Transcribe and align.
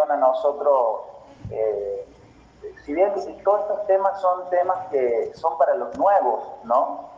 a 0.00 0.16
nosotros, 0.16 1.00
eh, 1.50 2.06
si 2.84 2.94
bien 2.94 3.12
todos 3.44 3.60
estos 3.62 3.86
temas 3.86 4.20
son 4.20 4.48
temas 4.50 4.88
que 4.90 5.32
son 5.34 5.58
para 5.58 5.74
los 5.74 5.96
nuevos, 5.98 6.44
¿no? 6.64 7.10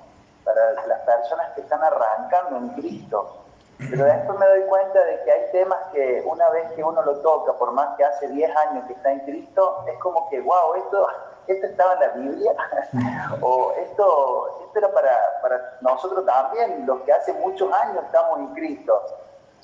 Para 0.44 0.72
las 0.86 1.00
personas 1.00 1.52
que 1.54 1.60
están 1.62 1.82
arrancando 1.82 2.56
en 2.56 2.68
Cristo. 2.70 3.38
Pero 3.78 4.04
después 4.04 4.38
me 4.38 4.46
doy 4.46 4.62
cuenta 4.62 5.04
de 5.04 5.22
que 5.24 5.32
hay 5.32 5.52
temas 5.52 5.78
que 5.92 6.22
una 6.26 6.48
vez 6.50 6.70
que 6.72 6.82
uno 6.82 7.02
lo 7.02 7.18
toca, 7.20 7.52
por 7.54 7.72
más 7.72 7.96
que 7.96 8.04
hace 8.04 8.28
10 8.28 8.56
años 8.56 8.84
que 8.86 8.92
está 8.92 9.12
en 9.12 9.20
Cristo, 9.20 9.84
es 9.86 9.98
como 9.98 10.28
que, 10.30 10.40
wow, 10.40 10.74
esto, 10.76 11.08
esto 11.46 11.66
estaba 11.66 11.94
en 11.94 12.00
la 12.00 12.08
Biblia, 12.08 12.52
o 13.40 13.72
esto, 13.72 14.60
esto 14.66 14.78
era 14.78 14.92
para, 14.92 15.40
para 15.42 15.76
nosotros 15.80 16.24
también, 16.24 16.86
los 16.86 17.00
que 17.00 17.12
hace 17.12 17.32
muchos 17.34 17.72
años 17.72 18.04
estamos 18.04 18.38
en 18.38 18.54
Cristo. 18.54 19.02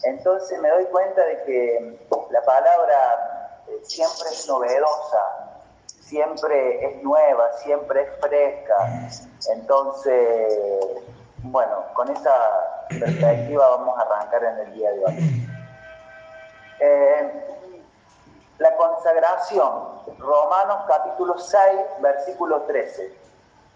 Entonces 0.05 0.59
me 0.61 0.69
doy 0.71 0.85
cuenta 0.87 1.25
de 1.25 1.43
que 1.45 1.99
la 2.31 2.43
palabra 2.43 3.63
eh, 3.69 3.81
siempre 3.83 4.29
es 4.31 4.49
novedosa, 4.49 5.61
siempre 6.01 6.85
es 6.87 7.03
nueva, 7.03 7.53
siempre 7.59 8.03
es 8.03 8.09
fresca. 8.21 9.09
Entonces, 9.53 10.55
bueno, 11.43 11.85
con 11.95 12.09
esa 12.11 12.87
perspectiva 12.89 13.69
vamos 13.77 13.99
a 13.99 14.03
arrancar 14.03 14.45
en 14.45 14.59
el 14.59 14.75
día 14.75 14.91
de 14.93 15.05
hoy. 15.05 15.47
Eh, 16.81 17.51
la 18.59 18.77
consagración, 18.77 20.19
Romanos 20.19 20.85
capítulo 20.89 21.39
6, 21.39 21.63
versículo 22.01 22.63
13. 22.63 23.20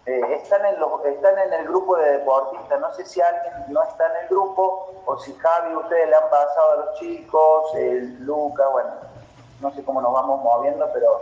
Eh, 0.05 0.21
están, 0.35 0.63
en 0.65 0.79
los, 0.79 1.03
están 1.05 1.37
en 1.39 1.53
el 1.53 1.67
grupo 1.67 1.97
de 1.97 2.19
deportistas. 2.19 2.79
No 2.79 2.93
sé 2.93 3.05
si 3.05 3.21
alguien 3.21 3.53
no 3.69 3.81
está 3.83 4.05
en 4.05 4.23
el 4.23 4.27
grupo 4.29 4.93
o 5.05 5.17
si 5.17 5.33
Javi, 5.33 5.75
ustedes 5.75 6.09
le 6.09 6.15
han 6.15 6.29
pasado 6.29 6.71
a 6.71 6.75
los 6.85 6.99
chicos, 6.99 7.73
el 7.75 8.23
Luca, 8.23 8.67
bueno, 8.67 8.91
no 9.61 9.71
sé 9.71 9.83
cómo 9.83 10.01
nos 10.01 10.13
vamos 10.13 10.43
moviendo, 10.43 10.87
pero 10.93 11.21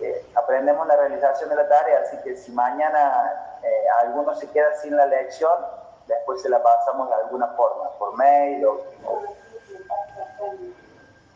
eh, 0.00 0.26
aprendemos 0.34 0.86
la 0.86 0.96
realización 0.96 1.48
de 1.48 1.56
la 1.56 1.68
tarea, 1.68 2.00
así 2.00 2.18
que 2.18 2.36
si 2.36 2.52
mañana 2.52 3.58
eh, 3.62 3.84
alguno 4.00 4.34
se 4.34 4.50
queda 4.50 4.74
sin 4.76 4.94
la 4.94 5.06
lección, 5.06 5.58
después 6.06 6.42
se 6.42 6.50
la 6.50 6.62
pasamos 6.62 7.08
de 7.08 7.14
alguna 7.14 7.48
forma, 7.48 7.90
por 7.98 8.14
mail 8.16 8.64
o... 8.66 8.80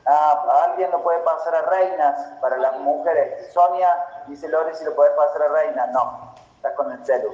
Ah, 0.04 0.64
alguien 0.66 0.90
lo 0.90 1.00
puede 1.02 1.20
pasar 1.20 1.54
a 1.54 1.62
reinas 1.62 2.20
para 2.40 2.56
las 2.56 2.76
mujeres. 2.80 3.52
Sonia 3.52 3.88
dice 4.26 4.48
Lore 4.48 4.74
si 4.74 4.84
lo 4.84 4.96
puede 4.96 5.12
pasar 5.12 5.42
a 5.42 5.48
reinas. 5.48 5.90
No, 5.92 6.34
está 6.62 6.74
con 6.76 6.92
el 6.92 7.04
celu. 7.04 7.32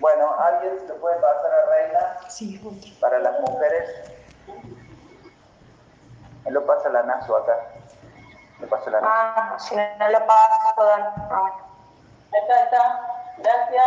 Bueno, 0.00 0.34
¿alguien 0.40 0.80
se 0.80 0.86
lo 0.86 0.96
puede 0.96 1.16
pasar 1.16 1.52
a 1.52 1.70
Reina? 1.70 2.18
Sí, 2.28 2.96
Para 2.98 3.18
las 3.18 3.38
mujeres. 3.40 4.10
Él 6.46 6.54
lo 6.54 6.66
pasa 6.66 6.88
la 6.88 7.02
Nazo 7.02 7.36
acá. 7.36 7.56
Lo 8.58 8.68
pasa 8.68 8.90
la 8.90 9.00
Nazo. 9.02 9.12
Ah, 9.14 9.56
si 9.58 9.76
no 9.76 10.08
lo 10.08 10.26
paso, 10.26 10.84
Dan. 10.84 11.02
Ah, 11.30 11.52
ahí 12.32 12.40
está, 12.40 12.54
ahí 12.54 12.64
está. 12.64 13.00
Gracias. 13.38 13.86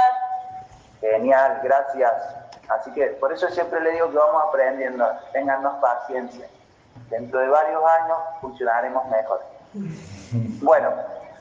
Genial, 1.02 1.60
gracias. 1.64 2.14
Así 2.70 2.92
que 2.94 3.08
por 3.08 3.34
eso 3.34 3.50
siempre 3.50 3.82
le 3.82 3.92
digo 3.92 4.12
que 4.12 4.18
vamos 4.18 4.44
aprendiendo. 4.48 5.12
Téngannos 5.34 5.76
paciencia. 5.82 6.48
Dentro 7.10 7.40
de 7.40 7.50
varios 7.50 7.84
años 7.84 8.18
funcionaremos 8.42 9.06
mejor. 9.08 9.44
Bueno, 10.62 10.92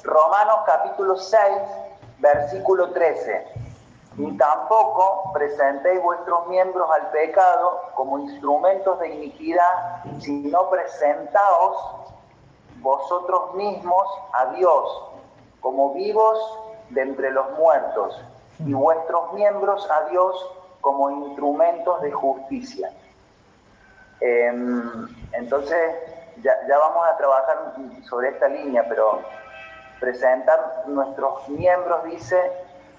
Romanos 0.03 0.61
capítulo 0.67 1.17
6 1.17 1.84
versículo 2.25 2.91
13. 2.91 3.47
Ni 4.17 4.37
tampoco 4.39 5.33
presentéis 5.35 6.01
vuestros 6.03 6.47
miembros 6.47 6.89
al 6.91 7.11
pecado 7.11 7.83
como 7.95 8.19
instrumentos 8.19 8.99
de 9.01 9.09
iniquidad, 9.09 10.05
sino 10.21 10.71
presentaos 10.71 11.77
vosotros 12.81 13.55
mismos 13.55 14.07
a 14.33 14.47
Dios 14.55 15.11
como 15.61 15.93
vivos 15.95 16.39
de 16.91 17.03
entre 17.03 17.31
los 17.31 17.51
muertos 17.59 18.21
y 18.61 18.73
vuestros 18.73 19.33
miembros 19.33 19.89
a 19.91 20.09
Dios 20.11 20.51
como 20.81 21.11
instrumentos 21.11 22.01
de 22.03 22.13
justicia. 22.13 22.91
Em, 24.21 25.09
entonces, 25.33 25.95
ya, 26.43 26.55
ya, 26.69 26.79
vamos 26.79 27.05
a 27.07 27.17
trabajar 27.17 27.75
sobre 28.09 28.29
esta 28.29 28.49
línea, 28.49 28.85
pero 28.89 29.23
presentar 30.05 30.85
nuestros 30.87 31.49
miembros, 31.49 32.05
dice, 32.05 32.39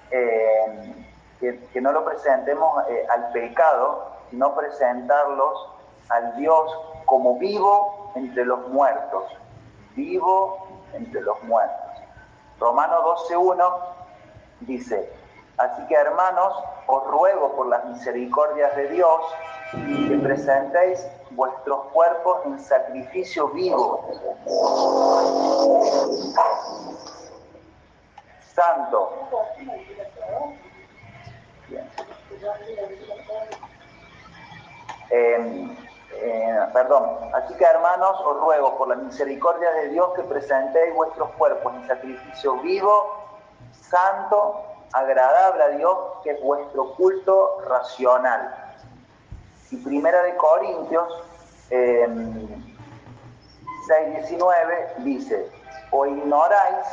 eh, 0.10 1.06
que, 1.40 1.80
no 1.80 1.92
lo 1.92 2.04
presentemos 2.04 2.84
eh, 2.90 3.06
al 3.10 3.32
pecado, 3.32 4.12
sino 4.32 4.56
presentarlos 4.56 5.70
al 6.10 6.36
Dios 6.38 6.80
como 7.06 7.38
vivo 7.38 8.12
entre 8.16 8.44
los 8.44 8.68
muertos, 8.70 9.24
vivo 9.96 10.68
entre 10.94 11.22
los 11.22 11.42
muertos. 11.44 11.92
Romano 12.60 13.04
12.1 13.30 13.80
dice, 14.62 15.08
así 15.58 15.86
que 15.88 15.94
hermanos, 15.94 16.56
os 16.88 17.04
ruego 17.06 17.56
por 17.56 17.68
las 17.68 17.86
misericordias 17.86 18.76
de 18.76 18.88
Dios 18.90 19.22
que 20.08 20.18
presentéis 20.24 21.06
vuestros 21.32 21.86
cuerpos 21.92 22.46
en 22.46 22.60
sacrificio 22.60 23.50
vivo, 23.50 24.08
santo. 28.56 29.12
Eh, 35.12 35.78
eh, 36.14 36.60
perdón, 36.74 37.30
así 37.34 37.54
que 37.56 37.66
hermanos, 37.66 38.22
os 38.22 38.40
ruego 38.40 38.78
por 38.78 38.88
la 38.88 38.96
misericordia 38.96 39.70
de 39.72 39.90
Dios 39.90 40.14
que 40.16 40.24
presentéis 40.24 40.96
vuestros 40.96 41.30
cuerpos 41.32 41.74
en 41.76 41.86
sacrificio 41.88 42.56
vivo, 42.62 43.26
santo, 43.72 44.64
agradable 44.94 45.64
a 45.64 45.68
Dios, 45.70 45.98
que 46.24 46.32
es 46.32 46.42
vuestro 46.42 46.94
culto 46.96 47.60
racional. 47.68 48.56
Y 49.72 49.78
primera 49.78 50.22
de 50.24 50.36
Corintios 50.38 51.24
eh, 51.70 52.08
6.19 52.08 54.96
dice, 55.00 55.52
o 55.92 56.06
ignoráis, 56.06 56.86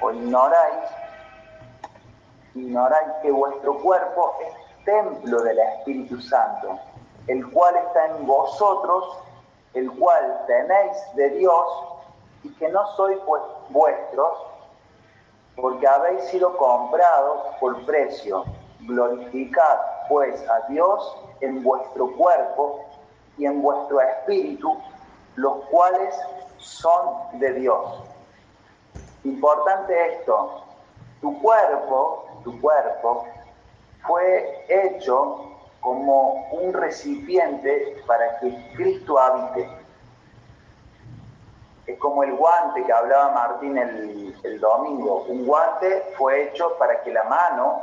o 0.00 0.10
ignoráis, 0.10 0.88
ignoráis 2.54 3.08
que 3.22 3.30
vuestro 3.30 3.78
cuerpo 3.78 4.34
es 4.46 4.84
templo 4.84 5.42
del 5.42 5.58
Espíritu 5.58 6.20
Santo, 6.20 6.78
el 7.26 7.48
cual 7.50 7.76
está 7.76 8.06
en 8.06 8.26
vosotros, 8.26 9.18
el 9.74 9.90
cual 9.92 10.44
tenéis 10.46 10.96
de 11.14 11.30
Dios, 11.30 11.66
y 12.42 12.48
que 12.54 12.68
no 12.68 12.86
sois 12.96 13.18
vuestros, 13.68 14.38
porque 15.56 15.86
habéis 15.86 16.24
sido 16.24 16.56
comprados 16.56 17.54
por 17.60 17.84
precio. 17.84 18.44
Glorificad 18.80 19.78
pues 20.08 20.42
a 20.48 20.60
Dios 20.68 21.16
en 21.40 21.62
vuestro 21.62 22.10
cuerpo 22.16 22.84
y 23.36 23.44
en 23.44 23.60
vuestro 23.62 24.00
espíritu, 24.00 24.76
los 25.36 25.64
cuales 25.66 26.18
son 26.58 27.38
de 27.38 27.52
Dios. 27.52 28.02
Importante 29.24 30.14
esto, 30.14 30.64
tu 31.20 31.40
cuerpo, 31.40 32.24
tu 32.42 32.60
cuerpo, 32.60 33.26
fue 34.06 34.64
hecho 34.68 35.50
como 35.80 36.48
un 36.52 36.72
recipiente 36.72 38.02
para 38.06 38.38
que 38.38 38.72
Cristo 38.74 39.18
habite. 39.18 39.68
Es 41.86 41.98
como 41.98 42.22
el 42.22 42.34
guante 42.34 42.84
que 42.84 42.92
hablaba 42.92 43.32
Martín 43.32 43.78
el, 43.78 44.60
domingo. 44.60 45.24
Un 45.28 45.46
guante 45.46 46.12
fue 46.16 46.44
hecho 46.44 46.76
para 46.78 47.02
que 47.02 47.12
la 47.12 47.24
mano 47.24 47.82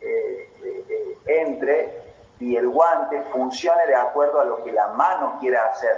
eh, 0.00 0.50
eh, 0.62 1.18
entre 1.26 2.06
y 2.38 2.56
el 2.56 2.68
guante 2.68 3.22
funcione 3.32 3.86
de 3.86 3.94
acuerdo 3.94 4.40
a 4.40 4.44
lo 4.44 4.62
que 4.62 4.72
la 4.72 4.88
mano 4.88 5.38
quiera 5.40 5.66
hacer. 5.66 5.96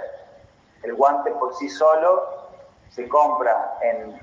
El 0.83 0.95
guante 0.95 1.31
por 1.31 1.53
sí 1.55 1.69
solo 1.69 2.47
se 2.89 3.07
compra 3.07 3.77
en, 3.81 4.19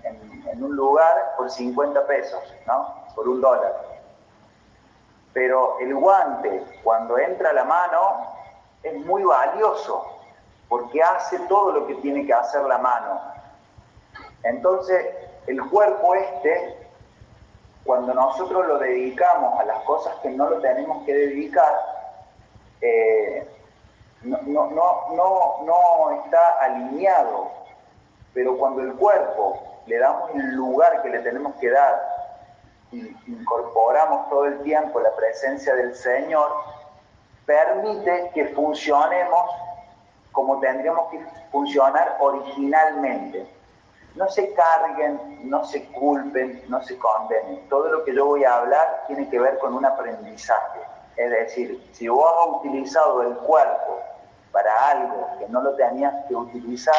en 0.51 0.65
un 0.65 0.75
lugar 0.75 1.35
por 1.37 1.51
50 1.51 2.07
pesos, 2.07 2.43
¿no? 2.67 3.06
Por 3.17 3.29
un 3.29 3.41
dólar. 3.41 3.75
Pero 5.33 5.81
el 5.81 5.93
guante, 5.97 6.65
cuando 6.85 7.19
entra 7.19 7.51
a 7.51 7.53
la 7.53 7.65
mano, 7.65 8.37
es 8.85 8.95
muy 9.05 9.25
valioso, 9.25 10.07
porque 10.69 11.03
hace 11.03 11.41
todo 11.49 11.73
lo 11.73 11.87
que 11.89 11.97
tiene 11.97 12.25
que 12.25 12.33
hacer 12.33 12.63
la 12.63 12.79
mano. 12.79 13.21
Entonces, 14.45 15.05
el 15.49 15.61
cuerpo 15.69 16.15
este, 16.15 16.87
cuando 17.85 18.15
nosotros 18.15 18.67
lo 18.67 18.79
dedicamos 18.79 19.59
a 19.61 19.65
las 19.65 19.83
cosas 19.83 20.15
que 20.23 20.31
no 20.31 20.49
lo 20.49 20.61
tenemos 20.61 21.05
que 21.05 21.13
dedicar, 21.13 21.75
eh, 22.81 23.49
no, 24.23 24.39
no, 24.43 24.71
no, 25.15 25.63
no, 25.65 26.23
está 26.25 26.61
alineado, 26.61 27.51
pero 28.35 28.57
cuando 28.57 28.83
el 28.83 28.95
cuerpo 28.95 29.63
le 29.87 29.99
damos 29.99 30.31
el 30.35 30.55
lugar 30.55 31.03
que 31.03 31.11
le 31.11 31.21
tenemos 31.21 31.55
que 31.57 31.71
dar 31.71 32.16
y 32.93 33.17
incorporamos 33.27 34.29
todo 34.29 34.47
el 34.47 34.63
tiempo 34.63 35.01
la 35.01 35.15
presencia 35.17 35.75
del 35.75 35.95
Señor, 35.95 36.51
permite 37.45 38.31
que 38.35 38.47
funcionemos 38.49 39.51
como 40.37 40.61
tendríamos 40.61 41.11
que 41.11 41.25
funcionar 41.51 42.19
originalmente. 42.21 43.47
No 44.17 44.29
se 44.29 44.53
carguen, 44.53 45.49
no 45.49 45.65
se 45.65 45.87
culpen, 45.93 46.63
no 46.69 46.83
se 46.83 46.99
condenen. 46.99 47.67
Todo 47.71 47.89
lo 47.89 48.05
que 48.05 48.15
yo 48.15 48.27
voy 48.27 48.45
a 48.45 48.57
hablar 48.57 49.05
tiene 49.07 49.31
que 49.31 49.39
ver 49.39 49.57
con 49.59 49.73
un 49.75 49.87
aprendizaje. 49.87 50.81
Es 51.17 51.31
decir, 51.31 51.83
si 51.93 52.09
vos 52.09 52.31
has 52.39 52.49
utilizado 52.59 53.23
el 53.23 53.35
cuerpo 53.39 53.99
para 54.53 54.91
algo 54.91 55.27
que 55.39 55.49
no 55.49 55.63
lo 55.63 55.75
tenías 55.75 56.13
que 56.29 56.35
utilizar, 56.35 56.95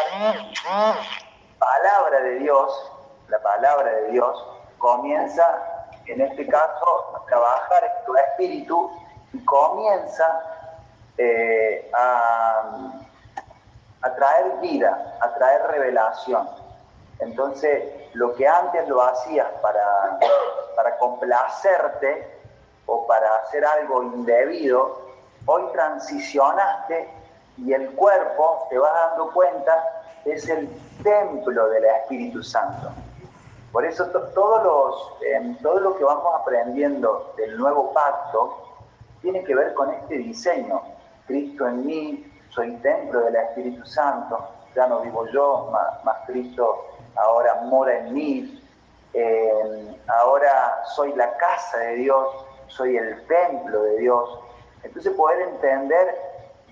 palabra 1.60 2.20
de 2.22 2.40
Dios, 2.40 2.92
la 3.30 3.40
palabra 3.40 3.92
de 3.92 4.12
Dios, 4.14 4.46
comienza, 4.80 5.77
en 6.08 6.22
este 6.22 6.48
caso, 6.48 7.16
a 7.16 7.26
trabajar 7.26 7.84
en 7.84 8.06
tu 8.06 8.16
espíritu 8.16 8.92
y 9.34 9.44
comienza 9.44 10.42
eh, 11.18 11.92
a, 11.94 12.94
traer 14.16 14.60
vida, 14.62 15.18
a 15.20 15.34
traer 15.34 15.62
revelación. 15.68 16.50
Entonces, 17.20 17.84
lo 18.14 18.34
que 18.36 18.48
antes 18.48 18.88
lo 18.88 19.02
hacías 19.04 19.48
para, 19.62 20.18
para 20.76 20.98
complacerte 20.98 22.28
o 22.86 23.06
para 23.06 23.36
hacer 23.38 23.66
algo 23.66 24.04
indebido, 24.04 25.02
hoy 25.46 25.64
transicionaste 25.74 27.10
y 27.58 27.74
el 27.74 27.92
cuerpo, 27.92 28.68
te 28.70 28.78
vas 28.78 28.94
dando 28.94 29.32
cuenta, 29.34 30.04
es 30.26 30.48
el 30.48 30.70
templo 31.04 31.70
del 31.70 31.86
Espíritu 31.86 32.44
Santo. 32.44 32.92
Por 33.78 33.86
eso 33.86 34.08
todos 34.08 34.64
los, 34.64 35.22
em, 35.22 35.56
todo 35.60 35.80
lo 35.80 35.96
que 35.96 36.04
vamos 36.04 36.34
aprendiendo 36.42 37.32
del 37.38 37.60
nuevo 37.60 37.94
pacto 37.94 38.58
tiene 39.22 39.44
que 39.44 39.54
ver 39.54 39.76
con 39.76 39.94
este 39.94 40.18
diseño. 40.18 40.82
Cristo 41.28 41.68
en 41.68 41.86
mí, 41.86 42.40
soy 42.50 42.76
templo 42.78 43.20
del 43.20 43.36
Espíritu 43.36 43.86
Santo, 43.86 44.50
ya 44.76 44.88
no 44.88 45.02
vivo 45.02 45.28
yo, 45.28 45.72
más, 46.04 46.18
Cristo 46.26 46.88
ahora 47.18 47.62
mora 47.66 48.00
en 48.00 48.16
mí. 48.16 48.64
Em, 49.14 49.96
ahora 50.08 50.82
soy 50.96 51.14
la 51.14 51.38
casa 51.38 51.78
de 51.78 51.98
Dios, 51.98 52.28
soy 52.70 52.98
el 52.98 53.28
templo 53.28 53.84
de 53.84 53.98
Dios. 54.00 54.40
Entonces 54.82 55.14
poder 55.14 55.50
entender 55.50 56.20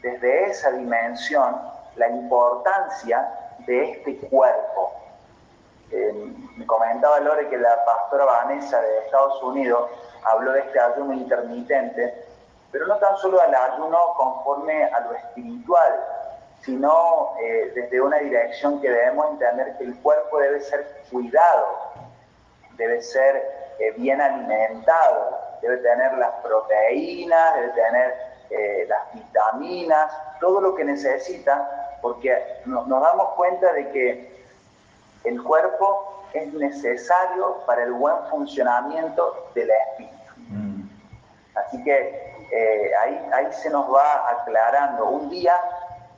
desde 0.01 0.45
esa 0.45 0.71
dimensión 0.71 1.55
la 1.97 2.09
importancia 2.09 3.29
de 3.67 3.91
este 3.91 4.17
cuerpo. 4.27 5.04
Eh, 5.91 6.33
me 6.57 6.65
comentaba 6.65 7.19
Lore 7.19 7.47
que 7.47 7.57
la 7.57 7.83
pastora 7.85 8.25
Vanessa 8.25 8.81
de 8.81 8.99
Estados 8.99 9.41
Unidos 9.43 9.89
habló 10.23 10.53
de 10.53 10.61
este 10.61 10.79
ayuno 10.79 11.13
intermitente, 11.13 12.25
pero 12.71 12.87
no 12.87 12.97
tan 12.97 13.15
solo 13.17 13.39
al 13.39 13.53
ayuno 13.53 13.97
conforme 14.17 14.85
a 14.85 14.99
lo 15.01 15.13
espiritual, 15.13 15.93
sino 16.61 17.35
eh, 17.39 17.71
desde 17.75 18.01
una 18.01 18.17
dirección 18.17 18.81
que 18.81 18.89
debemos 18.89 19.29
entender 19.31 19.77
que 19.77 19.83
el 19.83 20.01
cuerpo 20.01 20.39
debe 20.39 20.59
ser 20.61 21.03
cuidado, 21.11 21.67
debe 22.77 23.01
ser 23.01 23.35
eh, 23.79 23.91
bien 23.97 24.19
alimentado, 24.19 25.39
debe 25.61 25.77
tener 25.77 26.17
las 26.17 26.31
proteínas, 26.41 27.55
debe 27.55 27.69
tener 27.69 28.35
las 28.87 29.11
vitaminas, 29.11 30.15
todo 30.39 30.61
lo 30.61 30.75
que 30.75 30.85
necesita 30.85 31.85
porque 32.05 32.61
nos 32.65 32.87
damos 32.87 33.29
cuenta 33.33 33.73
de 33.73 33.89
que 33.89 34.34
el 35.25 35.41
cuerpo 35.43 36.23
es 36.33 36.53
necesario 36.53 37.57
para 37.65 37.83
el 37.83 37.93
buen 37.93 38.15
funcionamiento 38.29 39.49
del 39.55 39.69
espíritu. 39.69 40.33
Mm. 40.49 40.89
Así 41.55 41.83
que 41.83 42.47
eh, 42.51 42.91
ahí, 43.01 43.29
ahí 43.33 43.53
se 43.53 43.69
nos 43.69 43.91
va 43.93 44.29
aclarando. 44.29 45.05
Un 45.05 45.29
día 45.29 45.55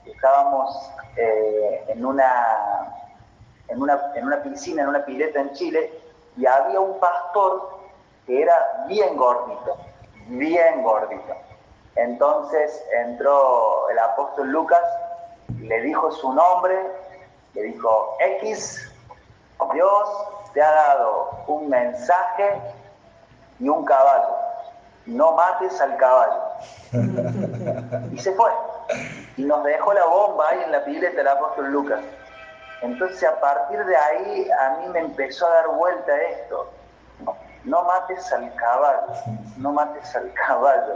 estábamos 0.06 0.92
eh, 1.15 1.86
en, 1.89 2.06
una, 2.06 2.94
en, 3.68 3.81
una, 3.81 4.12
en 4.15 4.25
una 4.25 4.42
piscina, 4.42 4.83
en 4.83 4.89
una 4.89 5.06
pileta 5.06 5.39
en 5.39 5.53
Chile, 5.53 5.92
y 6.36 6.45
había 6.45 6.80
un 6.80 7.00
pastor 7.00 7.77
que 8.25 8.42
era 8.42 8.86
bien 8.88 9.15
gordito, 9.15 9.77
bien 10.27 10.83
gordito. 10.83 11.36
Entonces 11.95 12.83
entró 12.94 13.89
el 13.89 13.98
apóstol 13.98 14.50
Lucas 14.50 14.83
le 15.60 15.81
dijo 15.81 16.12
su 16.12 16.33
nombre, 16.33 16.75
le 17.53 17.62
dijo, 17.63 18.15
X, 18.19 18.92
Dios 19.74 20.27
te 20.54 20.62
ha 20.62 20.71
dado 20.71 21.30
un 21.48 21.69
mensaje 21.69 22.62
y 23.59 23.69
un 23.69 23.86
caballo. 23.86 24.36
No 25.06 25.33
mates 25.33 25.80
al 25.81 25.95
caballo. 25.98 26.42
y 28.12 28.18
se 28.18 28.33
fue. 28.33 28.51
Y 29.38 29.44
nos 29.44 29.63
dejó 29.63 29.94
la 29.94 30.06
bomba 30.06 30.50
ahí 30.50 30.62
en 30.63 30.71
la 30.71 30.83
pileta 30.83 31.15
del 31.18 31.27
apóstol 31.27 31.71
Lucas. 31.71 32.00
Entonces 32.81 33.24
a 33.24 33.39
partir 33.39 33.83
de 33.86 33.95
ahí 33.95 34.50
a 34.51 34.69
mí 34.77 34.88
me 34.89 35.00
empezó 35.00 35.48
a 35.48 35.54
dar 35.54 35.68
vuelta 35.69 36.15
esto. 36.21 36.69
No 37.63 37.83
mates 37.83 38.31
al 38.31 38.53
caballo, 38.56 39.13
no 39.57 39.74
mates 39.74 40.15
al 40.15 40.31
caballo. 40.33 40.94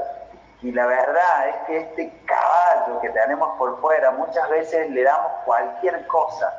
Y 0.61 0.71
la 0.71 0.85
verdad 0.85 1.49
es 1.49 1.55
que 1.65 1.77
este 1.79 2.23
caballo 2.25 3.01
que 3.01 3.09
tenemos 3.09 3.57
por 3.57 3.79
fuera, 3.81 4.11
muchas 4.11 4.47
veces 4.49 4.89
le 4.91 5.03
damos 5.03 5.31
cualquier 5.43 6.05
cosa. 6.07 6.53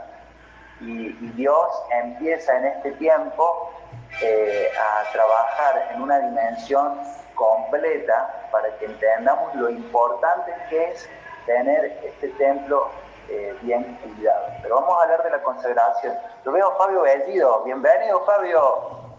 Y, 0.82 1.12
Dios 1.36 1.68
empieza 1.90 2.56
en 2.58 2.66
este 2.66 2.92
tiempo 2.92 3.72
eh, 4.20 4.68
a 4.78 5.10
trabajar 5.12 5.90
en 5.94 6.02
una 6.02 6.18
dimensión 6.18 7.00
completa 7.34 8.48
para 8.50 8.68
que 8.76 8.84
entendamos 8.84 9.54
lo 9.54 9.70
importante 9.70 10.52
que 10.68 10.90
es 10.90 11.08
tener 11.46 11.98
este 12.04 12.28
templo 12.30 12.90
eh, 13.28 13.56
bien 13.62 13.98
cuidado. 14.02 14.46
Pero 14.62 14.74
vamos 14.76 14.98
a 14.98 15.02
hablar 15.04 15.22
de 15.22 15.30
la 15.30 15.42
consagración. 15.42 16.14
Lo 16.44 16.52
veo 16.52 16.76
Fabio 16.76 17.02
Bellido. 17.02 17.62
Bienvenido, 17.64 18.24
Fabio. 18.26 19.16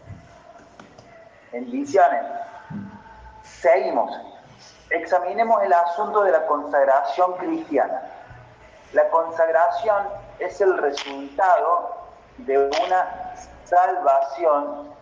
Bendiciones. 1.51 2.23
Seguimos 3.43 4.11
examinemos 4.93 5.61
el 5.63 5.73
asunto 5.73 6.23
de 6.23 6.31
la 6.31 6.45
consagración 6.45 7.33
cristiana. 7.37 8.01
La 8.93 9.09
consagración 9.09 10.07
es 10.45 10.59
el 10.61 10.77
resultado 10.77 11.95
de 12.39 12.57
una 12.57 13.35
salvación. 13.65 14.93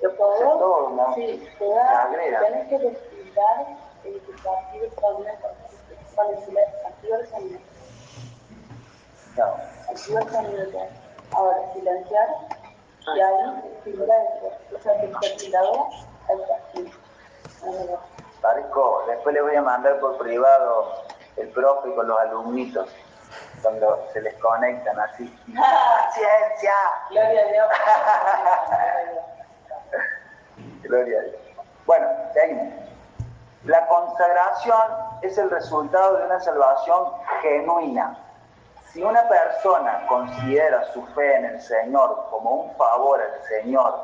todo, 0.00 0.90
¿no? 0.90 1.14
Sí, 1.14 1.48
agrega. 1.60 2.40
Tienes 2.40 2.68
que 2.68 2.78
despligar 2.78 3.66
el 4.04 4.20
partido 4.42 4.86
es 6.32 6.48
el 6.48 6.58
activo 6.86 7.16
el 7.16 7.28
sonido. 7.28 7.60
No. 9.36 9.44
Activo 9.90 10.18
el 10.18 10.30
sonido. 10.30 10.86
Ahora, 11.32 11.72
silenciar 11.72 12.28
y 13.14 13.20
ahí 13.20 13.78
figura 13.84 14.14
eso. 14.36 14.76
O 14.76 14.82
sea, 14.82 15.00
que 15.00 15.06
el 15.06 15.16
ventilador, 15.20 15.86
el 16.28 16.40
partido. 16.40 16.90
Parezco, 18.40 19.04
después 19.06 19.34
le 19.34 19.42
voy 19.42 19.54
a 19.54 19.62
mandar 19.62 20.00
por 20.00 20.18
privado 20.18 21.04
el 21.36 21.48
profe 21.50 21.94
con 21.94 22.08
los 22.08 22.18
alumnitos 22.20 22.88
cuando 23.62 24.08
se 24.12 24.20
les 24.20 24.34
conectan 24.34 24.98
así. 25.00 25.24
¡Ciencia! 25.46 26.74
Gloria 27.10 27.40
a 27.40 27.46
Dios. 27.46 27.68
Gloria 30.82 31.18
a 31.18 31.22
Dios. 31.22 31.36
Bueno, 31.86 32.08
seguimos. 32.34 32.74
La 33.64 33.86
consagración 33.86 34.82
es 35.22 35.38
el 35.38 35.48
resultado 35.48 36.16
de 36.16 36.26
una 36.26 36.40
salvación 36.40 37.12
genuina. 37.40 38.18
Si 38.92 39.02
una 39.02 39.26
persona 39.28 40.04
considera 40.08 40.84
su 40.92 41.06
fe 41.14 41.36
en 41.36 41.44
el 41.44 41.60
Señor 41.60 42.26
como 42.30 42.50
un 42.50 42.76
favor 42.76 43.22
al 43.22 43.42
Señor 43.44 44.02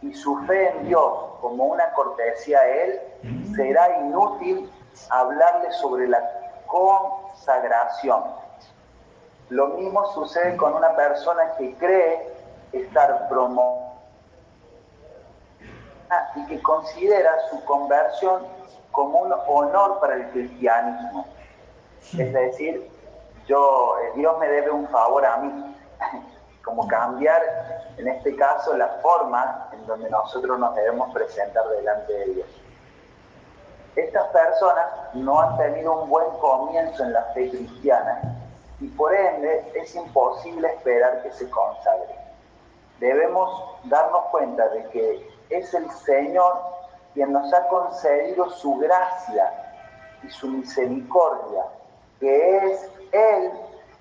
y 0.00 0.14
su 0.14 0.38
fe 0.46 0.70
en 0.70 0.88
Dios 0.88 1.12
como 1.40 1.66
una 1.66 1.92
cortesía 1.92 2.60
a 2.60 2.66
Él, 2.66 3.00
será 3.54 3.98
inútil 3.98 4.72
hablarle 5.10 5.70
sobre 5.72 6.08
la 6.08 6.20
consagración. 6.66 8.24
Lo 9.50 9.68
mismo 9.68 10.12
sucede 10.12 10.56
con 10.56 10.74
una 10.74 10.94
persona 10.94 11.54
que 11.56 11.74
cree 11.76 12.34
estar 12.72 13.28
promovida 13.28 13.88
y 16.36 16.46
que 16.46 16.62
considera 16.62 17.32
su 17.48 17.64
conversión 17.64 18.42
como 18.92 19.20
un 19.20 19.32
honor 19.46 20.00
para 20.00 20.16
el 20.16 20.28
cristianismo. 20.30 21.26
Es 22.18 22.32
decir, 22.32 22.90
yo, 23.46 23.96
eh, 24.00 24.12
Dios 24.16 24.38
me 24.38 24.48
debe 24.48 24.70
un 24.70 24.86
favor 24.88 25.24
a 25.24 25.38
mí, 25.38 25.76
como 26.64 26.86
cambiar 26.86 27.42
en 27.96 28.06
este 28.06 28.36
caso 28.36 28.76
la 28.76 28.88
forma 29.00 29.70
en 29.72 29.86
donde 29.86 30.10
nosotros 30.10 30.58
nos 30.58 30.74
debemos 30.74 31.10
presentar 31.14 31.66
delante 31.68 32.12
de 32.12 32.24
Dios. 32.34 32.48
Estas 33.96 34.26
personas 34.28 34.86
no 35.14 35.40
han 35.40 35.56
tenido 35.56 36.02
un 36.02 36.10
buen 36.10 36.28
comienzo 36.38 37.02
en 37.02 37.14
la 37.14 37.22
fe 37.34 37.48
cristiana 37.48 38.37
y 38.80 38.88
por 38.88 39.14
ende 39.14 39.72
es 39.74 39.94
imposible 39.94 40.68
esperar 40.68 41.22
que 41.22 41.32
se 41.32 41.48
consagre. 41.50 42.14
Debemos 43.00 43.80
darnos 43.84 44.24
cuenta 44.30 44.68
de 44.68 44.84
que 44.90 45.30
es 45.50 45.72
el 45.74 45.90
Señor 45.90 46.60
quien 47.14 47.32
nos 47.32 47.52
ha 47.52 47.66
concedido 47.68 48.50
su 48.50 48.76
gracia 48.76 49.74
y 50.22 50.30
su 50.30 50.48
misericordia, 50.48 51.64
que 52.20 52.56
es 52.58 52.90
Él 53.12 53.52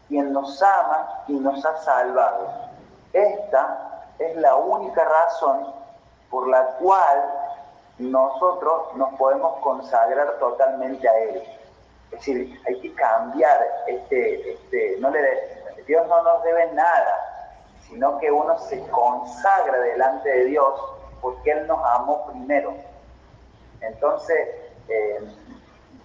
quien 0.07 0.33
nos 0.33 0.61
ama 0.61 1.23
y 1.27 1.33
nos 1.33 1.65
ha 1.65 1.77
salvado. 1.77 2.47
Esta 3.13 4.05
es 4.19 4.35
la 4.37 4.55
única 4.55 5.03
razón 5.03 5.73
por 6.29 6.47
la 6.47 6.65
cual 6.77 7.23
nosotros 7.99 8.95
nos 8.95 9.13
podemos 9.15 9.57
consagrar 9.59 10.37
totalmente 10.39 11.07
a 11.07 11.17
Él. 11.19 11.43
Es 12.11 12.19
decir, 12.19 12.59
hay 12.65 12.79
que 12.79 12.93
cambiar 12.95 13.59
este, 13.87 14.53
este 14.53 14.97
no 14.99 15.09
le, 15.09 15.19
Dios 15.85 16.07
no 16.07 16.23
nos 16.23 16.43
debe 16.43 16.71
nada, 16.73 17.47
sino 17.87 18.17
que 18.19 18.31
uno 18.31 18.57
se 18.59 18.85
consagra 18.87 19.79
delante 19.79 20.29
de 20.29 20.45
Dios 20.45 20.73
porque 21.21 21.51
Él 21.51 21.67
nos 21.67 21.79
amó 21.83 22.27
primero. 22.27 22.73
Entonces, 23.81 24.49
eh, 24.89 25.19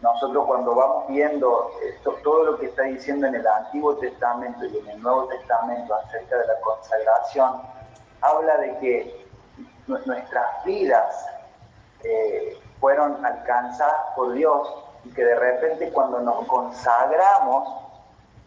nosotros 0.00 0.44
cuando 0.47 0.75
vamos 0.75 1.06
viendo 1.09 1.71
esto, 1.85 2.16
todo 2.25 2.44
lo 2.44 2.59
que 2.59 2.66
está 2.66 2.82
diciendo 2.82 3.26
en 3.26 3.37
el 3.37 3.47
Antiguo 3.47 3.97
Testamento 3.97 4.64
y 4.66 4.78
en 4.78 4.88
el 4.88 5.02
Nuevo 5.02 5.28
Testamento 5.28 5.94
acerca 5.94 6.38
de 6.38 6.47
la 6.47 6.61
consagración, 6.61 7.62
habla 8.21 8.56
de 8.59 8.78
que 8.78 9.26
nuestras 9.87 10.64
vidas 10.64 11.26
eh, 12.02 12.59
fueron 12.80 13.25
alcanzadas 13.25 14.14
por 14.16 14.32
Dios 14.32 14.68
y 15.04 15.11
que 15.12 15.25
de 15.25 15.35
repente 15.35 15.90
cuando 15.90 16.21
nos 16.21 16.47
consagramos 16.47 17.68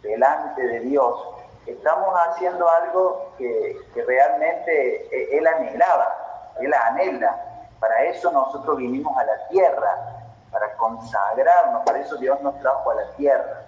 delante 0.02 0.62
de 0.62 0.80
Dios, 0.82 1.28
estamos 1.66 2.14
haciendo 2.28 2.70
algo 2.70 3.32
que, 3.38 3.78
que 3.94 4.04
realmente 4.04 5.08
eh, 5.12 5.38
Él 5.38 5.48
anhelaba, 5.48 6.54
Él 6.60 6.74
anhela. 6.74 7.42
Para 7.80 8.04
eso 8.04 8.32
nosotros 8.32 8.78
vinimos 8.78 9.18
a 9.18 9.24
la 9.26 9.48
tierra, 9.50 10.24
para 10.52 10.74
consagrarnos, 10.78 11.84
para 11.84 12.00
eso 12.00 12.16
Dios 12.18 12.40
nos 12.42 12.60
trajo 12.60 12.92
a 12.92 12.96
la 12.96 13.12
tierra. 13.12 13.62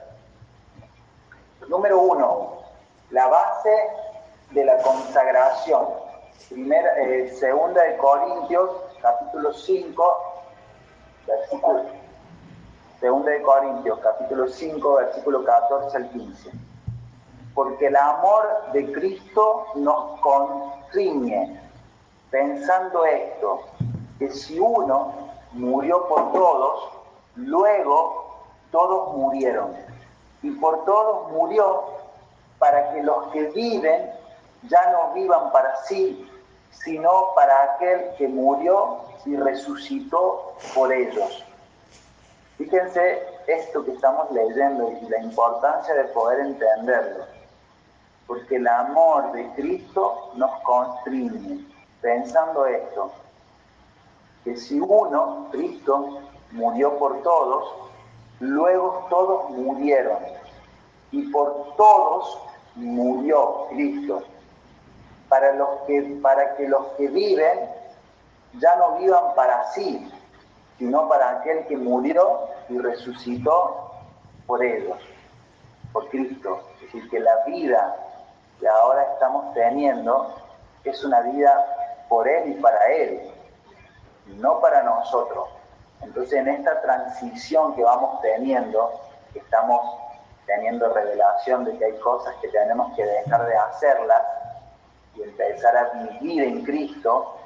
Número 1.68 2.00
uno, 2.00 2.62
la 3.10 3.28
base 3.28 3.90
de 4.52 4.64
la 4.64 4.78
consagración. 4.78 5.86
Primera, 6.50 6.98
eh, 7.00 7.30
segunda 7.38 7.84
de 7.84 7.98
Corintios, 7.98 8.70
capítulo 9.02 9.52
5, 9.52 10.44
versículo. 11.26 12.07
Segunda 13.00 13.30
de 13.30 13.44
Corintios, 13.44 14.00
capítulo 14.00 14.48
5, 14.48 14.96
versículo 14.96 15.46
14 15.46 15.98
al 15.98 16.10
15. 16.10 16.50
Porque 17.54 17.88
el 17.88 17.96
amor 17.96 18.72
de 18.74 18.92
Cristo 18.92 19.68
nos 19.76 20.20
constriñe, 20.22 21.62
pensando 22.32 23.06
esto, 23.06 23.62
que 24.18 24.32
si 24.32 24.58
uno 24.58 25.14
murió 25.52 26.08
por 26.08 26.32
todos, 26.32 26.90
luego 27.36 28.36
todos 28.72 29.16
murieron. 29.16 29.76
Y 30.42 30.50
por 30.52 30.84
todos 30.86 31.32
murió 31.32 31.84
para 32.58 32.94
que 32.94 33.04
los 33.04 33.28
que 33.28 33.44
viven 33.52 34.12
ya 34.64 34.92
no 34.92 35.14
vivan 35.14 35.52
para 35.52 35.76
sí, 35.84 36.28
sino 36.72 37.28
para 37.36 37.76
aquel 37.76 38.16
que 38.18 38.28
murió 38.28 39.02
y 39.24 39.36
resucitó 39.36 40.54
por 40.74 40.92
ellos. 40.92 41.47
Fíjense 42.58 43.24
esto 43.46 43.86
que 43.86 43.92
estamos 43.92 44.32
leyendo 44.32 44.92
y 45.02 45.08
la 45.10 45.20
importancia 45.20 45.94
de 45.94 46.06
poder 46.06 46.40
entenderlo, 46.40 47.26
porque 48.26 48.56
el 48.56 48.68
amor 48.68 49.32
de 49.32 49.48
Cristo 49.54 50.32
nos 50.36 50.52
constriñe. 50.62 51.66
Pensando 52.02 52.66
esto, 52.66 53.12
que 54.44 54.56
si 54.56 54.80
uno, 54.80 55.48
Cristo, 55.52 56.20
murió 56.52 56.98
por 56.98 57.22
todos, 57.22 57.74
luego 58.40 59.06
todos 59.10 59.50
murieron. 59.52 60.18
Y 61.12 61.24
por 61.32 61.76
todos 61.76 62.40
murió 62.76 63.68
Cristo. 63.70 64.24
Para, 65.30 65.54
los 65.54 65.70
que, 65.86 66.02
para 66.22 66.56
que 66.56 66.68
los 66.68 66.86
que 66.98 67.08
viven 67.08 67.70
ya 68.60 68.76
no 68.78 68.98
vivan 68.98 69.36
para 69.36 69.72
sí, 69.74 70.10
sino 70.78 71.08
para 71.10 71.40
aquel 71.40 71.66
que 71.68 71.78
murió 71.78 72.48
y 72.70 72.78
resucitó 72.78 73.92
por 74.46 74.64
ellos, 74.64 74.98
por 75.92 76.08
Cristo. 76.10 76.62
Es 76.76 76.82
decir, 76.82 77.10
que 77.10 77.20
la 77.20 77.44
vida 77.46 77.96
que 78.60 78.68
ahora 78.68 79.04
estamos 79.14 79.54
teniendo 79.54 80.36
es 80.84 81.04
una 81.04 81.22
vida 81.22 82.06
por 82.10 82.28
Él 82.28 82.52
y 82.52 82.62
para 82.62 82.86
Él 82.94 83.34
no 84.36 84.60
para 84.60 84.84
nosotros. 84.84 85.50
Entonces 86.02 86.34
en 86.34 86.48
esta 86.48 86.82
transición 86.82 87.76
que 87.76 87.84
vamos 87.84 88.22
teniendo, 88.22 89.00
estamos 89.34 89.82
teniendo 90.46 90.94
revelación 90.94 91.66
de 91.66 91.78
que 91.78 91.86
hay 91.86 92.00
cosas 92.00 92.36
que 92.42 92.48
tenemos 92.50 92.96
que 92.96 93.04
dejar 93.04 93.46
de 93.48 93.58
hacerlas 93.58 94.22
y 95.16 95.24
empezar 95.24 95.76
a 95.76 95.90
vivir 96.04 96.44
en 96.44 96.64
Cristo, 96.64 97.37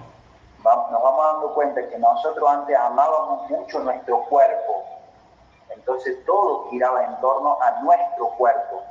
nos 0.63 1.03
vamos 1.03 1.25
dando 1.33 1.53
cuenta 1.53 1.87
que 1.87 1.97
nosotros 1.97 2.49
antes 2.49 2.77
amábamos 2.77 3.49
mucho 3.49 3.79
nuestro 3.79 4.23
cuerpo. 4.25 4.83
Entonces 5.69 6.23
todo 6.25 6.69
giraba 6.69 7.03
en 7.03 7.15
torno 7.19 7.57
a 7.61 7.81
nuestro 7.81 8.29
cuerpo. 8.37 8.81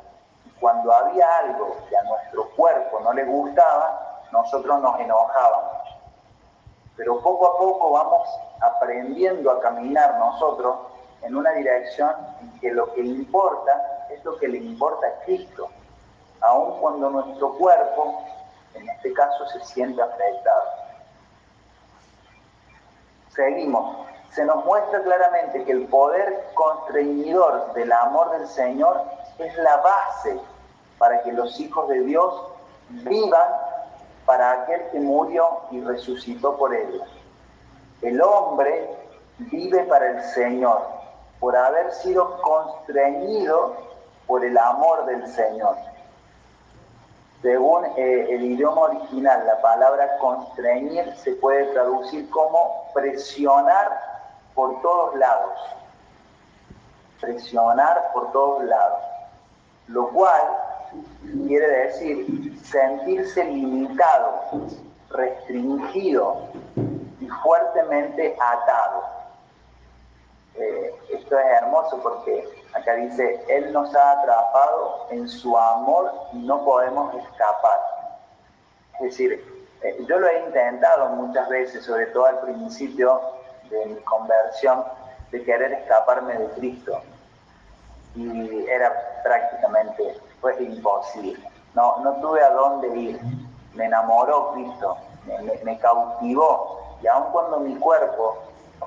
Y 0.46 0.50
cuando 0.60 0.92
había 0.92 1.38
algo 1.38 1.76
que 1.88 1.96
a 1.96 2.02
nuestro 2.02 2.48
cuerpo 2.56 3.00
no 3.00 3.12
le 3.12 3.24
gustaba, 3.24 4.22
nosotros 4.32 4.80
nos 4.80 4.98
enojábamos 5.00 5.80
pero 7.00 7.18
poco 7.22 7.46
a 7.46 7.56
poco 7.56 7.92
vamos 7.92 8.28
aprendiendo 8.60 9.50
a 9.50 9.58
caminar 9.62 10.18
nosotros 10.18 10.76
en 11.22 11.34
una 11.34 11.50
dirección 11.52 12.14
en 12.42 12.60
que 12.60 12.72
lo 12.72 12.92
que 12.92 13.00
importa 13.00 14.06
es 14.10 14.22
lo 14.22 14.36
que 14.36 14.46
le 14.46 14.58
importa 14.58 15.06
a 15.06 15.24
Cristo, 15.24 15.70
aun 16.42 16.78
cuando 16.78 17.08
nuestro 17.08 17.54
cuerpo, 17.54 18.22
en 18.74 18.86
este 18.86 19.14
caso, 19.14 19.46
se 19.46 19.64
siente 19.64 20.02
afectado. 20.02 20.62
Seguimos. 23.40 23.96
Se 24.32 24.44
nos 24.44 24.62
muestra 24.66 25.00
claramente 25.02 25.64
que 25.64 25.72
el 25.72 25.86
poder 25.86 26.50
constreñidor 26.52 27.72
del 27.72 27.90
amor 27.90 28.30
del 28.32 28.46
Señor 28.46 29.02
es 29.38 29.56
la 29.56 29.78
base 29.78 30.38
para 30.98 31.22
que 31.22 31.32
los 31.32 31.58
hijos 31.58 31.88
de 31.88 32.00
Dios 32.00 32.34
vivan 32.90 33.48
para 34.26 34.52
aquel 34.52 34.82
que 34.92 35.00
murió 35.00 35.60
y 35.70 35.80
resucitó 35.80 36.58
por 36.58 36.74
él. 36.74 37.02
El 38.02 38.20
hombre 38.20 38.90
vive 39.38 39.84
para 39.84 40.10
el 40.10 40.22
Señor, 40.34 40.82
por 41.40 41.56
haber 41.56 41.90
sido 41.92 42.42
constreñido 42.42 43.74
por 44.26 44.44
el 44.44 44.58
amor 44.58 45.06
del 45.06 45.26
Señor. 45.28 45.76
Según 47.42 47.86
eh, 47.96 48.26
el 48.28 48.44
idioma 48.44 48.82
original, 48.82 49.46
la 49.46 49.60
palabra 49.62 50.18
constreñir 50.18 51.14
se 51.16 51.32
puede 51.36 51.64
traducir 51.72 52.28
como 52.28 52.90
presionar 52.92 53.98
por 54.54 54.80
todos 54.82 55.16
lados. 55.16 55.58
Presionar 57.18 58.10
por 58.12 58.30
todos 58.32 58.64
lados. 58.64 59.00
Lo 59.88 60.08
cual 60.10 60.42
quiere 61.46 61.66
decir 61.66 62.58
sentirse 62.62 63.44
limitado, 63.44 64.42
restringido 65.08 66.48
y 67.20 67.26
fuertemente 67.42 68.36
atado. 68.38 69.04
Eh, 70.56 70.94
esto 71.10 71.38
es 71.38 71.46
hermoso 71.62 72.00
porque 72.02 72.59
acá 72.74 72.94
dice, 72.94 73.44
Él 73.48 73.72
nos 73.72 73.94
ha 73.94 74.12
atrapado 74.12 75.06
en 75.10 75.28
su 75.28 75.56
amor 75.56 76.12
y 76.32 76.38
no 76.38 76.64
podemos 76.64 77.14
escapar. 77.14 77.80
Es 78.94 79.00
decir, 79.00 79.64
eh, 79.82 80.04
yo 80.08 80.18
lo 80.18 80.28
he 80.28 80.44
intentado 80.44 81.08
muchas 81.10 81.48
veces, 81.48 81.84
sobre 81.84 82.06
todo 82.06 82.26
al 82.26 82.40
principio 82.40 83.20
de 83.70 83.86
mi 83.86 84.00
conversión, 84.02 84.84
de 85.30 85.42
querer 85.42 85.72
escaparme 85.72 86.34
de 86.34 86.46
Cristo. 86.50 87.00
Y 88.14 88.66
era 88.68 88.92
prácticamente 89.22 90.20
fue 90.40 90.62
imposible. 90.62 91.38
No, 91.74 91.98
no 91.98 92.12
tuve 92.20 92.42
a 92.42 92.50
dónde 92.50 92.88
ir. 92.98 93.20
Me 93.74 93.84
enamoró 93.84 94.52
Cristo, 94.52 94.96
me, 95.64 95.78
cautivó. 95.78 96.98
Y 97.02 97.06
aun 97.06 97.30
cuando 97.32 97.60
mi 97.60 97.76
cuerpo, 97.76 98.38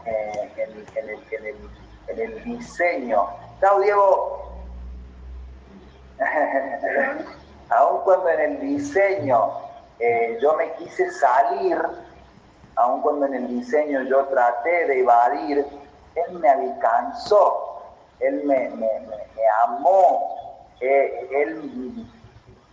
eh, 0.05 0.51
en, 0.57 2.19
el, 2.19 2.43
diseño... 2.43 3.27
Chao, 3.63 3.79
Diego. 3.79 4.43
aun 7.69 8.01
cuando 8.03 8.27
en 8.27 8.39
el 8.41 8.59
diseño 8.59 9.51
eh, 9.99 10.37
yo 10.41 10.53
me 10.57 10.73
quise 10.73 11.09
salir, 11.11 11.81
aun 12.75 13.01
cuando 13.01 13.25
en 13.27 13.35
el 13.35 13.47
diseño 13.47 14.01
yo 14.01 14.25
traté 14.25 14.85
de 14.87 14.99
evadir, 14.99 15.65
Él 16.13 16.39
me 16.39 16.49
alcanzó, 16.49 17.85
Él 18.19 18.43
me, 18.43 18.69
me 18.71 18.89
amó, 19.63 20.67
él 20.81 22.05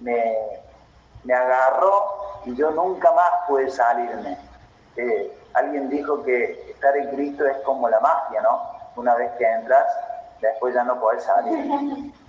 me, 0.00 1.32
agarró 1.32 2.42
y 2.46 2.56
yo 2.56 2.72
nunca 2.72 3.12
más 3.12 3.30
pude 3.46 3.70
salirme. 3.70 4.36
Eh, 4.96 5.38
alguien 5.54 5.88
dijo 5.88 6.24
que 6.24 6.68
estar 6.68 6.96
en 6.96 7.10
Cristo 7.10 7.46
es 7.46 7.58
como 7.58 7.88
la 7.88 8.00
magia, 8.00 8.42
¿no? 8.42 8.80
una 8.96 9.14
vez 9.14 9.30
que 9.38 9.44
entras, 9.44 9.86
después 10.40 10.74
ya 10.74 10.84
no 10.84 11.00
podés 11.00 11.24
salir. 11.24 12.12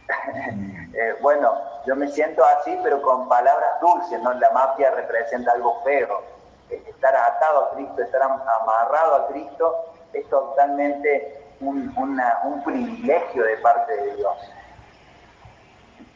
Eh, 0.94 1.16
bueno, 1.22 1.54
yo 1.86 1.96
me 1.96 2.10
siento 2.10 2.44
así, 2.44 2.78
pero 2.84 3.02
con 3.02 3.30
palabras 3.30 3.80
dulces, 3.80 4.22
¿no? 4.22 4.34
La 4.34 4.52
mafia 4.52 4.92
representa 4.92 5.54
algo 5.54 5.82
feo. 5.86 6.22
Estar 6.70 7.16
atado 7.16 7.64
a 7.64 7.70
Cristo, 7.76 8.02
estar 8.02 8.22
amarrado 8.22 9.16
a 9.16 9.28
Cristo, 9.30 9.86
es 10.12 10.28
totalmente 10.30 11.56
un, 11.62 11.96
un 11.96 12.64
privilegio 12.66 13.44
de 13.46 13.56
parte 13.58 13.96
de 13.96 14.16
Dios. 14.18 14.38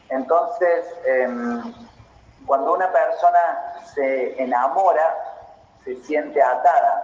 Entonces, 0.08 0.86
em, 1.04 1.74
cuando 2.46 2.74
una 2.74 2.90
persona 2.92 3.74
se 3.94 4.40
enamora, 4.42 5.16
se 5.84 5.96
siente 6.02 6.42
atada. 6.42 7.02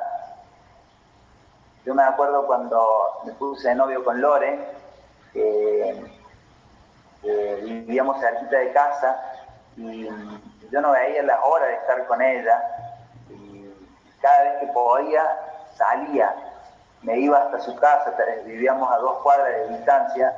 Yo 1.84 1.94
me 1.94 2.02
acuerdo 2.04 2.46
cuando 2.46 3.22
me 3.24 3.32
puse 3.32 3.68
de 3.68 3.74
novio 3.74 4.04
con 4.04 4.20
Lore, 4.20 4.81
que 5.32 6.04
vivíamos 7.62 8.20
cerquita 8.20 8.58
de 8.58 8.72
casa 8.72 9.20
y 9.76 10.08
yo 10.70 10.80
no 10.80 10.92
veía 10.92 11.22
la 11.22 11.42
hora 11.44 11.66
de 11.66 11.74
estar 11.74 12.06
con 12.06 12.20
ella 12.20 12.62
y 13.30 13.70
cada 14.20 14.42
vez 14.42 14.60
que 14.60 14.66
podía 14.68 15.24
salía, 15.76 16.34
me 17.02 17.18
iba 17.18 17.38
hasta 17.38 17.60
su 17.60 17.74
casa, 17.76 18.14
vivíamos 18.44 18.90
a 18.90 18.98
dos 18.98 19.22
cuadras 19.22 19.48
de 19.48 19.68
distancia 19.76 20.34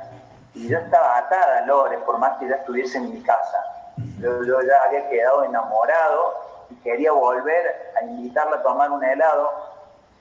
y 0.53 0.67
yo 0.69 0.77
estaba 0.79 1.17
atada 1.17 1.59
a 1.59 1.65
Lore 1.65 1.97
por 1.99 2.17
más 2.17 2.37
que 2.39 2.47
ya 2.47 2.55
estuviese 2.55 2.97
en 2.97 3.13
mi 3.13 3.21
casa. 3.21 3.63
Yo 4.19 4.61
ya 4.61 4.83
había 4.85 5.09
quedado 5.09 5.43
enamorado 5.43 6.33
y 6.69 6.75
quería 6.75 7.11
volver 7.11 7.93
a 7.99 8.03
invitarla 8.05 8.57
a 8.57 8.63
tomar 8.63 8.89
un 8.91 9.03
helado 9.03 9.74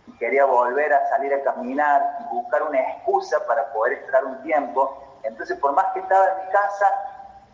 y 0.06 0.12
quería 0.18 0.44
volver 0.44 0.92
a 0.92 1.08
salir 1.08 1.32
a 1.34 1.42
caminar 1.42 2.18
y 2.20 2.34
buscar 2.34 2.62
una 2.62 2.80
excusa 2.80 3.38
para 3.46 3.72
poder 3.72 3.94
estar 3.94 4.24
un 4.24 4.42
tiempo 4.42 5.04
entonces, 5.24 5.58
por 5.58 5.72
más 5.72 5.86
que 5.92 6.00
estaba 6.00 6.26
en 6.30 6.46
mi 6.46 6.52
casa, 6.52 6.86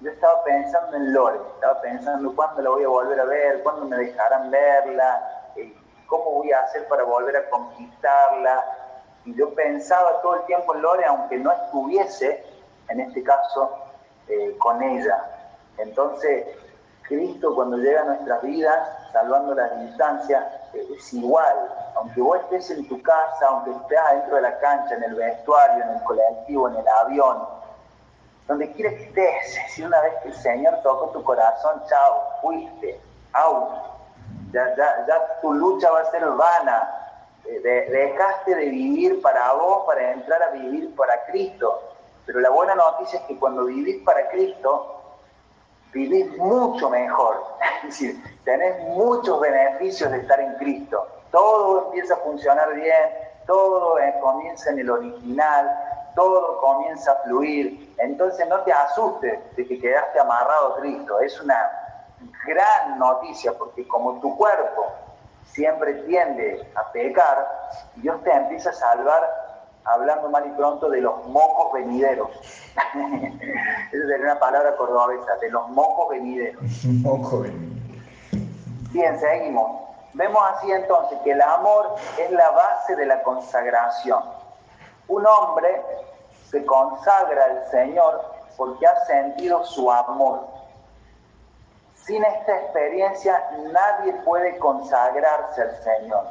yo 0.00 0.11
estaba 0.11 0.42
pensando 0.45 0.97
en 0.97 1.12
Lore, 1.12 1.38
estaba 1.54 1.80
pensando 1.80 2.35
cuándo 2.35 2.62
la 2.62 2.71
voy 2.71 2.85
a 2.85 2.88
volver 2.88 3.21
a 3.21 3.25
ver, 3.25 3.62
cuándo 3.62 3.87
me 3.87 3.97
dejarán 3.97 4.50
verla, 4.50 5.50
eh, 5.57 5.73
cómo 6.07 6.33
voy 6.33 6.52
a 6.52 6.61
hacer 6.61 6.87
para 6.88 7.04
volver 7.04 7.37
a 7.37 7.49
conquistarla. 7.49 8.64
Y 9.25 9.35
yo 9.35 9.54
pensaba 9.54 10.21
todo 10.21 10.37
el 10.37 10.47
tiempo 10.47 10.75
en 10.75 10.83
Lore, 10.83 11.04
aunque 11.07 11.37
no 11.38 11.52
estuviese, 11.52 12.45
en 12.88 13.00
este 13.00 13.23
caso, 13.23 13.73
eh, 14.26 14.57
con 14.59 14.83
ella. 14.83 15.25
Entonces, 15.78 16.47
Cristo 17.11 17.57
cuando 17.57 17.76
llega 17.76 18.02
a 18.02 18.05
nuestras 18.05 18.40
vidas, 18.43 18.88
salvando 19.12 19.52
las 19.52 19.81
distancias, 19.81 20.47
eh, 20.73 20.87
es 20.97 21.12
igual. 21.12 21.57
Aunque 21.97 22.21
vos 22.21 22.38
estés 22.43 22.71
en 22.71 22.87
tu 22.88 23.02
casa, 23.02 23.49
aunque 23.49 23.73
estés 23.73 23.99
dentro 24.12 24.37
de 24.37 24.43
la 24.43 24.59
cancha, 24.61 24.95
en 24.95 25.02
el 25.02 25.17
vestuario, 25.17 25.83
en 25.83 25.90
el 25.90 26.02
colectivo, 26.05 26.69
en 26.69 26.76
el 26.76 26.87
avión, 26.87 27.49
donde 28.47 28.71
quiera 28.73 28.90
que 28.90 29.02
estés, 29.02 29.59
si 29.75 29.83
una 29.83 30.00
vez 30.02 30.14
que 30.23 30.29
el 30.29 30.35
Señor 30.35 30.79
tocó 30.85 31.11
tu 31.11 31.23
corazón, 31.25 31.83
chao, 31.88 32.23
fuiste, 32.43 33.00
out, 33.33 33.71
ya, 34.52 34.75
ya, 34.76 35.05
ya 35.09 35.40
tu 35.43 35.52
lucha 35.52 35.90
va 35.90 36.02
a 36.02 36.11
ser 36.12 36.25
vana, 36.25 36.95
dejaste 37.45 38.55
de 38.55 38.67
vivir 38.67 39.21
para 39.21 39.52
vos 39.55 39.85
para 39.85 40.12
entrar 40.12 40.40
a 40.45 40.50
vivir 40.50 40.95
para 40.95 41.25
Cristo. 41.25 41.83
Pero 42.25 42.38
la 42.38 42.50
buena 42.50 42.76
noticia 42.76 43.19
es 43.19 43.25
que 43.26 43.37
cuando 43.37 43.64
vivís 43.64 44.05
para 44.05 44.29
Cristo, 44.29 45.00
vivís 45.93 46.37
mucho 46.37 46.91
mejor. 46.91 47.45
Es 47.81 47.99
decir, 47.99 48.23
tenés 48.45 48.79
muchos 48.89 49.41
beneficios 49.41 50.11
de 50.11 50.19
estar 50.19 50.39
en 50.39 50.55
Cristo. 50.55 51.07
Todo 51.31 51.87
empieza 51.87 52.15
a 52.15 52.19
funcionar 52.19 52.75
bien, 52.75 53.11
todo 53.47 53.97
comienza 54.21 54.71
en 54.71 54.81
el 54.81 54.91
original, 54.91 55.71
todo 56.15 56.59
comienza 56.61 57.13
a 57.13 57.17
fluir. 57.23 57.95
Entonces 57.99 58.47
no 58.49 58.61
te 58.61 58.73
asustes 58.73 59.39
de 59.57 59.67
que 59.67 59.81
quedaste 59.81 60.21
amarrado 60.21 60.75
a 60.75 60.81
Cristo. 60.81 61.21
Es 61.21 61.41
una 61.41 61.59
gran 62.47 62.99
noticia 62.99 63.53
porque 63.57 63.87
como 63.89 64.21
tu 64.21 64.37
cuerpo 64.37 64.87
siempre 65.45 65.95
tiende 66.03 66.71
a 66.75 66.93
pecar, 66.93 67.49
Dios 67.97 68.23
te 68.23 68.31
empieza 68.31 68.71
a 68.71 68.75
salvar 68.75 69.50
hablando 69.93 70.29
mal 70.31 70.47
y 70.47 70.50
pronto 70.50 70.89
de 70.89 71.00
los 71.00 71.26
mocos 71.26 71.73
venideros. 71.73 72.31
Esa 73.93 74.07
sería 74.07 74.25
una 74.25 74.39
palabra 74.39 74.76
cordobesa, 74.76 75.37
de 75.41 75.50
los 75.50 75.69
mocos 75.71 76.11
venideros. 76.11 76.63
Moco 76.85 77.45
Bien, 78.93 79.19
seguimos. 79.21 79.81
Vemos 80.15 80.43
así 80.55 80.71
entonces 80.73 81.19
que 81.23 81.33
el 81.33 81.41
amor 81.41 81.95
es 82.19 82.31
la 82.33 82.50
base 82.50 82.97
de 82.97 83.07
la 83.07 83.23
consagración. 83.23 84.23
Un 85.07 85.25
hombre 85.26 85.81
se 86.50 86.65
consagra 86.67 87.45
al 87.45 87.71
Señor 87.71 88.25
porque 88.57 88.87
ha 88.87 89.05
sentido 89.07 89.65
su 89.65 89.91
amor. 89.91 90.49
Sin 91.95 92.25
esta 92.25 92.57
experiencia 92.57 93.50
nadie 93.73 94.13
puede 94.25 94.59
consagrarse 94.59 95.63
al 95.63 95.76
Señor. 95.83 96.25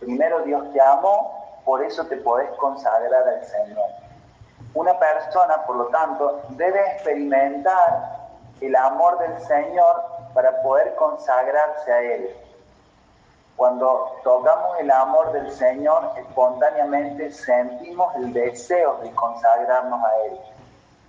Primero 0.00 0.40
Dios 0.40 0.72
te 0.72 0.80
amó, 0.80 1.39
por 1.70 1.84
eso 1.84 2.04
te 2.06 2.16
podés 2.16 2.50
consagrar 2.56 3.28
al 3.28 3.44
Señor. 3.44 3.86
Una 4.74 4.98
persona, 4.98 5.64
por 5.66 5.76
lo 5.76 5.86
tanto, 5.86 6.42
debe 6.48 6.80
experimentar 6.94 8.26
el 8.60 8.74
amor 8.74 9.20
del 9.20 9.40
Señor 9.42 10.02
para 10.34 10.62
poder 10.62 10.96
consagrarse 10.96 11.92
a 11.92 12.02
Él. 12.02 12.30
Cuando 13.54 14.16
tocamos 14.24 14.80
el 14.80 14.90
amor 14.90 15.30
del 15.30 15.52
Señor, 15.52 16.10
espontáneamente 16.16 17.30
sentimos 17.30 18.16
el 18.16 18.32
deseo 18.32 18.98
de 19.04 19.12
consagrarnos 19.12 20.04
a 20.04 20.24
Él. 20.24 20.40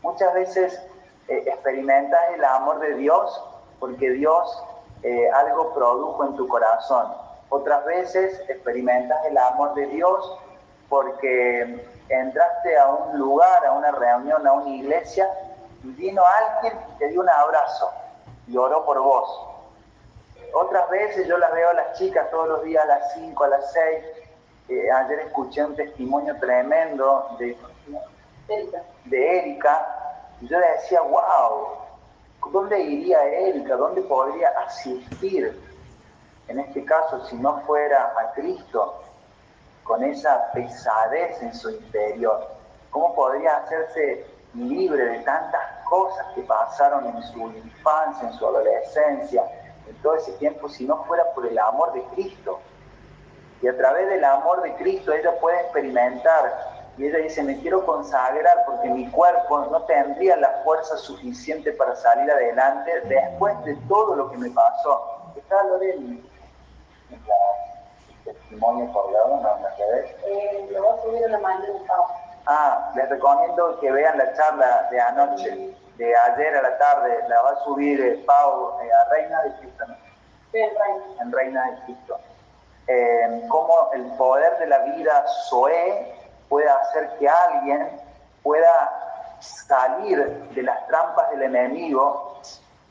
Muchas 0.03 0.31
veces 0.35 0.79
eh, 1.27 1.43
experimentas 1.47 2.21
el 2.35 2.45
amor 2.45 2.77
de 2.81 2.93
Dios 2.97 3.43
porque 3.79 4.11
Dios 4.11 4.63
eh, 5.01 5.27
algo 5.31 5.73
produjo 5.73 6.23
en 6.23 6.35
tu 6.35 6.47
corazón. 6.47 7.07
Otras 7.49 7.83
veces 7.83 8.39
experimentas 8.47 9.25
el 9.25 9.39
amor 9.39 9.73
de 9.73 9.87
Dios 9.87 10.37
porque 10.91 11.87
entraste 12.09 12.77
a 12.77 12.87
un 12.89 13.17
lugar, 13.17 13.65
a 13.65 13.71
una 13.71 13.91
reunión, 13.91 14.45
a 14.45 14.53
una 14.53 14.69
iglesia 14.69 15.27
y 15.83 15.87
vino 15.93 16.21
alguien 16.23 16.77
y 16.93 16.99
te 16.99 17.07
dio 17.07 17.21
un 17.21 17.29
abrazo 17.29 17.89
y 18.47 18.55
oró 18.57 18.85
por 18.85 18.99
vos 18.99 19.51
otras 20.53 20.89
veces 20.89 21.27
yo 21.27 21.37
las 21.37 21.53
veo 21.53 21.69
a 21.69 21.73
las 21.73 21.97
chicas 21.97 22.29
todos 22.29 22.47
los 22.47 22.63
días 22.63 22.83
a 22.83 22.87
las 22.87 23.13
5, 23.13 23.43
a 23.43 23.47
las 23.47 23.71
6. 23.71 24.05
Eh, 24.69 24.91
ayer 24.91 25.19
escuché 25.19 25.63
un 25.63 25.75
testimonio 25.75 26.37
tremendo 26.39 27.35
de, 27.39 27.57
de 29.05 29.39
Erika. 29.39 30.25
Y 30.41 30.47
yo 30.47 30.59
le 30.59 30.67
decía, 30.71 31.01
wow, 31.01 32.51
¿dónde 32.51 32.79
iría 32.81 33.23
Erika? 33.23 33.75
¿Dónde 33.75 34.01
podría 34.01 34.49
asistir? 34.65 35.57
En 36.47 36.59
este 36.59 36.83
caso, 36.83 37.25
si 37.27 37.37
no 37.37 37.61
fuera 37.61 38.13
a 38.17 38.33
Cristo, 38.33 39.01
con 39.91 40.05
esa 40.05 40.49
pesadez 40.53 41.43
en 41.43 41.53
su 41.53 41.69
interior. 41.69 42.47
¿Cómo 42.91 43.13
podría 43.13 43.57
hacerse 43.57 44.25
libre 44.53 45.03
de 45.03 45.19
tantas 45.19 45.61
cosas 45.83 46.27
que 46.33 46.43
pasaron 46.43 47.07
en 47.07 47.21
su 47.23 47.51
infancia, 47.51 48.29
en 48.29 48.33
su 48.35 48.47
adolescencia, 48.47 49.43
todo 50.01 50.15
ese 50.15 50.31
tiempo 50.37 50.69
si 50.69 50.85
no 50.85 51.03
fuera 51.03 51.25
por 51.33 51.45
el 51.45 51.59
amor 51.59 51.91
de 51.91 52.03
Cristo. 52.15 52.61
Y 53.61 53.67
a 53.67 53.75
través 53.75 54.07
del 54.07 54.23
amor 54.23 54.61
de 54.61 54.73
Cristo 54.75 55.11
ella 55.11 55.37
puede 55.41 55.59
experimentar. 55.59 56.93
Y 56.97 57.07
ella 57.07 57.17
dice, 57.17 57.43
me 57.43 57.59
quiero 57.59 57.85
consagrar 57.85 58.63
porque 58.65 58.87
mi 58.87 59.11
cuerpo 59.11 59.67
no 59.71 59.81
tendría 59.83 60.37
la 60.37 60.61
fuerza 60.63 60.95
suficiente 60.95 61.73
para 61.73 61.97
salir 61.97 62.31
adelante 62.31 62.91
después 63.09 63.61
de 63.65 63.75
todo 63.89 64.15
lo 64.15 64.31
que 64.31 64.37
me 64.37 64.51
pasó. 64.51 65.33
¿Está 65.35 65.61
lo 65.63 65.79
del 65.79 66.23
testimonio 68.23 68.91
colgado 68.93 69.37
en 69.37 69.63
las 69.63 69.77
redes? 69.77 70.15
Eh, 70.25 70.67
lo 70.71 70.83
voy 70.83 70.97
a 70.97 71.01
subir 71.01 71.23
en 71.23 71.31
la 71.31 71.39
mañana. 71.39 71.73
Ah, 72.45 72.91
les 72.95 73.09
recomiendo 73.09 73.79
que 73.79 73.91
vean 73.91 74.17
la 74.17 74.33
charla 74.33 74.87
de 74.89 74.99
anoche 74.99 75.75
de 75.97 76.15
ayer 76.15 76.55
a 76.57 76.61
la 76.63 76.77
tarde, 76.77 77.19
la 77.27 77.41
va 77.41 77.49
a 77.51 77.63
subir 77.63 78.01
eh, 78.01 78.23
Pau 78.25 78.79
eh, 78.81 78.89
a 78.91 79.09
Reina 79.13 79.43
de 79.43 79.53
Cristo, 79.57 79.85
¿no? 79.87 79.95
Sí, 80.51 80.57
en 80.57 80.69
Reina. 80.69 81.21
En 81.21 81.31
Reina 81.31 81.71
de 81.71 81.83
Cristo. 81.85 82.19
Cómo 83.47 83.89
el 83.93 84.03
poder 84.17 84.57
de 84.57 84.67
la 84.67 84.79
vida 84.79 85.23
Zoé 85.47 86.13
puede 86.49 86.67
hacer 86.67 87.09
que 87.19 87.29
alguien 87.29 88.01
pueda 88.43 88.91
salir 89.39 90.49
de 90.53 90.63
las 90.63 90.85
trampas 90.87 91.29
del 91.31 91.43
enemigo, 91.43 92.41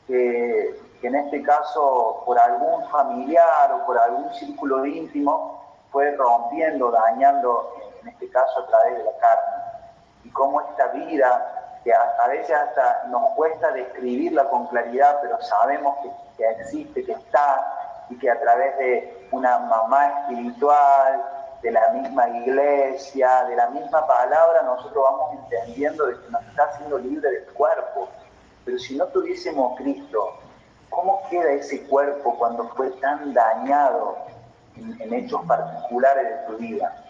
que, 0.07 0.75
que 1.01 1.07
en 1.07 1.15
este 1.15 1.41
caso 1.41 2.21
por 2.25 2.37
algún 2.37 2.87
familiar 2.89 3.73
o 3.73 3.85
por 3.85 3.97
algún 3.97 4.31
círculo 4.35 4.85
íntimo 4.85 5.59
fue 5.91 6.11
rompiendo, 6.15 6.91
dañando, 6.91 7.75
en 8.01 8.09
este 8.09 8.29
caso 8.29 8.59
a 8.59 8.67
través 8.67 8.99
de 8.99 9.03
la 9.03 9.17
carne. 9.17 9.63
Y 10.23 10.29
cómo 10.29 10.61
esta 10.61 10.87
vida 10.87 11.61
que 11.83 11.91
a, 11.91 12.27
veces 12.27 12.55
hasta 12.55 13.07
nos 13.07 13.31
cuesta 13.31 13.71
describirla 13.71 14.47
con 14.49 14.67
claridad, 14.67 15.17
pero 15.23 15.41
sabemos 15.41 15.97
que, 16.37 16.47
existe, 16.47 17.03
que 17.03 17.13
está, 17.13 18.05
y 18.09 18.17
que 18.19 18.29
a 18.29 18.39
través 18.39 18.77
de 18.77 19.27
una 19.31 19.57
mamá 19.57 20.07
espiritual, 20.07 21.23
de 21.63 21.71
la 21.71 21.89
misma 21.89 22.27
iglesia, 22.29 23.45
de 23.45 23.55
la 23.55 23.69
misma 23.69 24.05
palabra, 24.05 24.61
nosotros 24.63 25.03
vamos 25.03 25.39
entendiendo 25.43 26.05
de 26.07 26.19
que 26.19 26.29
nos 26.29 26.43
está 26.43 26.63
haciendo 26.65 26.97
libre 26.99 27.29
del 27.29 27.45
cuerpo. 27.53 28.09
Pero 28.65 28.77
si 28.79 28.97
no 28.97 29.05
tuviésemos 29.07 29.77
Cristo, 29.77 30.40
¿cómo 30.91 31.23
queda 31.29 31.53
ese 31.53 31.81
cuerpo 31.87 32.35
cuando 32.37 32.67
fue 32.75 32.91
tan 32.99 33.33
dañado 33.33 34.17
en, 34.75 35.11
hechos 35.11 35.41
particulares 35.47 36.29
de 36.29 36.45
tu 36.45 36.57
vida? 36.57 37.03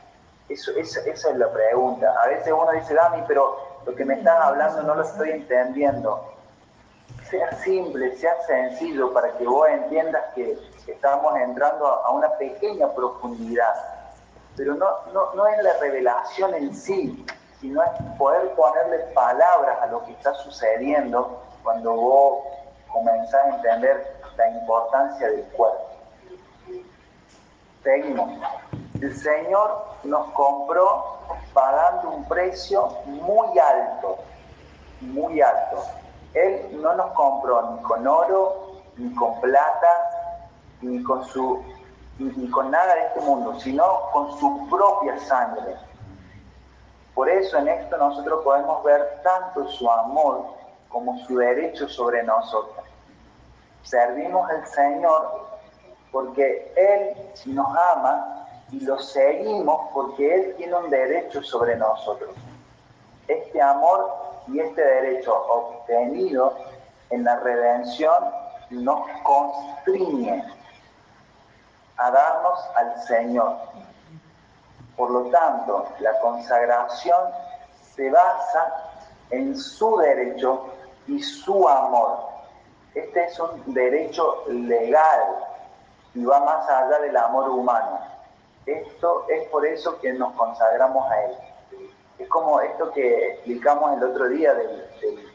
Eso, 0.48 0.72
esa, 0.78 1.02
esa 1.02 1.32
es 1.32 1.36
la 1.36 1.52
pregunta. 1.52 2.14
A 2.24 2.28
veces 2.28 2.54
uno 2.54 2.72
dice, 2.72 2.94
Dami, 2.94 3.24
pero 3.28 3.58
lo 3.86 3.94
que 3.94 4.06
me 4.06 4.14
estás 4.14 4.40
hablando 4.40 4.84
no 4.84 4.96
lo 4.96 5.04
estoy 5.04 5.32
entendiendo. 5.32 6.24
Sea 7.30 7.52
simple, 7.64 8.16
sea 8.18 8.34
sencillo 8.46 9.14
para 9.14 9.32
que 9.38 9.46
vos 9.46 9.68
entiendas 9.70 10.24
que 10.36 10.58
estamos 10.88 11.36
entrando 11.38 11.88
a 11.88 12.12
una 12.12 12.30
pequeña 12.38 12.88
profundidad. 12.94 13.74
Pero 14.56 14.76
no, 14.76 14.88
no, 15.14 15.34
no 15.34 15.48
es 15.48 15.64
la 15.64 15.74
revelación 15.80 16.54
en 16.54 16.76
sí, 16.76 17.26
sino 17.60 17.82
es 17.82 17.90
poder 18.18 18.52
ponerle 18.52 18.98
palabras 19.14 19.82
a 19.82 19.88
lo 19.88 20.04
que 20.04 20.12
está 20.12 20.34
sucediendo 20.36 21.42
cuando 21.64 21.94
vos 21.94 22.44
comenzás 22.92 23.46
a 23.46 23.56
entender 23.56 24.22
la 24.38 24.50
importancia 24.50 25.30
del 25.30 25.44
cuerpo. 25.56 25.90
Seguimos. 27.84 28.30
El 29.02 29.16
Señor 29.16 29.86
nos 30.04 30.30
compró 30.32 31.18
pagando 31.54 32.10
un 32.10 32.26
precio 32.26 32.90
muy 33.06 33.58
alto, 33.58 34.18
muy 35.02 35.42
alto. 35.42 35.84
Él 36.34 36.80
no 36.82 36.94
nos 36.94 37.12
compró 37.14 37.72
ni 37.72 37.82
con 37.82 38.08
oro, 38.08 38.82
ni 38.98 39.14
con 39.16 39.40
plata, 39.42 40.38
ni 40.82 41.02
con, 41.04 41.26
su, 41.26 41.64
ni 42.20 42.50
con 42.52 42.70
nada 42.72 42.94
de 42.94 43.08
este 43.08 43.22
mundo, 43.22 43.60
sino 43.60 44.12
con 44.12 44.38
su 44.40 44.70
propia 44.70 45.18
sangre. 45.20 45.76
Por 47.16 47.30
eso 47.30 47.58
en 47.58 47.68
esto 47.68 47.98
nosotros 47.98 48.44
podemos 48.44 48.84
ver 48.84 49.22
tanto 49.24 49.68
su 49.68 49.90
amor 49.90 50.61
como 50.92 51.18
su 51.26 51.38
derecho 51.38 51.88
sobre 51.88 52.24
nosotros. 52.24 52.86
Servimos 53.84 54.50
al 54.50 54.66
Señor 54.68 55.48
porque 56.12 56.72
Él 56.76 57.54
nos 57.54 57.68
ama 57.96 58.48
y 58.72 58.82
lo 58.82 59.00
seguimos 59.00 59.90
porque 59.94 60.36
Él 60.36 60.56
tiene 60.58 60.76
un 60.76 60.90
derecho 60.90 61.42
sobre 61.42 61.76
nosotros. 61.76 62.32
Este 63.28 63.62
amor 63.62 64.14
y 64.48 64.60
este 64.60 64.84
derecho 64.84 65.34
obtenido 65.34 66.56
en 67.10 67.24
la 67.24 67.38
redención 67.38 68.14
nos 68.70 69.08
constriñe 69.24 70.44
a 71.98 72.12
darnos 72.12 72.60
al 72.76 73.02
Señor. 73.04 73.58
Por 74.96 75.12
lo 75.12 75.24
tanto, 75.30 75.88
la 76.00 76.20
consagración 76.20 77.20
se 77.96 78.10
basa 78.10 78.92
en 79.30 79.58
su 79.58 79.98
derecho 79.98 80.66
y 81.12 81.22
su 81.22 81.68
amor. 81.68 82.20
Este 82.96 83.26
es 83.26 83.40
un 83.40 83.74
derecho 83.74 84.44
legal 84.48 85.22
y 86.14 86.24
va 86.24 86.40
más 86.40 86.70
allá 86.70 87.00
del 87.00 87.16
amor 87.18 87.50
humano. 87.50 88.00
Esto 88.66 89.26
es 89.28 89.48
por 89.50 89.66
eso 89.66 90.00
que 90.00 90.14
nos 90.14 90.34
consagramos 90.34 91.10
a 91.12 91.24
Él. 91.26 91.32
Es 92.18 92.28
como 92.30 92.62
esto 92.62 92.92
que 92.92 93.32
explicamos 93.32 93.98
el 93.98 94.04
otro 94.04 94.30
día 94.30 94.54
de, 94.54 94.68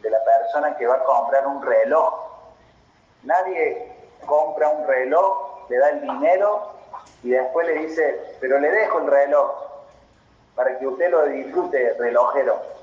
de 0.02 0.10
la 0.10 0.24
persona 0.24 0.76
que 0.76 0.86
va 0.86 0.94
a 0.94 1.04
comprar 1.04 1.46
un 1.46 1.62
reloj. 1.62 2.14
Nadie 3.24 3.92
compra 4.24 4.68
un 4.68 4.86
reloj, 4.86 5.68
le 5.68 5.78
da 5.78 5.90
el 5.90 6.00
dinero 6.02 6.70
y 7.22 7.30
después 7.30 7.66
le 7.66 7.74
dice, 7.86 8.36
pero 8.40 8.58
le 8.58 8.70
dejo 8.70 8.98
el 9.00 9.08
reloj 9.08 9.50
para 10.54 10.78
que 10.78 10.86
usted 10.86 11.10
lo 11.10 11.26
disfrute, 11.26 11.94
relojero. 11.98 12.75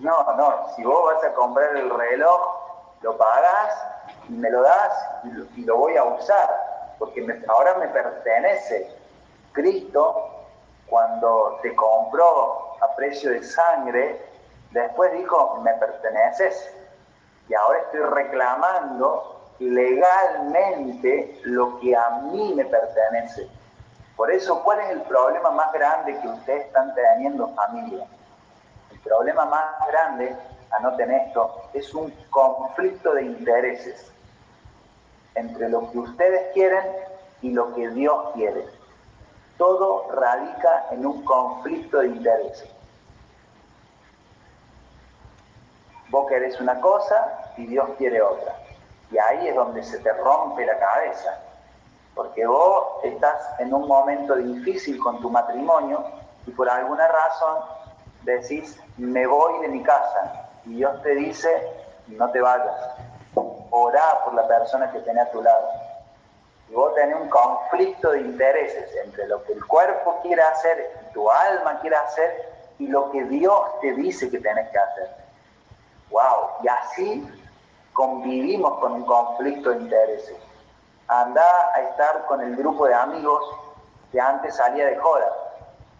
No, 0.00 0.32
no, 0.36 0.68
si 0.76 0.84
vos 0.84 1.12
vas 1.12 1.24
a 1.24 1.34
comprar 1.34 1.76
el 1.76 1.90
reloj, 1.90 2.40
lo 3.02 3.16
pagás 3.16 3.74
y 4.28 4.32
me 4.32 4.50
lo 4.50 4.62
das 4.62 4.92
y 5.56 5.64
lo, 5.64 5.76
voy 5.76 5.96
a 5.96 6.04
usar, 6.04 6.94
porque 6.98 7.26
ahora 7.48 7.74
me 7.74 7.88
pertenece. 7.88 8.94
Cristo, 9.52 10.30
cuando 10.86 11.58
te 11.62 11.74
compró 11.74 12.76
a 12.80 12.94
precio 12.94 13.32
de 13.32 13.42
sangre, 13.42 14.24
después 14.70 15.12
dijo, 15.12 15.56
me 15.62 15.72
perteneces. 15.74 16.72
Y 17.48 17.54
ahora 17.54 17.80
estoy 17.80 18.00
reclamando 18.00 19.40
legalmente 19.58 21.40
lo 21.44 21.80
que 21.80 21.96
a 21.96 22.10
mí 22.30 22.54
me 22.54 22.64
pertenece. 22.66 23.48
Por 24.16 24.30
eso, 24.30 24.62
¿cuál 24.62 24.80
es 24.80 24.90
el 24.90 25.02
problema 25.02 25.50
más 25.50 25.72
grande 25.72 26.18
que 26.20 26.28
ustedes 26.28 26.66
están 26.66 26.94
teniendo 26.94 27.48
familia? 27.54 28.06
Problema 29.04 29.44
más 29.46 29.88
grande, 29.88 30.36
anoten 30.70 31.10
esto, 31.10 31.62
es 31.72 31.94
un 31.94 32.12
conflicto 32.30 33.14
de 33.14 33.22
intereses 33.22 34.12
entre 35.34 35.68
lo 35.68 35.90
que 35.90 35.98
ustedes 35.98 36.52
quieren 36.52 36.84
y 37.42 37.50
lo 37.50 37.74
que 37.74 37.88
Dios 37.90 38.32
quiere. 38.34 38.66
Todo 39.56 40.10
radica 40.12 40.86
en 40.90 41.06
un 41.06 41.24
conflicto 41.24 41.98
de 42.00 42.08
intereses. 42.08 42.68
Vos 46.10 46.26
querés 46.28 46.60
una 46.60 46.80
cosa 46.80 47.52
y 47.56 47.66
Dios 47.66 47.88
quiere 47.98 48.22
otra. 48.22 48.56
Y 49.10 49.18
ahí 49.18 49.48
es 49.48 49.54
donde 49.54 49.82
se 49.82 49.98
te 49.98 50.12
rompe 50.12 50.64
la 50.64 50.78
cabeza. 50.78 51.40
Porque 52.14 52.46
vos 52.46 53.04
estás 53.04 53.38
en 53.60 53.72
un 53.72 53.86
momento 53.86 54.34
difícil 54.36 54.98
con 54.98 55.20
tu 55.20 55.30
matrimonio 55.30 56.04
y 56.46 56.50
por 56.50 56.68
alguna 56.68 57.06
razón 57.06 57.58
decís, 58.32 58.78
me 58.96 59.26
voy 59.26 59.60
de 59.62 59.68
mi 59.68 59.82
casa. 59.82 60.48
Y 60.66 60.74
Dios 60.76 61.02
te 61.02 61.14
dice, 61.14 61.50
no 62.08 62.30
te 62.30 62.40
vayas. 62.40 62.74
Orá 63.70 64.24
por 64.24 64.34
la 64.34 64.46
persona 64.46 64.90
que 64.90 65.00
tiene 65.00 65.20
a 65.20 65.30
tu 65.30 65.42
lado. 65.42 65.68
Y 66.68 66.74
vos 66.74 66.94
tenés 66.94 67.16
un 67.16 67.28
conflicto 67.28 68.12
de 68.12 68.20
intereses 68.20 68.94
entre 69.04 69.26
lo 69.26 69.42
que 69.44 69.54
el 69.54 69.64
cuerpo 69.66 70.18
quiere 70.22 70.42
hacer, 70.42 70.90
y 71.08 71.12
tu 71.12 71.30
alma 71.30 71.78
quiere 71.80 71.96
hacer, 71.96 72.52
y 72.78 72.88
lo 72.88 73.10
que 73.10 73.24
Dios 73.24 73.80
te 73.80 73.92
dice 73.94 74.30
que 74.30 74.38
tenés 74.38 74.68
que 74.70 74.78
hacer. 74.78 75.10
¡Wow! 76.10 76.62
Y 76.62 76.68
así 76.68 77.42
convivimos 77.92 78.78
con 78.80 78.92
un 78.92 79.04
conflicto 79.04 79.70
de 79.70 79.78
intereses. 79.78 80.36
Anda 81.08 81.72
a 81.74 81.80
estar 81.82 82.26
con 82.26 82.40
el 82.42 82.54
grupo 82.56 82.86
de 82.86 82.94
amigos 82.94 83.42
que 84.12 84.20
antes 84.20 84.56
salía 84.56 84.86
de 84.86 84.96
joda 84.96 85.47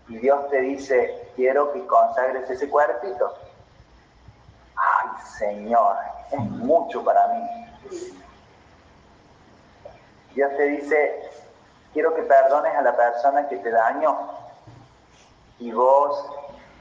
y 0.09 0.17
Dios 0.19 0.49
te 0.49 0.61
dice, 0.61 1.31
quiero 1.37 1.73
que 1.73 1.87
consagres 1.87 2.49
ese 2.49 2.69
cuerpito. 2.69 3.35
Ay, 4.75 5.09
Señor, 5.39 5.97
es 6.31 6.41
mucho 6.41 7.05
para 7.05 7.29
mí. 7.29 7.69
Dios 10.35 10.51
te 10.57 10.63
dice, 10.65 11.31
quiero 11.93 12.15
que 12.15 12.23
perdones 12.23 12.75
a 12.75 12.83
la 12.83 12.97
persona 12.97 13.49
que 13.49 13.57
te 13.59 13.71
dañó. 13.71 14.17
Y 15.59 15.73
vos 15.73 16.25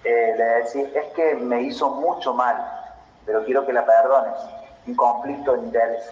eh, 0.04 0.36
le 0.38 0.44
decís, 0.44 0.96
es 0.96 1.06
que 1.14 1.36
me 1.36 1.64
hizo 1.64 1.90
mucho 1.90 2.34
mal, 2.34 2.56
pero 3.26 3.44
quiero 3.44 3.66
que 3.66 3.74
la 3.74 3.86
perdones 3.86 4.40
un 4.86 4.96
conflicto 4.96 5.54
de 5.54 5.64
interés. 5.64 6.12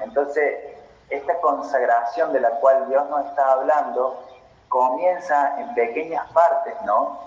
Entonces, 0.00 0.58
esta 1.10 1.38
consagración 1.40 2.32
de 2.32 2.40
la 2.40 2.50
cual 2.60 2.88
Dios 2.88 3.08
nos 3.10 3.26
está 3.26 3.52
hablando 3.52 4.24
comienza 4.72 5.60
en 5.60 5.74
pequeñas 5.74 6.26
partes, 6.32 6.74
¿no? 6.86 7.20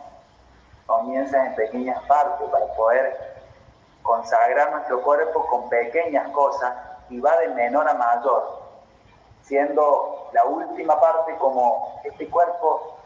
Comienza 0.88 1.45
en 1.45 1.53
pequeñas 1.53 2.01
partes 2.05 2.49
para 2.49 2.65
poder 2.73 3.36
consagrar 4.01 4.71
nuestro 4.71 5.03
cuerpo 5.03 5.45
con 5.45 5.69
pequeñas 5.69 6.27
cosas 6.31 6.73
y 7.10 7.19
va 7.19 7.38
de 7.38 7.49
menor 7.49 7.88
a 7.88 7.93
mayor, 7.93 8.63
siendo 9.43 10.29
la 10.34 10.43
última 10.43 10.99
parte 10.99 11.36
como 11.36 12.01
este 12.03 12.27
cuerpo 12.31 12.97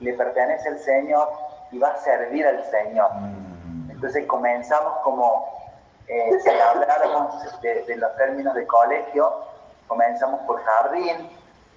le 0.00 0.12
pertenece 0.12 0.68
al 0.68 0.78
Señor 0.78 1.30
y 1.70 1.78
va 1.78 1.88
a 1.88 1.96
servir 1.96 2.46
al 2.46 2.62
Señor. 2.70 3.10
Mm. 3.14 3.90
Entonces 3.92 4.26
comenzamos 4.26 4.98
como 4.98 5.72
eh, 6.06 6.38
si 6.38 6.50
habláramos 6.50 7.62
de, 7.62 7.96
los 7.96 8.14
términos 8.16 8.54
de 8.54 8.66
colegio, 8.66 9.32
comenzamos 9.86 10.40
por 10.42 10.62
jardín, 10.62 11.30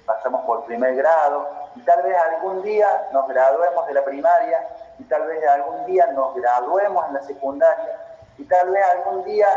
pasamos 0.06 0.46
por 0.46 0.66
primer 0.66 0.96
grado, 0.96 1.59
y 1.76 1.82
tal 1.82 2.04
vez 2.04 2.16
algún 2.18 2.62
día 2.62 3.10
nos 3.12 3.28
graduemos 3.28 3.88
de 3.88 3.94
la 3.94 4.04
primaria, 4.04 4.68
y 4.98 5.04
tal 5.04 5.28
vez 5.28 5.46
algún 5.48 5.86
día 5.86 6.08
nos 6.08 6.36
graduemos 6.36 7.08
en 7.08 7.14
la 7.14 7.24
secundaria, 7.24 8.00
y 8.38 8.44
tal 8.46 8.70
vez 8.70 8.84
algún 8.86 9.24
día 9.24 9.48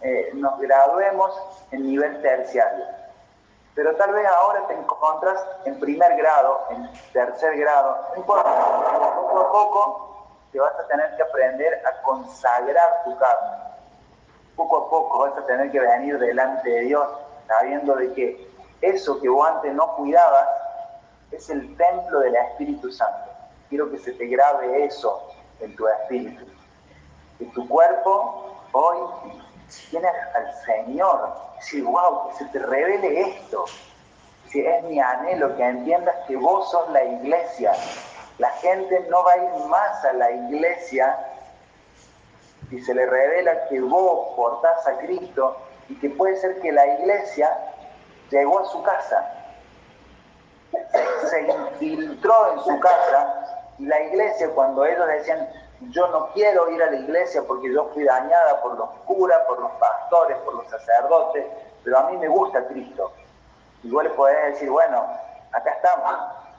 eh, 0.00 0.30
nos 0.34 0.58
graduemos 0.60 1.40
en 1.70 1.82
nivel 1.86 2.20
terciario. 2.22 2.84
Pero 3.74 3.96
tal 3.96 4.12
vez 4.12 4.26
ahora 4.26 4.66
te 4.66 4.74
encuentras 4.74 5.42
en 5.64 5.80
primer 5.80 6.16
grado, 6.16 6.66
en 6.70 6.90
tercer 7.12 7.56
grado, 7.58 7.98
no 8.10 8.16
importa, 8.16 8.50
poco 8.50 9.40
a 9.40 9.52
poco 9.52 10.08
te 10.52 10.60
vas 10.60 10.74
a 10.78 10.86
tener 10.86 11.16
que 11.16 11.22
aprender 11.22 11.82
a 11.86 12.02
consagrar 12.02 13.04
tu 13.04 13.16
carne 13.16 13.72
poco 14.56 14.76
a 14.76 14.90
poco 14.90 15.18
vas 15.20 15.36
a 15.36 15.46
tener 15.46 15.70
que 15.70 15.80
venir 15.80 16.18
delante 16.18 16.68
de 16.68 16.80
Dios 16.82 17.08
sabiendo 17.46 17.96
de 17.96 18.12
que 18.12 18.48
eso 18.80 19.20
que 19.20 19.28
vos 19.28 19.48
antes 19.48 19.72
no 19.74 19.94
cuidabas, 19.96 20.48
es 21.32 21.50
el 21.50 21.76
templo 21.76 22.20
del 22.20 22.34
Espíritu 22.36 22.90
Santo. 22.90 23.30
Quiero 23.68 23.90
que 23.90 23.98
se 23.98 24.12
te 24.12 24.26
grabe 24.26 24.84
eso 24.84 25.30
en 25.60 25.74
tu 25.76 25.86
espíritu. 25.88 26.44
Que 27.38 27.46
tu 27.46 27.66
cuerpo 27.68 28.54
hoy 28.72 28.98
tiene 29.90 30.08
al 30.08 30.54
Señor. 30.64 31.32
Si, 31.60 31.80
wow, 31.80 32.28
que 32.28 32.36
se 32.36 32.44
te 32.46 32.58
revele 32.58 33.20
esto. 33.20 33.64
Si 34.48 34.64
es 34.64 34.84
mi 34.84 35.00
anhelo 35.00 35.56
que 35.56 35.64
entiendas 35.64 36.14
que 36.26 36.36
vos 36.36 36.70
sos 36.70 36.90
la 36.90 37.04
iglesia. 37.04 37.72
La 38.38 38.50
gente 38.50 39.06
no 39.08 39.24
va 39.24 39.32
a 39.32 39.36
ir 39.36 39.66
más 39.68 40.04
a 40.04 40.12
la 40.12 40.30
iglesia 40.30 41.16
si 42.72 42.80
se 42.80 42.94
le 42.94 43.04
revela 43.04 43.68
que 43.68 43.80
vos 43.80 44.34
portás 44.34 44.86
a 44.86 44.96
Cristo 44.98 45.56
y 45.90 45.94
que 45.96 46.08
puede 46.08 46.36
ser 46.36 46.58
que 46.60 46.72
la 46.72 46.86
iglesia 46.86 47.50
llegó 48.30 48.60
a 48.60 48.64
su 48.64 48.82
casa, 48.82 49.41
se 51.28 51.40
infiltró 51.40 52.52
en 52.52 52.60
su 52.60 52.80
casa 52.80 53.72
y 53.78 53.86
la 53.86 54.00
iglesia 54.02 54.50
cuando 54.54 54.84
ellos 54.84 55.06
decían 55.06 55.48
yo 55.90 56.06
no 56.08 56.30
quiero 56.32 56.70
ir 56.70 56.82
a 56.82 56.90
la 56.90 56.96
iglesia 56.96 57.42
porque 57.46 57.72
yo 57.72 57.90
fui 57.92 58.04
dañada 58.04 58.60
por 58.62 58.78
los 58.78 58.88
curas, 59.04 59.38
por 59.46 59.60
los 59.60 59.70
pastores, 59.72 60.36
por 60.38 60.54
los 60.54 60.68
sacerdotes, 60.68 61.44
pero 61.82 61.98
a 61.98 62.10
mí 62.10 62.16
me 62.18 62.28
gusta 62.28 62.64
Cristo. 62.66 63.12
Y 63.82 63.88
le 63.88 64.10
podés 64.10 64.54
decir, 64.54 64.70
bueno, 64.70 65.04
acá 65.50 65.70
estamos, 65.70 66.14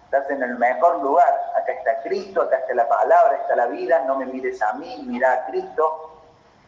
estás 0.05 0.29
en 0.29 0.43
el 0.43 0.57
mejor 0.57 0.99
lugar, 1.01 1.33
acá 1.55 1.71
está 1.71 2.01
Cristo, 2.03 2.41
acá 2.41 2.57
está 2.57 2.73
la 2.73 2.87
palabra, 2.87 3.37
está 3.37 3.55
la 3.55 3.67
vida, 3.67 4.03
no 4.05 4.15
me 4.17 4.25
mires 4.25 4.61
a 4.61 4.73
mí, 4.73 5.03
mira 5.07 5.31
a 5.31 5.45
Cristo, 5.45 6.19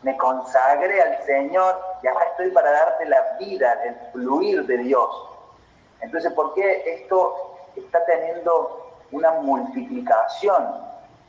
me 0.02 0.16
consagré 0.18 1.02
al 1.02 1.24
Señor 1.24 1.78
y 2.02 2.08
acá 2.08 2.24
estoy 2.32 2.52
para 2.52 2.72
darte 2.72 3.06
la 3.06 3.36
vida, 3.38 3.74
el 3.84 3.96
fluir 4.12 4.66
de 4.66 4.78
Dios. 4.78 5.35
Entonces, 6.06 6.32
¿por 6.34 6.54
qué 6.54 6.84
esto 6.86 7.58
está 7.76 8.06
teniendo 8.06 8.94
una 9.12 9.32
multiplicación? 9.42 10.64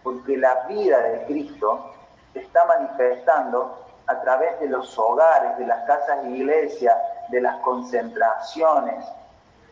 Porque 0.02 0.36
la 0.36 0.66
vida 0.68 0.98
de 1.00 1.24
Cristo 1.24 1.92
se 2.34 2.40
está 2.40 2.62
manifestando 2.66 3.86
a 4.06 4.20
través 4.20 4.60
de 4.60 4.68
los 4.68 4.98
hogares, 4.98 5.56
de 5.56 5.66
las 5.66 5.82
casas 5.86 6.22
de 6.22 6.30
iglesia, 6.30 6.94
de 7.30 7.40
las 7.40 7.56
concentraciones, 7.60 9.02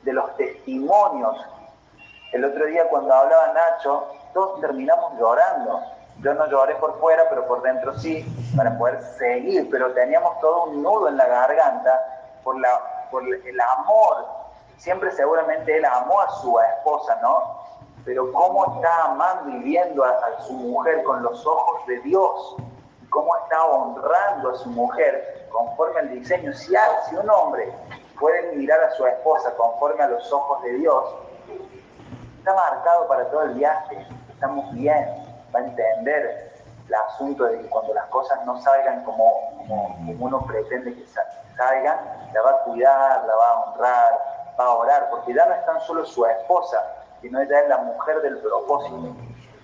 de 0.03 0.15
los 0.15 0.35
testimonios. 0.39 1.37
El 2.33 2.47
otro 2.47 2.65
día 2.65 2.89
cuando 2.89 3.13
hablaba 3.15 3.53
Nacho, 3.53 4.09
todos 4.33 4.59
terminamos 4.63 5.19
llorando. 5.19 5.83
Yo 6.21 6.33
no 6.33 6.47
lloré 6.47 6.77
por 6.77 6.99
fuera, 6.99 7.25
pero 7.29 7.47
por 7.47 7.61
dentro 7.61 7.93
sí, 7.99 8.25
para 8.57 8.79
poder 8.79 9.03
seguir, 9.19 9.69
pero 9.71 9.93
teníamos 9.93 10.41
todo 10.41 10.65
un 10.65 10.83
nudo 10.83 11.09
en 11.09 11.19
la 11.19 11.27
garganta 11.27 12.01
por, 12.43 12.57
el 12.57 13.61
amor. 13.61 14.44
Siempre 14.77 15.11
seguramente 15.13 15.77
él 15.77 15.85
amó 15.85 16.21
a 16.21 16.31
su 16.41 16.59
esposa, 16.59 17.19
¿no? 17.23 17.61
Pero 18.05 18.31
cómo 18.33 18.77
está 18.77 19.05
amando 19.05 19.51
y 19.51 19.63
viendo 19.63 20.05
a, 20.05 20.41
su 20.47 20.53
mujer 20.53 21.03
con 21.05 21.23
los 21.23 21.47
ojos 21.47 21.87
de 21.87 22.01
Dios, 22.01 22.57
cómo 23.11 23.35
está 23.37 23.65
honrando 23.65 24.51
a 24.51 24.55
su 24.57 24.69
mujer 24.71 25.49
conforme 25.51 26.01
al 26.01 26.11
diseño. 26.11 26.53
Si, 26.53 26.75
si 27.09 27.17
un 27.17 27.31
hombre 27.31 27.73
puede 28.19 28.53
mirar 28.57 28.83
a 28.85 28.91
su 28.93 29.07
esposa 29.07 29.55
conforme 29.57 30.03
a 30.03 30.09
los 30.09 30.33
ojos 30.33 30.63
de 30.63 30.73
Dios, 30.75 31.15
está 32.39 32.55
marcado 32.55 33.09
para 33.09 33.31
todo 33.31 33.45
el 33.45 33.55
viaje, 33.55 34.07
estamos 34.29 34.71
bien, 34.75 35.25
va 35.55 35.61
a 35.61 35.65
entender 35.65 36.53
el 36.87 36.95
asunto 36.95 37.45
de 37.45 37.61
que 37.61 37.69
cuando 37.69 37.95
las 37.95 38.07
cosas 38.07 38.45
no 38.45 38.61
salgan 38.61 39.03
como, 39.05 39.33
como, 39.67 39.97
uno 40.21 40.45
pretende 40.47 40.95
que 40.95 41.07
salgan, 41.57 41.99
la 42.35 42.43
va 42.43 42.51
a 42.51 42.59
cuidar, 42.65 43.25
la 43.25 43.35
va 43.35 43.49
a 43.49 43.61
honrar, 43.61 44.44
va 44.59 44.65
a 44.65 44.75
orar, 44.75 45.11
porque 45.11 45.35
ya 45.35 45.47
no 45.47 45.55
es 45.55 45.65
tan 45.67 45.81
solo 45.83 46.05
su 46.05 46.25
esposa, 46.27 46.83
sino 47.21 47.41
ella 47.41 47.61
es 47.61 47.69
la 47.69 47.79
mujer 47.79 48.21
del 48.23 48.39
propósito 48.39 49.15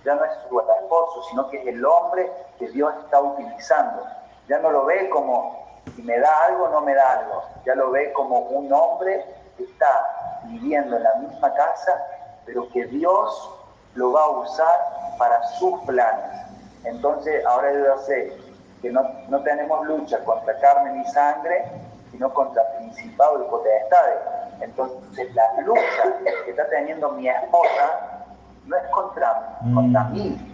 ya 0.03 0.15
no 0.15 0.25
es 0.25 0.31
su 0.49 0.59
esposo, 0.59 1.23
sino 1.29 1.47
que 1.49 1.61
es 1.61 1.67
el 1.67 1.85
hombre 1.85 2.31
que 2.57 2.67
Dios 2.69 2.93
está 3.03 3.21
utilizando. 3.21 4.05
Ya 4.47 4.59
no 4.59 4.71
lo 4.71 4.85
ve 4.85 5.09
como 5.09 5.61
si 5.95 6.01
me 6.03 6.19
da 6.19 6.45
algo 6.45 6.69
no 6.69 6.81
me 6.81 6.93
da 6.93 7.11
algo, 7.11 7.43
ya 7.65 7.75
lo 7.75 7.91
ve 7.91 8.13
como 8.13 8.39
un 8.39 8.71
hombre 8.71 9.25
que 9.57 9.63
está 9.63 10.39
viviendo 10.43 10.95
en 10.95 11.03
la 11.03 11.15
misma 11.15 11.53
casa, 11.53 12.03
pero 12.45 12.67
que 12.69 12.85
Dios 12.85 13.51
lo 13.95 14.11
va 14.11 14.23
a 14.23 14.29
usar 14.29 15.15
para 15.17 15.43
sus 15.59 15.79
planes. 15.81 16.41
Entonces 16.83 17.45
ahora 17.45 17.71
yo 17.73 17.97
sé 17.99 18.37
que 18.81 18.91
no, 18.91 19.03
no 19.27 19.41
tenemos 19.43 19.85
lucha 19.85 20.23
contra 20.23 20.57
carne 20.59 20.91
ni 20.93 21.05
sangre, 21.11 21.71
sino 22.11 22.33
contra 22.33 22.63
principados 22.77 23.41
y 23.45 23.49
potestades. 23.49 24.19
Entonces 24.61 25.33
la 25.33 25.61
lucha 25.63 26.17
que 26.45 26.51
está 26.51 26.69
teniendo 26.69 27.11
mi 27.13 27.27
esposa 27.27 28.25
no 28.65 28.77
es 28.77 28.87
contra, 28.89 29.59
contra 29.73 30.03
mm. 30.03 30.13
mí, 30.13 30.51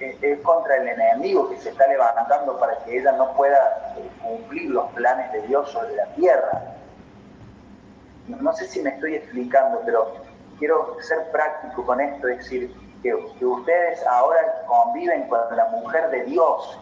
es, 0.00 0.40
contra 0.40 0.76
el 0.76 0.88
enemigo 0.88 1.48
que 1.50 1.58
se 1.58 1.70
está 1.70 1.86
levantando 1.86 2.58
para 2.58 2.78
que 2.84 2.98
ella 2.98 3.12
no 3.12 3.32
pueda 3.34 3.94
eh, 3.96 4.10
cumplir 4.22 4.70
los 4.70 4.90
planes 4.92 5.32
de 5.32 5.42
Dios 5.42 5.70
sobre 5.70 5.94
la 5.96 6.06
tierra. 6.14 6.76
No, 8.26 8.52
sé 8.54 8.66
si 8.68 8.80
me 8.80 8.90
estoy 8.90 9.16
explicando, 9.16 9.80
pero 9.84 10.12
quiero 10.58 10.96
ser 11.00 11.30
práctico 11.32 11.84
con 11.84 12.00
esto, 12.00 12.28
es 12.28 12.38
decir, 12.38 12.74
que, 13.02 13.12
que 13.38 13.44
ustedes 13.44 14.06
ahora 14.06 14.62
conviven 14.66 15.28
con 15.28 15.40
la 15.56 15.66
mujer 15.66 16.10
de 16.10 16.24
Dios, 16.24 16.78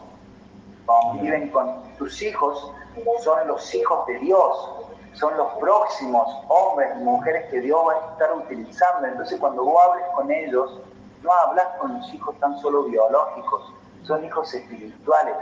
conviven 0.85 1.49
con 1.49 1.83
tus 1.97 2.21
hijos, 2.23 2.73
son 3.23 3.49
los 3.49 3.75
hijos 3.75 4.07
de 4.07 4.19
Dios, 4.19 4.88
son 5.15 5.37
los 5.37 5.53
próximos 5.55 6.27
hombres 6.49 6.91
y 6.97 7.03
mujeres 7.03 7.51
que 7.51 7.61
Dios 7.61 7.81
va 7.87 7.93
a 7.93 8.13
estar 8.13 8.33
utilizando. 8.35 9.07
Entonces 9.07 9.39
cuando 9.39 9.65
vos 9.65 9.83
hables 9.85 10.07
con 10.15 10.31
ellos, 10.31 10.81
no 11.23 11.33
hablas 11.33 11.67
con 11.81 11.99
los 11.99 12.15
hijos 12.15 12.39
tan 12.39 12.59
solo 12.61 12.85
biológicos, 12.85 13.73
son 14.03 14.25
hijos 14.25 14.55
espirituales 14.55 15.35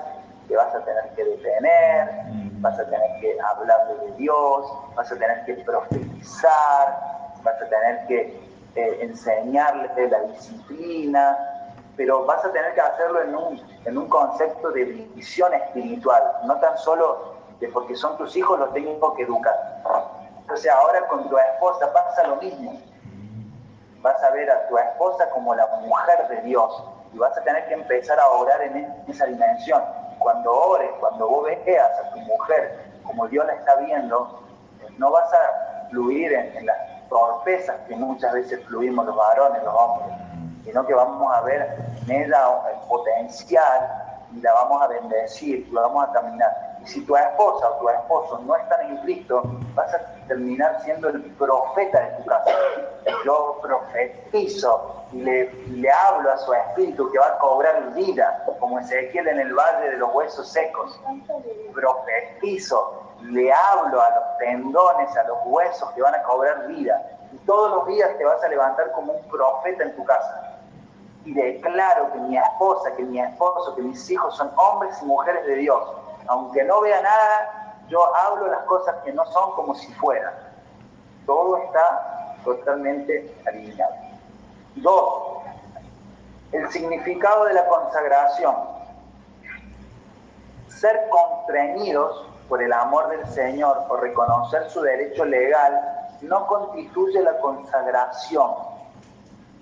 que 0.48 0.56
vas 0.56 0.74
a 0.74 0.84
tener 0.84 1.10
que 1.14 1.24
detener, 1.24 2.24
mm. 2.32 2.62
vas 2.62 2.78
a 2.78 2.84
tener 2.84 3.20
que 3.20 3.36
hablarle 3.40 3.94
de 4.06 4.12
Dios, 4.12 4.72
vas 4.94 5.10
a 5.10 5.16
tener 5.16 5.44
que 5.44 5.54
profetizar, 5.54 7.32
vas 7.42 7.62
a 7.62 7.68
tener 7.68 8.06
que 8.06 8.40
eh, 8.76 8.98
enseñarles 9.00 9.94
de 9.96 10.08
la 10.08 10.20
disciplina, 10.22 11.38
pero 11.96 12.24
vas 12.26 12.44
a 12.44 12.52
tener 12.52 12.74
que 12.74 12.80
hacerlo 12.80 13.22
en 13.22 13.34
un, 13.34 13.62
en 13.84 13.98
un 13.98 14.08
concepto 14.08 14.70
de 14.70 14.84
visión 14.84 15.52
espiritual, 15.54 16.22
no 16.44 16.56
tan 16.60 16.76
solo 16.78 17.35
de 17.60 17.68
porque 17.68 17.94
son 17.94 18.16
tus 18.18 18.36
hijos 18.36 18.58
los 18.58 18.72
tengo 18.72 19.14
que 19.14 19.22
educar. 19.22 19.82
Entonces 20.40 20.70
ahora 20.70 21.06
con 21.08 21.28
tu 21.28 21.36
esposa 21.38 21.92
pasa 21.92 22.26
lo 22.26 22.36
mismo. 22.36 22.78
Vas 24.02 24.22
a 24.22 24.30
ver 24.30 24.50
a 24.50 24.68
tu 24.68 24.78
esposa 24.78 25.28
como 25.30 25.54
la 25.54 25.66
mujer 25.66 26.28
de 26.28 26.42
Dios 26.42 26.84
y 27.12 27.18
vas 27.18 27.36
a 27.36 27.42
tener 27.42 27.66
que 27.66 27.74
empezar 27.74 28.20
a 28.20 28.28
orar 28.28 28.62
en 28.62 28.94
esa 29.08 29.26
dimensión. 29.26 29.82
Cuando 30.18 30.52
ores, 30.52 30.90
cuando 31.00 31.28
vos 31.28 31.46
veas 31.64 31.90
a 31.98 32.10
tu 32.10 32.18
mujer 32.20 32.86
como 33.04 33.26
Dios 33.28 33.46
la 33.46 33.54
está 33.54 33.76
viendo, 33.76 34.40
no 34.98 35.10
vas 35.10 35.32
a 35.32 35.88
fluir 35.90 36.32
en, 36.32 36.66
las 36.66 36.76
torpezas 37.08 37.76
que 37.88 37.94
muchas 37.94 38.32
veces 38.32 38.64
fluimos 38.66 39.06
los 39.06 39.16
varones, 39.16 39.62
los 39.62 39.74
hombres, 39.74 40.18
sino 40.64 40.86
que 40.86 40.94
vamos 40.94 41.32
a 41.34 41.40
ver 41.42 41.76
en 42.02 42.10
ella 42.10 42.48
el 42.72 42.88
potencial 42.88 44.26
y 44.32 44.40
la 44.40 44.52
vamos 44.52 44.82
a 44.82 44.88
bendecir, 44.88 45.68
la 45.72 45.82
vamos 45.82 46.08
a 46.08 46.12
caminar 46.12 46.75
si 46.86 47.04
tu 47.04 47.16
esposa 47.16 47.70
o 47.70 47.78
tu 47.80 47.88
esposo 47.88 48.38
no 48.46 48.56
están 48.56 48.90
en 48.90 48.96
Cristo, 48.98 49.42
vas 49.74 49.92
a 49.94 49.98
terminar 50.26 50.80
siendo 50.82 51.08
el 51.08 51.20
profeta 51.32 52.00
de 52.00 52.10
tu 52.16 52.24
casa. 52.26 52.50
Yo 53.24 53.58
profetizo 53.60 55.04
y 55.12 55.22
le, 55.22 55.52
le 55.68 55.90
hablo 55.90 56.32
a 56.32 56.38
su 56.38 56.52
espíritu 56.52 57.10
que 57.10 57.18
va 57.18 57.26
a 57.26 57.38
cobrar 57.38 57.94
vida, 57.94 58.44
como 58.60 58.78
Ezequiel 58.78 59.28
en 59.28 59.40
el 59.40 59.54
valle 59.54 59.90
de 59.90 59.96
los 59.98 60.14
huesos 60.14 60.48
secos. 60.48 60.98
Profetizo, 61.74 63.02
le 63.22 63.52
hablo 63.52 64.00
a 64.00 64.10
los 64.10 64.38
tendones, 64.38 65.16
a 65.16 65.24
los 65.24 65.38
huesos 65.44 65.90
que 65.92 66.02
van 66.02 66.14
a 66.14 66.22
cobrar 66.22 66.66
vida. 66.68 67.18
Y 67.32 67.38
todos 67.38 67.70
los 67.72 67.86
días 67.88 68.16
te 68.16 68.24
vas 68.24 68.42
a 68.42 68.48
levantar 68.48 68.92
como 68.92 69.12
un 69.12 69.28
profeta 69.28 69.82
en 69.82 69.96
tu 69.96 70.04
casa 70.04 70.56
y 71.26 71.34
declaro 71.34 72.12
que 72.12 72.18
mi 72.20 72.38
esposa, 72.38 72.92
que 72.96 73.02
mi 73.02 73.20
esposo, 73.20 73.74
que 73.74 73.82
mis 73.82 74.10
hijos 74.10 74.36
son 74.36 74.50
hombres 74.56 74.96
y 75.02 75.06
mujeres 75.06 75.44
de 75.44 75.56
Dios, 75.56 75.82
aunque 76.28 76.64
no 76.64 76.80
vea 76.80 77.00
nada, 77.02 77.76
yo 77.88 78.14
hablo 78.16 78.48
las 78.48 78.62
cosas 78.64 78.96
que 79.04 79.12
no 79.12 79.24
son 79.26 79.52
como 79.52 79.74
si 79.74 79.92
fueran. 79.94 80.34
Todo 81.24 81.58
está 81.58 82.36
totalmente 82.44 83.34
alineado. 83.46 83.94
Dos, 84.76 85.38
el 86.52 86.70
significado 86.70 87.44
de 87.44 87.54
la 87.54 87.66
consagración. 87.66 88.54
Ser 90.68 91.08
constreñidos 91.08 92.26
por 92.48 92.62
el 92.62 92.72
amor 92.72 93.08
del 93.08 93.26
Señor 93.28 93.84
o 93.88 93.96
reconocer 93.96 94.68
su 94.70 94.82
derecho 94.82 95.24
legal 95.24 96.06
no 96.22 96.46
constituye 96.46 97.22
la 97.22 97.38
consagración. 97.38 98.52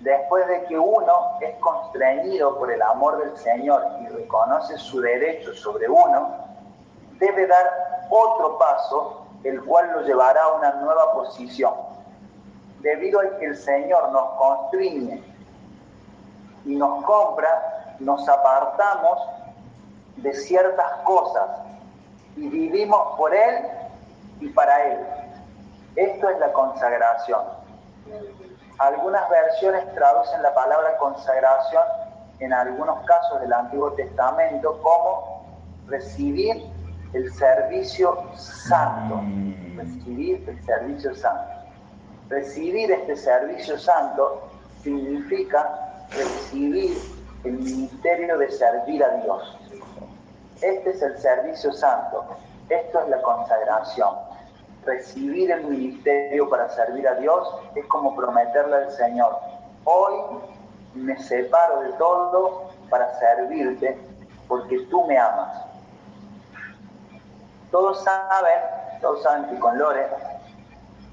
Después 0.01 0.47
de 0.47 0.65
que 0.65 0.77
uno 0.77 1.37
es 1.41 1.55
constreñido 1.59 2.57
por 2.59 2.71
el 2.71 2.81
amor 2.81 3.17
del 3.17 3.35
Señor 3.37 3.83
y 4.01 4.07
reconoce 4.09 4.77
su 4.77 5.01
derecho 5.01 5.53
sobre 5.53 5.89
uno, 5.89 6.44
debe 7.19 7.47
dar 7.47 8.07
otro 8.09 8.57
paso, 8.57 9.25
el 9.43 9.63
cual 9.63 9.91
lo 9.93 10.01
llevará 10.01 10.43
a 10.43 10.53
una 10.53 10.71
nueva 10.75 11.13
posición. 11.13 11.73
debido 12.81 13.19
a 13.19 13.37
que 13.39 13.45
el 13.45 13.57
Señor 13.57 14.11
nos 14.11 14.29
constriñe 14.37 15.23
y 16.65 16.75
nos 16.75 17.03
compra, 17.03 17.95
nos 17.99 18.29
apartamos 18.29 19.17
de 20.17 20.31
ciertas 20.33 20.91
cosas 21.03 21.49
y 22.35 22.47
vivimos 22.47 23.17
por 23.17 23.33
Él 23.33 23.65
y 24.39 24.49
para 24.49 24.83
Él. 24.83 24.99
Esto 25.95 26.29
es 26.29 26.39
la 26.39 26.53
consagración. 26.53 27.41
Algunas 28.77 29.29
versiones 29.29 29.91
traducen 29.95 30.43
la 30.43 30.53
palabra 30.53 30.97
consagración 30.97 31.83
en 32.39 32.53
algunos 32.53 33.03
casos 33.05 33.41
del 33.41 33.53
Antiguo 33.53 33.93
Testamento 33.93 34.79
como 34.83 35.43
recibir 35.87 36.74
el 37.13 37.33
servicio 37.33 38.17
santo. 38.35 39.15
Mm. 39.15 39.77
Recibir 39.77 40.49
el 40.49 40.65
servicio 40.65 41.15
santo. 41.15 41.53
Recibir 42.29 42.91
este 42.91 43.15
servicio 43.15 43.77
santo 43.77 44.49
significa 44.81 46.07
recibir 46.11 46.97
el 47.43 47.53
ministerio 47.53 48.37
de 48.37 48.49
servir 48.51 49.03
a 49.03 49.09
Dios. 49.23 49.57
Este 50.61 50.89
es 50.89 51.01
el 51.01 51.17
servicio 51.17 51.71
santo. 51.73 52.25
Esto 52.69 52.99
es 53.01 53.09
la 53.09 53.21
consagración. 53.21 54.15
Recibir 54.85 55.51
el 55.51 55.65
ministerio 55.65 56.49
para 56.49 56.69
servir 56.69 57.07
a 57.07 57.15
Dios 57.15 57.47
es 57.75 57.85
como 57.87 58.15
prometerle 58.15 58.75
al 58.75 58.91
Señor, 58.91 59.35
hoy 59.83 60.13
me 60.93 61.17
separo 61.21 61.81
de 61.81 61.93
todo 61.93 62.69
para 62.89 63.13
servirte 63.19 63.97
porque 64.47 64.79
tú 64.91 65.05
me 65.05 65.17
amas. 65.17 65.64
Todos 67.75 68.01
saben, 68.05 68.61
todos 69.01 69.21
saben 69.21 69.49
que 69.49 69.59
con 69.59 69.77
Lore 69.77 70.07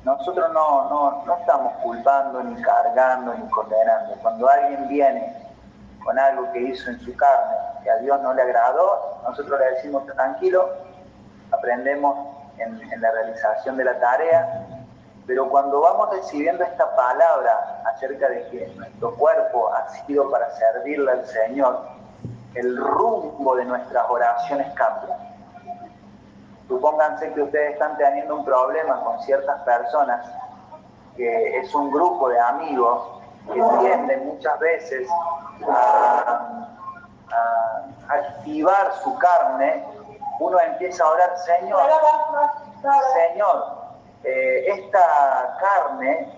nosotros 0.05 0.49
no, 0.53 0.89
no, 1.27 1.37
estamos 1.37 1.73
culpando, 1.83 2.41
ni 2.41 2.63
cargando, 2.63 3.35
ni 3.35 3.51
condenando. 3.51 4.15
Cuando 4.23 4.49
alguien 4.49 4.87
viene 4.87 5.51
con 6.05 6.17
algo 6.17 6.53
que 6.53 6.61
hizo 6.61 6.89
en 6.89 7.01
su 7.01 7.17
carne 7.17 7.57
que 7.83 7.91
a 7.91 7.97
Dios 7.97 8.23
no 8.23 8.33
le 8.33 8.43
agradó, 8.43 9.19
nosotros 9.25 9.59
le 9.59 9.71
decimos 9.73 10.07
tranquilo, 10.07 10.69
aprendemos 11.51 12.29
en, 12.59 12.81
en 12.93 13.01
la 13.01 13.11
realización 13.11 13.77
de 13.77 13.83
la 13.83 13.99
tarea, 13.99 14.65
pero 15.27 15.49
cuando 15.49 15.81
vamos 15.81 16.11
recibiendo 16.11 16.63
esta 16.63 16.95
palabra 16.95 17.83
acerca 17.93 18.29
de 18.29 18.47
que 18.51 18.69
nuestro 18.77 19.17
cuerpo 19.17 19.75
ha 19.75 19.89
sido 19.89 20.31
para 20.31 20.49
servirle 20.53 21.11
al 21.11 21.27
Señor, 21.27 21.89
el 22.55 22.77
rumbo 22.77 23.57
de 23.57 23.65
nuestras 23.65 24.09
oraciones 24.09 24.73
cambia. 24.75 25.33
Supónganse 26.73 27.31
que 27.35 27.43
ustedes 27.43 27.75
están 27.75 27.99
teniendo 27.99 28.35
un 28.35 28.47
problema 28.47 28.99
con 29.05 29.21
ciertas 29.21 29.61
personas, 29.61 30.27
que 31.19 31.59
es 31.59 31.75
un 31.75 31.91
grupo 31.91 32.31
de 32.31 32.41
amigos 32.41 33.21
que 33.53 33.63
tienden 33.81 34.25
muchas 34.25 34.59
veces 34.59 35.07
a, 35.69 36.67
activar 38.09 38.91
su 39.05 39.15
carne, 39.19 39.85
uno 40.41 40.59
empieza 40.61 41.05
a 41.05 41.11
orar, 41.11 41.37
Señor, 41.37 41.83
Señor, 43.13 43.77
eh, 44.25 44.65
esta 44.69 45.59
carne, 45.61 46.33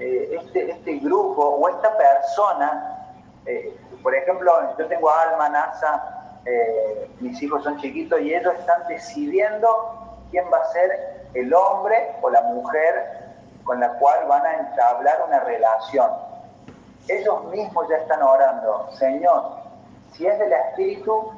eh, 0.00 0.40
este, 0.42 0.72
este 0.72 0.94
grupo 0.98 1.40
o 1.40 1.68
esta 1.68 1.96
persona, 1.96 3.14
eh, 3.46 3.78
por 4.02 4.12
ejemplo, 4.12 4.52
yo 4.76 4.88
tengo 4.88 5.08
Alma, 5.08 5.48
Nasa, 5.48 6.17
mis 7.20 7.42
hijos 7.42 7.62
son 7.64 7.78
chiquitos 7.78 8.20
y 8.20 8.34
ellos 8.34 8.54
están 8.58 8.86
decidiendo 8.88 9.68
quién 10.30 10.44
va 10.52 10.58
a 10.58 10.72
ser 10.72 11.28
el 11.34 11.52
hombre 11.52 12.12
o 12.22 12.30
la 12.30 12.42
mujer 12.42 13.18
con 13.64 13.80
la 13.80 13.92
cual 13.98 14.26
van 14.28 14.46
a 14.46 14.54
entablar 14.54 15.24
una 15.26 15.40
relación. 15.40 16.10
Ellos 17.06 17.44
mismos 17.46 17.88
ya 17.88 17.96
están 17.96 18.22
orando, 18.22 18.88
Señor, 18.92 19.58
si 20.12 20.26
es 20.26 20.38
del 20.38 20.52
Espíritu, 20.52 21.32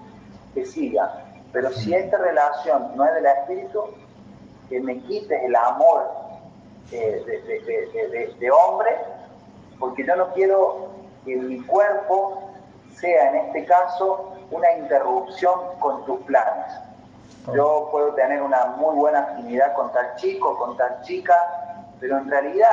que 0.55 0.65
siga, 0.65 1.25
pero 1.53 1.71
si 1.71 1.95
esta 1.95 2.19
relación 2.19 2.97
no 2.97 3.05
es 3.05 3.15
del 3.15 3.27
Espíritu, 3.27 3.85
que 4.69 4.81
me 4.81 4.99
quites 5.03 5.43
el 5.43 5.57
amor 5.57 6.09
de, 6.91 8.51
hombre, 8.51 8.91
porque 9.79 10.05
yo 10.05 10.17
no 10.17 10.33
quiero 10.33 10.89
que 11.25 11.37
mi 11.37 11.61
cuerpo 11.63 12.51
sea 12.95 13.31
en 13.31 13.37
este 13.47 13.65
caso 13.67 14.33
una 14.51 14.73
interrupción 14.73 15.61
con 15.79 16.05
tus 16.05 16.21
planes. 16.21 16.75
Yo 17.55 17.89
puedo 17.91 18.15
tener 18.15 18.43
una 18.43 18.67
muy 18.77 18.95
buena 18.97 19.21
afinidad 19.21 19.73
con 19.75 19.93
tal 19.93 20.15
chico, 20.17 20.59
con 20.59 20.77
tal 20.77 21.01
chica, 21.03 21.35
pero 21.99 22.19
en 22.19 22.31
realidad 22.31 22.69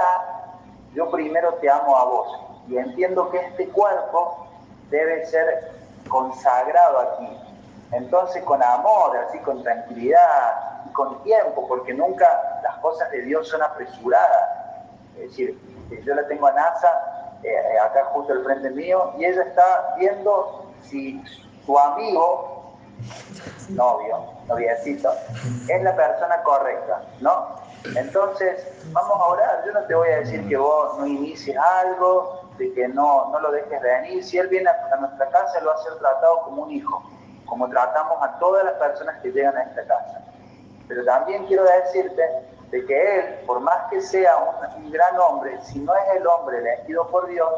yo 0.94 1.10
primero 1.10 1.54
te 1.56 1.70
amo 1.70 1.96
a 1.96 2.06
vos 2.06 2.40
y 2.68 2.78
entiendo 2.78 3.30
que 3.30 3.40
este 3.40 3.70
cuerpo 3.70 4.48
debe 4.90 5.26
ser 5.26 5.72
consagrado 6.10 7.00
aquí. 7.00 7.38
Entonces 7.92 8.44
con 8.44 8.62
amor, 8.62 9.16
así 9.18 9.40
con 9.40 9.64
tranquilidad, 9.64 10.92
con 10.94 11.24
tiempo, 11.24 11.68
porque 11.68 11.94
nunca 11.94 12.60
las 12.64 12.76
cosas 12.78 13.10
de 13.12 13.22
Dios 13.22 13.48
son 13.48 13.62
apresuradas. 13.62 14.50
Es 15.16 15.30
decir, 15.30 15.60
yo 16.06 16.14
la 16.14 16.28
tengo 16.28 16.48
a 16.48 16.52
NASA 16.52 17.38
eh, 17.44 17.80
acá 17.80 18.06
justo 18.06 18.34
al 18.34 18.44
frente 18.44 18.70
mío 18.72 19.14
y 19.18 19.26
ella 19.26 19.44
está 19.44 19.96
viendo 19.98 20.66
si 20.82 21.24
su 21.68 21.78
amigo, 21.78 22.72
novio, 23.70 24.24
noviecito, 24.48 25.12
es 25.68 25.84
la 25.84 25.96
persona 25.96 26.42
correcta, 26.44 27.04
¿no? 27.20 27.58
Entonces, 27.94 28.66
vamos 28.94 29.20
a 29.20 29.26
orar. 29.26 29.64
Yo 29.66 29.74
no 29.74 29.82
te 29.82 29.94
voy 29.94 30.08
a 30.08 30.20
decir 30.20 30.48
que 30.48 30.56
vos 30.56 30.98
no 30.98 31.06
inicies 31.06 31.58
algo, 31.58 32.50
de 32.58 32.74
que 32.74 32.88
no, 32.88 33.30
no 33.32 33.40
lo 33.42 33.52
dejes 33.52 33.82
venir. 33.82 34.24
Si 34.24 34.38
él 34.38 34.48
viene 34.48 34.70
a, 34.70 34.96
nuestra 34.96 35.30
casa, 35.30 35.60
lo 35.60 35.72
va 35.72 35.76
a 35.76 35.84
ser 35.84 35.96
tratado 36.00 36.42
como 36.44 36.64
un 36.64 36.72
hijo, 36.72 37.04
como 37.46 37.70
tratamos 37.70 38.18
a 38.24 38.40
todas 38.40 38.64
las 38.64 38.76
personas 38.76 39.22
que 39.22 39.32
llegan 39.32 39.58
a 39.58 39.64
esta 39.64 39.86
casa. 39.86 40.22
Pero 40.88 41.04
también 41.04 41.46
quiero 41.48 41.66
decirte 41.66 42.24
de 42.72 42.86
que 42.86 43.20
él, 43.20 43.40
por 43.46 43.60
más 43.60 43.90
que 43.90 44.00
sea 44.02 44.38
un, 44.78 44.90
gran 44.90 45.20
hombre, 45.20 45.60
si 45.64 45.80
no 45.80 45.94
es 45.94 46.16
el 46.16 46.26
hombre 46.26 46.60
elegido 46.60 47.06
por 47.08 47.28
Dios, 47.28 47.50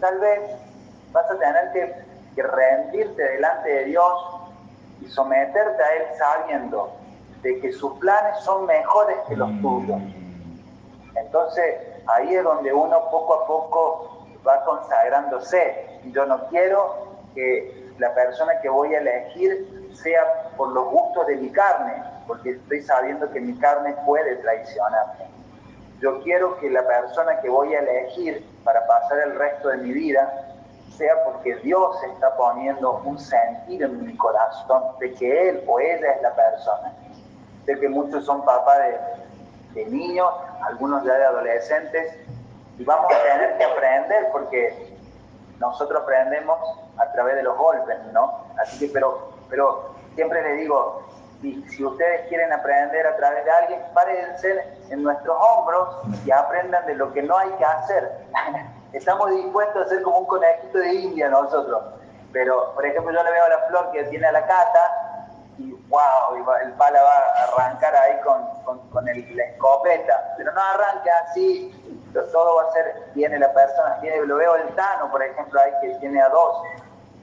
tal 0.00 0.18
vez 0.18 0.40
vas 1.12 1.30
a 1.30 1.38
tener 1.38 1.72
que, 1.72 2.11
rendirte 2.36 3.22
delante 3.22 3.68
de 3.68 3.84
Dios 3.86 4.12
y 5.02 5.08
someterte 5.08 5.82
a 5.82 5.94
Él 5.96 6.02
sabiendo 6.16 6.92
de 7.42 7.60
que 7.60 7.72
sus 7.72 7.92
planes 7.98 8.38
son 8.44 8.66
mejores 8.66 9.16
que 9.28 9.36
los 9.36 9.50
tuyos. 9.60 10.00
Entonces 11.16 11.76
ahí 12.06 12.34
es 12.34 12.44
donde 12.44 12.72
uno 12.72 13.10
poco 13.10 13.34
a 13.34 13.46
poco 13.46 14.26
va 14.46 14.64
consagrándose. 14.64 16.00
Yo 16.06 16.24
no 16.26 16.46
quiero 16.48 17.08
que 17.34 17.92
la 17.98 18.14
persona 18.14 18.60
que 18.60 18.68
voy 18.68 18.94
a 18.94 18.98
elegir 18.98 19.90
sea 19.92 20.50
por 20.56 20.68
los 20.72 20.86
gustos 20.86 21.26
de 21.26 21.36
mi 21.36 21.50
carne, 21.50 22.02
porque 22.26 22.50
estoy 22.50 22.82
sabiendo 22.82 23.30
que 23.30 23.40
mi 23.40 23.58
carne 23.58 23.94
puede 24.06 24.36
traicionarme. 24.36 25.26
Yo 26.00 26.20
quiero 26.22 26.58
que 26.58 26.70
la 26.70 26.86
persona 26.86 27.40
que 27.40 27.48
voy 27.48 27.74
a 27.74 27.80
elegir 27.80 28.44
para 28.64 28.86
pasar 28.86 29.20
el 29.20 29.36
resto 29.36 29.68
de 29.68 29.76
mi 29.78 29.92
vida 29.92 30.51
sea 30.96 31.24
porque 31.24 31.56
Dios 31.56 31.96
está 32.04 32.34
poniendo 32.36 33.00
un 33.04 33.18
sentido 33.18 33.86
en 33.86 34.06
mi 34.06 34.16
corazón 34.16 34.82
de 34.98 35.12
que 35.14 35.48
Él 35.48 35.64
o 35.66 35.80
ella 35.80 36.12
es 36.12 36.22
la 36.22 36.34
persona. 36.34 36.92
Sé 37.64 37.78
que 37.78 37.88
muchos 37.88 38.24
son 38.24 38.44
papás 38.44 38.78
de, 39.74 39.84
niños, 39.86 40.28
algunos 40.62 41.04
ya 41.04 41.14
de 41.14 41.24
adolescentes, 41.24 42.16
y 42.78 42.84
vamos 42.84 43.10
a 43.12 43.22
tener 43.22 43.56
que 43.58 43.64
aprender 43.64 44.28
porque 44.32 44.96
nosotros 45.58 46.02
aprendemos 46.02 46.58
a 46.98 47.10
través 47.12 47.36
de 47.36 47.42
los 47.42 47.56
golpes, 47.56 47.96
¿no? 48.12 48.44
Así 48.60 48.78
que, 48.78 48.92
pero, 48.92 49.32
pero 49.48 49.94
siempre 50.14 50.42
les 50.42 50.58
digo, 50.58 51.02
si, 51.40 51.84
ustedes 51.84 52.28
quieren 52.28 52.52
aprender 52.52 53.06
a 53.06 53.16
través 53.16 53.44
de 53.44 53.50
alguien, 53.50 53.80
párense 53.94 54.64
en 54.90 55.02
nuestros 55.02 55.36
hombros 55.40 55.88
y 56.24 56.30
aprendan 56.30 56.86
de 56.86 56.94
lo 56.94 57.12
que 57.12 57.22
no 57.22 57.36
hay 57.36 57.50
que 57.50 57.64
hacer. 57.64 58.10
Estamos 58.92 59.30
dispuestos 59.30 59.86
a 59.86 59.88
ser 59.88 60.02
como 60.02 60.18
un 60.18 60.26
conejito 60.26 60.78
de 60.78 60.94
India 60.94 61.28
nosotros. 61.28 61.82
Pero, 62.32 62.72
por 62.74 62.84
ejemplo, 62.84 63.12
yo 63.12 63.22
le 63.22 63.30
veo 63.30 63.44
a 63.44 63.48
la 63.48 63.58
flor 63.68 63.90
que 63.92 64.04
tiene 64.04 64.26
a 64.26 64.32
la 64.32 64.46
cata 64.46 65.12
y 65.58 65.72
wow, 65.88 66.34
el 66.62 66.72
pala 66.72 67.02
va 67.02 67.16
a 67.16 67.44
arrancar 67.44 67.94
ahí 67.94 68.18
con, 68.22 68.80
con, 68.90 69.08
el, 69.08 69.36
la 69.36 69.44
escopeta. 69.44 70.34
Pero 70.36 70.52
no 70.52 70.60
arranca 70.60 71.10
así, 71.28 71.70
todo 72.32 72.56
va 72.56 72.68
a 72.68 72.72
ser, 72.72 73.10
viene 73.14 73.38
la 73.38 73.52
persona, 73.52 73.98
viene, 74.00 74.24
lo 74.24 74.36
veo 74.36 74.56
el 74.56 74.74
Tano, 74.74 75.10
por 75.10 75.22
ejemplo, 75.22 75.60
ahí 75.60 75.72
que 75.80 75.94
tiene 75.98 76.20
a 76.20 76.28
dos. 76.28 76.62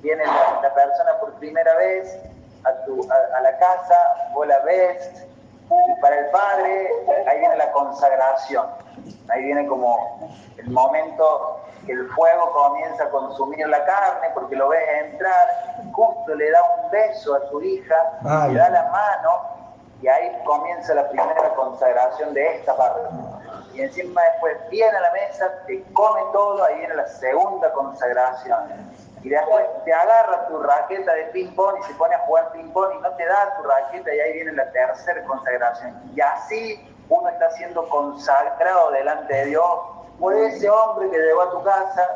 Viene 0.02 0.24
la 0.26 0.74
persona 0.74 1.20
por 1.20 1.34
primera 1.34 1.76
vez 1.76 2.20
a, 2.64 3.42
la 3.42 3.58
casa, 3.58 3.96
vos 4.34 4.48
la 4.48 4.60
ves, 4.60 5.26
y 5.70 6.02
para 6.02 6.20
el 6.20 6.26
padre 6.32 6.90
ahí 7.28 7.40
viene 7.40 7.56
la 7.58 7.72
consagración, 7.72 8.66
ahí 9.30 9.44
viene 9.44 9.68
como 9.68 10.30
el 10.58 10.70
momento 10.70 11.60
que 11.86 11.92
el 11.94 12.08
fuego 12.10 12.52
comienza 12.52 13.04
a 13.04 13.10
consumir 13.10 13.68
la 13.68 13.86
carne 13.86 14.28
porque 14.34 14.56
lo 14.56 14.70
ves 14.70 14.82
entrar, 15.06 15.48
justo 15.94 16.36
le 16.36 16.52
da 16.52 16.60
un 16.78 16.92
beso 16.92 17.36
a 17.36 17.50
tu 17.50 17.62
hija, 17.62 18.48
le 18.48 18.58
da 18.58 18.70
la 18.70 18.84
mano 18.90 19.60
y 20.02 20.08
ahí 20.08 20.42
comienza 20.46 20.94
la 20.94 21.10
primera 21.10 21.54
consagración 21.56 22.34
de 22.34 22.56
esta 22.56 22.76
parte. 22.76 23.02
y 23.74 23.82
encima 23.82 24.22
después 24.32 24.58
viene 24.70 24.98
a 24.98 25.02
la 25.02 25.12
mesa, 25.12 25.52
te 25.68 25.84
come 25.94 26.22
todo, 26.32 26.64
ahí 26.64 26.80
viene 26.80 26.96
la 26.96 27.08
segunda 27.08 27.72
consagración. 27.74 28.60
Y 29.24 29.30
después 29.30 29.66
te 29.84 29.94
agarra 29.94 30.48
tu 30.48 30.60
raqueta 30.60 31.14
de 31.14 31.26
ping-pong 31.26 31.76
y 31.80 31.84
se 31.84 31.94
pone 31.96 32.16
a 32.16 32.20
jugar 32.20 32.52
ping-pong 32.54 32.96
y 32.98 33.02
no 33.02 33.12
te 33.16 33.26
da 33.26 33.56
tu 33.58 33.64
raqueta 33.64 34.14
y 34.14 34.20
ahí 34.20 34.34
viene 34.34 34.54
la 34.54 34.72
tercera 34.72 35.24
consagración. 35.24 35.94
Y 36.16 36.22
así 36.22 36.88
uno 37.10 37.28
está 37.30 37.52
siendo 37.52 37.88
consagrado 37.90 38.92
delante 38.92 39.34
de 39.34 39.46
Dios 39.48 39.70
por 40.20 40.34
ese 40.36 40.70
hombre 40.70 41.10
que 41.10 41.18
llegó 41.18 41.42
a 41.42 41.52
tu 41.52 41.64
casa 41.64 42.10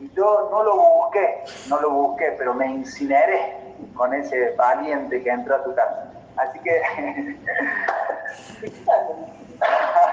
y 0.00 0.10
yo 0.12 0.48
no 0.50 0.62
lo 0.62 0.76
busqué, 0.76 1.44
no 1.68 1.80
lo 1.80 1.90
busqué, 1.90 2.34
pero 2.38 2.54
me 2.54 2.66
incineré 2.66 3.56
con 3.96 4.14
ese 4.14 4.50
valiente 4.52 5.22
que 5.22 5.30
entró 5.30 5.56
a 5.56 5.64
tu 5.64 5.74
casa. 5.74 6.12
Así 6.36 6.58
que... 6.60 6.80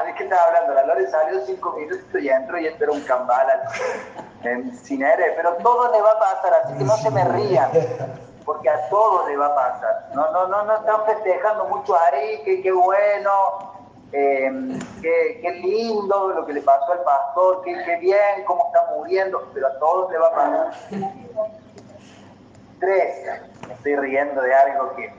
¿De 0.06 0.14
qué 0.16 0.24
estás 0.24 0.40
hablando? 0.40 0.74
La 0.74 0.86
Lore 0.88 1.08
salió 1.08 1.46
cinco 1.46 1.74
minutos 1.74 2.20
y 2.20 2.30
entró 2.30 2.58
y 2.58 2.68
entró 2.68 2.94
un 2.94 3.02
cambala. 3.02 3.70
Incineré, 4.52 5.34
pero 5.36 5.54
todo 5.56 5.92
le 5.92 6.02
va 6.02 6.12
a 6.12 6.20
pasar, 6.20 6.54
así 6.64 6.78
que 6.78 6.84
no 6.84 6.96
se 6.98 7.12
me 7.12 7.24
rían 7.26 7.72
porque 8.46 8.70
a 8.70 8.90
todos 8.90 9.28
le 9.28 9.36
va 9.36 9.48
a 9.48 9.56
pasar. 9.56 10.10
No, 10.14 10.32
no, 10.32 10.48
no, 10.48 10.64
no 10.66 10.76
están 10.76 11.04
festejando 11.06 11.66
mucho 11.66 11.96
a 11.96 12.08
Ari, 12.08 12.44
que 12.46 12.62
qué 12.62 12.72
bueno, 12.72 13.32
eh, 14.12 14.80
qué, 15.02 15.52
lindo 15.64 16.30
lo 16.30 16.46
que 16.46 16.54
le 16.54 16.62
pasó 16.62 16.94
al 16.94 17.02
pastor, 17.02 17.64
qué, 17.64 17.98
bien, 17.98 18.44
cómo 18.46 18.68
está 18.68 18.92
muriendo, 18.96 19.50
pero 19.54 19.68
a 19.68 19.80
todos 19.80 20.12
le 20.12 20.18
va 20.20 20.28
a 20.28 20.32
pasar. 20.32 20.72
Tres, 22.80 23.42
me 23.68 23.74
estoy 23.74 23.96
riendo 23.96 24.42
de 24.42 24.54
algo 24.54 24.96
que 24.96 25.12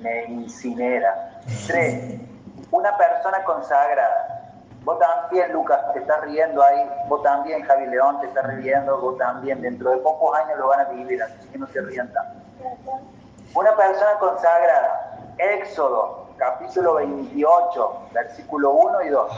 me 0.00 0.24
incinera. 0.26 1.40
Tres, 1.66 2.20
una 2.70 2.96
persona 2.96 3.42
consagrada. 3.44 4.33
Vos 4.84 4.98
también, 4.98 5.52
Lucas, 5.52 5.80
te 5.92 6.00
estás 6.00 6.20
riendo 6.22 6.62
ahí. 6.62 6.90
Vos 7.08 7.22
también, 7.22 7.62
Javi 7.62 7.86
León, 7.86 8.20
te 8.20 8.26
estás 8.26 8.46
riendo. 8.56 9.00
Vos 9.00 9.16
también. 9.16 9.62
Dentro 9.62 9.90
de 9.90 9.96
pocos 9.98 10.36
años 10.38 10.58
lo 10.58 10.68
van 10.68 10.80
a 10.80 10.84
vivir, 10.84 11.22
así 11.22 11.48
que 11.48 11.58
no 11.58 11.66
se 11.68 11.80
rían 11.80 12.12
tanto. 12.12 12.40
Una 13.54 13.74
persona 13.74 14.18
consagrada. 14.18 15.18
Éxodo 15.38 16.24
capítulo 16.36 16.94
28, 16.94 18.08
versículo 18.12 18.70
1 18.72 19.02
y 19.02 19.08
2. 19.08 19.32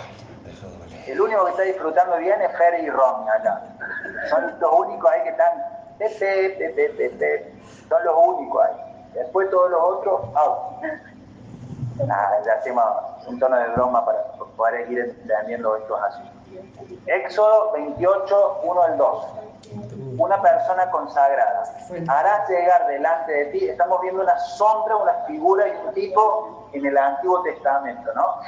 El 1.06 1.20
único 1.20 1.44
que 1.44 1.50
está 1.50 1.62
disfrutando 1.62 2.16
bien 2.18 2.40
es 2.42 2.56
Fer 2.56 2.82
y 2.82 2.90
Ron 2.90 3.28
acá. 3.28 3.62
Son 4.28 4.52
los 4.58 4.72
únicos 4.72 5.10
ahí 5.10 5.22
que 5.22 5.28
están. 5.30 5.52
Son 7.88 8.04
los 8.04 8.14
únicos 8.26 8.64
ahí. 8.64 8.74
Después 9.14 9.48
todos 9.50 9.70
los 9.70 9.80
otros, 9.82 10.20
out. 10.34 10.82
Nada, 12.04 12.42
ya 12.44 12.54
hacemos 12.54 12.84
un 13.26 13.38
tono 13.38 13.56
de 13.56 13.68
broma 13.68 14.04
para 14.04 14.22
poder 14.56 14.90
ir 14.90 14.98
entendiendo 15.00 15.76
estos 15.76 16.02
asuntos. 16.02 16.32
Éxodo 17.06 17.72
28, 17.72 18.60
1 18.64 18.82
al 18.82 18.98
2. 18.98 19.26
Una 20.18 20.40
persona 20.40 20.90
consagrada. 20.90 21.64
Harás 22.08 22.48
llegar 22.48 22.86
delante 22.86 23.32
de 23.32 23.44
ti, 23.46 23.68
estamos 23.68 24.00
viendo 24.02 24.22
una 24.22 24.38
sombra, 24.38 24.96
una 24.96 25.12
figura 25.26 25.66
y 25.68 25.86
un 25.86 25.94
tipo 25.94 26.68
en 26.72 26.86
el 26.86 26.96
Antiguo 26.96 27.42
Testamento, 27.42 28.12
¿no? 28.14 28.40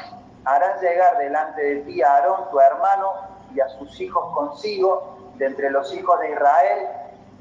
Harás 0.45 0.81
llegar 0.81 1.19
delante 1.19 1.63
de 1.63 1.77
ti 1.83 2.03
a 2.03 2.15
Aarón, 2.15 2.51
tu 2.51 2.61
hermano, 2.61 3.13
y 3.55 3.61
a 3.61 3.69
sus 3.71 4.01
hijos 4.01 4.35
consigo, 4.35 5.17
de 5.37 5.47
entre 5.47 5.71
los 5.71 5.93
hijos 5.95 6.19
de 6.21 6.33
Israel, 6.33 6.89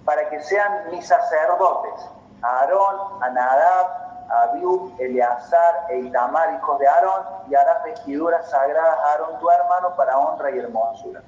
para 0.05 0.29
que 0.29 0.41
sean 0.41 0.89
mis 0.91 1.05
sacerdotes. 1.05 2.09
A 2.41 2.59
Aarón, 2.61 3.23
a 3.23 3.29
Nadab, 3.29 4.06
Abiú, 4.29 4.93
Eleazar 4.99 5.85
e 5.89 5.99
Itamar, 5.99 6.53
hijos 6.53 6.79
de 6.79 6.87
Aarón, 6.87 7.23
y 7.49 7.55
harás 7.55 7.83
vestiduras 7.83 8.49
sagradas 8.49 8.97
a 8.99 9.11
Aarón, 9.11 9.39
tu 9.39 9.49
hermano, 9.49 9.95
para 9.95 10.17
honra 10.17 10.51
y 10.51 10.59
hermosura. 10.59 11.21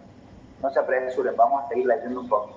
No 0.61 0.69
se 0.69 0.79
apresuren, 0.79 1.35
vamos 1.35 1.63
a 1.63 1.67
seguir 1.69 1.85
leyendo 1.85 2.19
un 2.19 2.29
poco. 2.29 2.49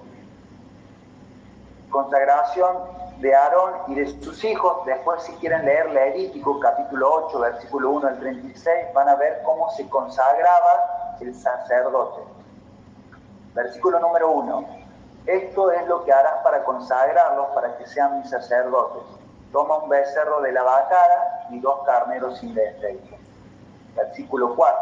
Consagración 1.90 2.78
de 3.20 3.34
Aarón 3.34 3.74
y 3.88 3.94
de 3.94 4.06
sus 4.20 4.42
hijos. 4.44 4.84
Después, 4.84 5.22
si 5.22 5.32
quieren 5.34 5.64
leer 5.64 5.90
Levítico, 5.90 6.58
capítulo 6.58 7.26
8, 7.26 7.38
versículo 7.38 7.90
1 7.90 8.08
al 8.08 8.18
36, 8.18 8.92
van 8.92 9.08
a 9.08 9.14
ver 9.14 9.42
cómo 9.44 9.70
se 9.70 9.88
consagraba 9.88 11.16
el 11.20 11.34
sacerdote. 11.34 12.22
Versículo 13.54 14.00
número 14.00 14.30
1. 14.30 14.66
Esto 15.26 15.70
es 15.70 15.86
lo 15.86 16.04
que 16.04 16.12
harás 16.12 16.42
para 16.42 16.64
consagrarlos, 16.64 17.46
para 17.54 17.76
que 17.76 17.86
sean 17.86 18.18
mis 18.18 18.30
sacerdotes. 18.30 19.21
Toma 19.52 19.78
un 19.78 19.88
becerro 19.88 20.40
de 20.40 20.52
la 20.52 20.62
vacada 20.62 21.46
y 21.50 21.60
dos 21.60 21.84
carneros 21.84 22.38
sin 22.38 22.54
defecto. 22.54 23.16
Versículo 23.94 24.54
4. 24.56 24.78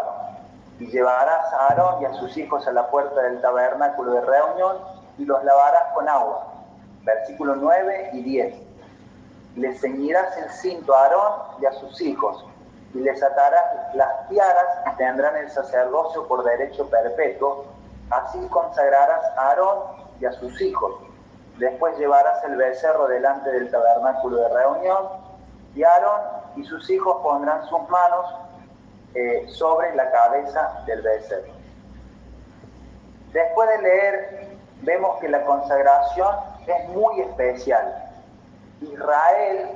Y 0.79 0.87
llevarás 0.87 1.53
a 1.53 1.66
Aarón 1.66 2.03
y 2.03 2.05
a 2.07 2.14
sus 2.14 2.37
hijos 2.37 2.66
a 2.66 2.73
la 2.73 2.89
puerta 2.89 3.21
del 3.23 3.41
tabernáculo 3.41 4.12
de 4.12 4.21
reunión 4.23 4.79
y 5.18 5.25
los 5.25 5.43
lavarás 5.45 5.93
con 5.95 6.09
agua 6.09 6.51
versículos 7.05 7.59
9 7.61 8.11
y 8.12 8.23
10. 8.23 8.55
Le 9.57 9.75
ceñirás 9.79 10.37
el 10.39 10.51
cinto 10.51 10.95
a 10.95 11.05
Aarón 11.05 11.33
y 11.61 11.66
a 11.66 11.73
sus 11.73 12.01
hijos, 12.01 12.45
y 12.95 12.99
les 12.99 13.23
atarás 13.23 13.95
las 13.95 14.29
tiaras 14.29 14.79
y 14.93 14.97
tendrán 14.97 15.37
el 15.37 15.51
sacerdocio 15.51 16.27
por 16.27 16.45
derecho 16.45 16.89
perpetuo. 16.89 17.66
Así 18.11 18.39
consagrarás 18.49 19.25
a 19.37 19.49
Aarón 19.49 19.79
y 20.21 20.27
a 20.27 20.33
sus 20.33 20.61
hijos. 20.61 20.95
Después 21.61 21.98
llevarás 21.98 22.42
el 22.44 22.56
becerro 22.56 23.06
delante 23.06 23.50
del 23.50 23.70
tabernáculo 23.70 24.38
de 24.38 24.48
reunión, 24.48 25.08
y 25.74 25.82
Aarón 25.82 26.22
y 26.56 26.64
sus 26.64 26.88
hijos 26.88 27.18
pondrán 27.22 27.68
sus 27.68 27.86
manos 27.90 28.34
eh, 29.14 29.44
sobre 29.46 29.94
la 29.94 30.11
cabeza 30.11 30.82
del 30.86 31.02
becerro. 31.02 31.52
Después 33.34 33.68
de 33.68 33.82
leer, 33.82 34.48
vemos 34.80 35.20
que 35.20 35.28
la 35.28 35.44
consagración 35.44 36.34
es 36.66 36.88
muy 36.88 37.20
especial. 37.20 38.11
Israel 38.80 39.68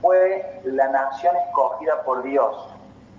fue 0.00 0.60
la 0.62 0.86
nación 0.86 1.34
escogida 1.48 2.00
por 2.04 2.22
Dios, 2.22 2.68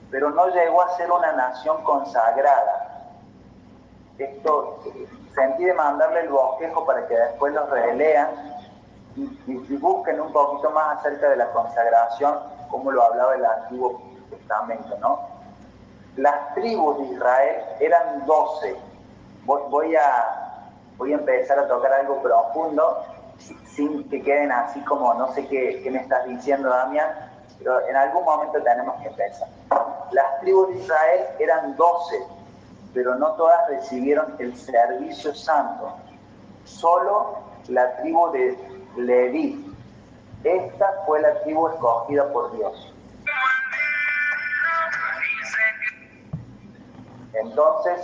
pero 0.09 0.29
no 0.29 0.47
llegó 0.47 0.83
a 0.83 0.95
ser 0.95 1.11
una 1.11 1.33
nación 1.33 1.83
consagrada. 1.83 3.09
Esto 4.17 4.79
sentí 5.35 5.65
de 5.65 5.73
mandarle 5.73 6.21
el 6.21 6.29
bosquejo 6.29 6.85
para 6.85 7.07
que 7.07 7.15
después 7.15 7.53
los 7.53 7.69
relean 7.69 8.29
y, 9.15 9.23
y, 9.47 9.77
busquen 9.77 10.19
un 10.19 10.31
poquito 10.31 10.71
más 10.71 10.97
acerca 10.97 11.29
de 11.29 11.35
la 11.37 11.51
consagración, 11.51 12.39
como 12.69 12.91
lo 12.91 13.03
hablaba 13.03 13.35
el 13.35 13.45
Antiguo 13.45 14.01
Testamento, 14.29 14.97
¿no? 14.99 15.19
Las 16.17 16.53
tribus 16.55 16.97
de 16.99 17.15
Israel 17.15 17.63
eran 17.79 18.25
doce. 18.25 18.75
voy 19.45 19.95
a 19.95 20.53
voy 20.97 21.11
a 21.11 21.15
empezar 21.15 21.59
a 21.59 21.67
tocar 21.67 21.91
algo 21.93 22.21
profundo 22.21 23.03
sin 23.65 24.07
que 24.09 24.21
queden 24.21 24.51
así 24.51 24.79
como 24.81 25.13
no 25.15 25.33
sé 25.33 25.47
qué, 25.47 25.87
me 25.91 25.99
estás 25.99 26.25
diciendo, 26.27 26.69
Damián, 26.69 27.09
pero 27.57 27.85
en 27.87 27.95
algún 27.95 28.23
momento 28.23 28.61
tenemos 28.61 29.01
que 29.01 29.07
empezar. 29.07 29.47
Las 30.11 30.39
tribus 30.41 30.69
de 30.69 30.75
Israel 30.75 31.25
eran 31.39 31.75
doce, 31.75 32.23
pero 32.93 33.15
no 33.15 33.33
todas 33.33 33.67
recibieron 33.69 34.35
el 34.39 34.55
servicio 34.55 35.33
santo. 35.33 35.95
Solo 36.65 37.39
la 37.67 37.95
tribu 37.97 38.31
de 38.31 38.57
Leví. 38.97 39.75
Esta 40.43 41.03
fue 41.05 41.21
la 41.21 41.41
tribu 41.41 41.67
escogida 41.69 42.31
por 42.31 42.55
Dios. 42.55 42.93
Entonces, 47.33 48.01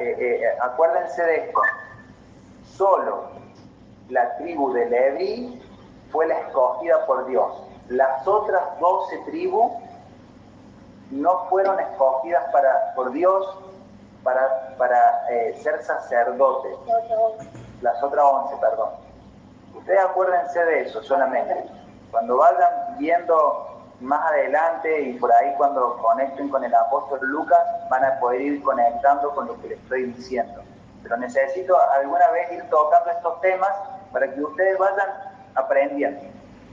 eh, 0.00 0.16
eh, 0.18 0.42
acuérdense 0.60 1.22
de 1.22 1.36
esto, 1.46 1.60
solo 2.76 3.30
la 4.08 4.36
tribu 4.38 4.72
de 4.72 4.86
Leví 4.86 5.62
fue 6.10 6.26
la 6.26 6.38
escogida 6.40 7.06
por 7.06 7.26
Dios. 7.26 7.52
Las 7.88 8.26
otras 8.26 8.62
doce 8.80 9.18
tribus 9.26 9.72
no 11.12 11.46
fueron 11.50 11.78
escogidas 11.78 12.44
para, 12.52 12.94
por 12.94 13.12
Dios 13.12 13.58
para, 14.22 14.74
para 14.78 15.28
eh, 15.30 15.54
ser 15.62 15.82
sacerdotes. 15.82 16.76
Las 17.82 18.02
otras 18.02 18.24
once, 18.24 18.56
perdón. 18.56 18.90
Ustedes 19.74 20.00
acuérdense 20.00 20.64
de 20.64 20.82
eso 20.82 21.02
solamente. 21.02 21.64
Cuando 22.10 22.36
vayan 22.38 22.98
viendo 22.98 23.68
más 24.00 24.30
adelante 24.30 25.02
y 25.02 25.12
por 25.14 25.32
ahí 25.32 25.54
cuando 25.56 25.96
conecten 25.98 26.48
con 26.48 26.64
el 26.64 26.74
apóstol 26.74 27.20
Lucas 27.22 27.60
van 27.90 28.04
a 28.04 28.18
poder 28.18 28.40
ir 28.40 28.62
conectando 28.62 29.30
con 29.34 29.46
lo 29.46 29.60
que 29.60 29.68
les 29.68 29.78
estoy 29.80 30.04
diciendo. 30.12 30.62
Pero 31.02 31.16
necesito 31.18 31.76
alguna 31.90 32.28
vez 32.30 32.52
ir 32.52 32.68
tocando 32.70 33.10
estos 33.10 33.40
temas 33.40 33.70
para 34.12 34.32
que 34.32 34.42
ustedes 34.42 34.78
vayan 34.78 35.08
aprendiendo. 35.54 36.22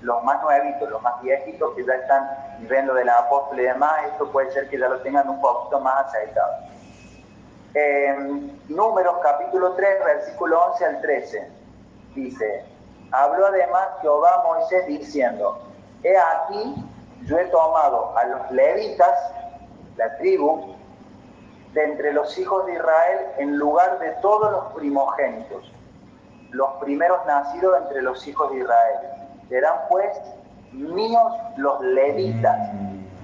Los 0.02 0.24
más 0.24 0.42
nuevitos, 0.42 0.90
los 0.90 1.02
más 1.02 1.22
viejitos 1.22 1.76
que 1.76 1.86
ya 1.86 1.94
están 1.94 2.30
viendo 2.60 2.94
del 2.94 3.10
apóstol 3.10 3.60
y 3.60 3.64
demás, 3.64 3.94
esto 4.12 4.32
puede 4.32 4.52
ser 4.52 4.70
que 4.70 4.78
ya 4.78 4.88
lo 4.88 5.02
tengan 5.02 5.28
un 5.30 5.42
poquito 5.42 5.80
más 5.82 6.08
aceitado. 6.08 6.54
números 8.70 9.16
capítulo 9.22 9.74
3, 9.74 10.06
versículo 10.06 10.66
11 10.72 10.86
al 10.86 11.02
13, 11.02 11.52
dice, 12.16 12.66
habló 13.12 13.48
además 13.48 13.88
Jehová 14.02 14.36
a 14.36 14.44
Moisés 14.44 14.88
diciendo, 14.88 15.62
he 16.04 16.18
aquí 16.18 16.86
yo 17.26 17.38
he 17.38 17.46
tomado 17.46 18.18
a 18.18 18.26
los 18.26 18.52
levitas, 18.52 19.32
la 19.98 20.18
tribu 20.18 20.76
de 21.74 21.84
entre 21.84 22.14
los 22.14 22.38
hijos 22.38 22.66
de 22.66 22.74
Israel 22.74 23.20
en 23.38 23.58
lugar 23.58 24.00
de 24.00 24.12
todos 24.22 24.52
los 24.52 24.74
primogénitos, 24.74 25.72
los 26.52 26.70
primeros 26.82 27.26
nacidos 27.26 27.78
entre 27.84 28.02
los 28.02 28.26
hijos 28.28 28.52
de 28.52 28.60
Israel. 28.60 28.98
Serán 29.50 29.80
pues 29.90 30.16
míos 30.72 31.34
los 31.58 31.82
levitas, 31.82 32.70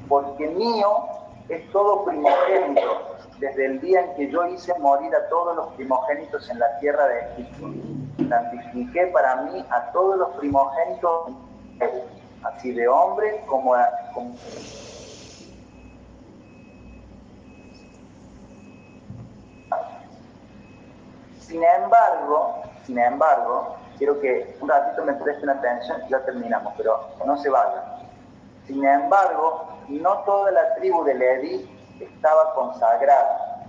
porque 0.09 0.47
mío 0.47 1.05
es 1.49 1.71
todo 1.71 2.03
primogénito, 2.05 3.15
desde 3.39 3.65
el 3.65 3.81
día 3.81 4.01
en 4.01 4.15
que 4.15 4.31
yo 4.31 4.45
hice 4.47 4.73
morir 4.79 5.13
a 5.15 5.29
todos 5.29 5.55
los 5.55 5.67
primogénitos 5.73 6.49
en 6.49 6.59
la 6.59 6.77
tierra 6.79 7.07
de 7.07 7.19
Egipto. 7.19 7.67
Santifiqué 8.27 9.07
para 9.07 9.35
mí 9.43 9.63
a 9.69 9.91
todos 9.91 10.17
los 10.17 10.29
primogénitos, 10.37 11.31
así 12.43 12.71
de 12.71 12.87
hombre 12.87 13.43
como, 13.45 13.75
a, 13.75 13.87
Sin 21.39 21.63
embargo, 21.63 22.63
sin 22.85 22.97
embargo, 22.97 23.77
quiero 23.97 24.19
que 24.19 24.57
un 24.61 24.69
ratito 24.69 25.03
me 25.03 25.13
presten 25.13 25.49
atención 25.49 26.01
y 26.07 26.09
ya 26.09 26.23
terminamos, 26.25 26.73
pero 26.77 27.09
no 27.25 27.37
se 27.37 27.49
vayan. 27.49 27.83
Sin 28.67 28.83
embargo, 28.83 29.67
no 29.87 30.17
toda 30.19 30.51
la 30.51 30.75
tribu 30.75 31.03
de 31.03 31.13
Leví 31.13 31.69
estaba 31.99 32.53
consagrada, 32.53 33.67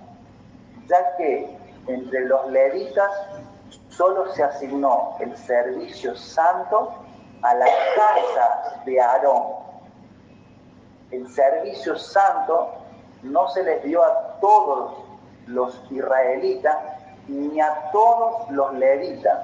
ya 0.87 1.16
que 1.16 1.57
entre 1.87 2.20
los 2.27 2.51
levitas 2.51 3.11
solo 3.89 4.33
se 4.35 4.43
asignó 4.43 5.16
el 5.20 5.37
servicio 5.37 6.16
santo 6.16 6.95
a 7.43 7.55
la 7.55 7.66
casa 7.95 8.83
de 8.85 9.01
Aarón. 9.01 9.43
El 11.11 11.29
servicio 11.31 11.97
santo 11.97 12.72
no 13.22 13.49
se 13.49 13.62
les 13.62 13.83
dio 13.85 14.03
a 14.03 14.39
todos 14.41 14.95
los 15.47 15.81
israelitas 15.91 16.77
ni 17.29 17.61
a 17.61 17.91
todos 17.93 18.51
los 18.51 18.74
levitas, 18.74 19.39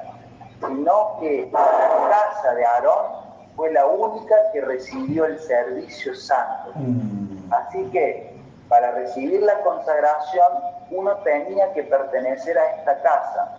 sino 0.66 1.16
que 1.20 1.48
la 1.52 2.08
casa 2.08 2.54
de 2.54 2.64
Aarón 2.64 3.22
fue 3.56 3.72
la 3.72 3.86
única 3.86 4.34
que 4.52 4.60
recibió 4.60 5.26
el 5.26 5.38
servicio 5.38 6.14
santo. 6.14 6.72
Mm. 6.74 7.52
Así 7.52 7.84
que 7.90 8.34
para 8.68 8.92
recibir 8.92 9.42
la 9.42 9.60
consagración 9.62 10.48
uno 10.90 11.16
tenía 11.18 11.72
que 11.72 11.82
pertenecer 11.84 12.58
a 12.58 12.76
esta 12.76 13.02
casa. 13.02 13.58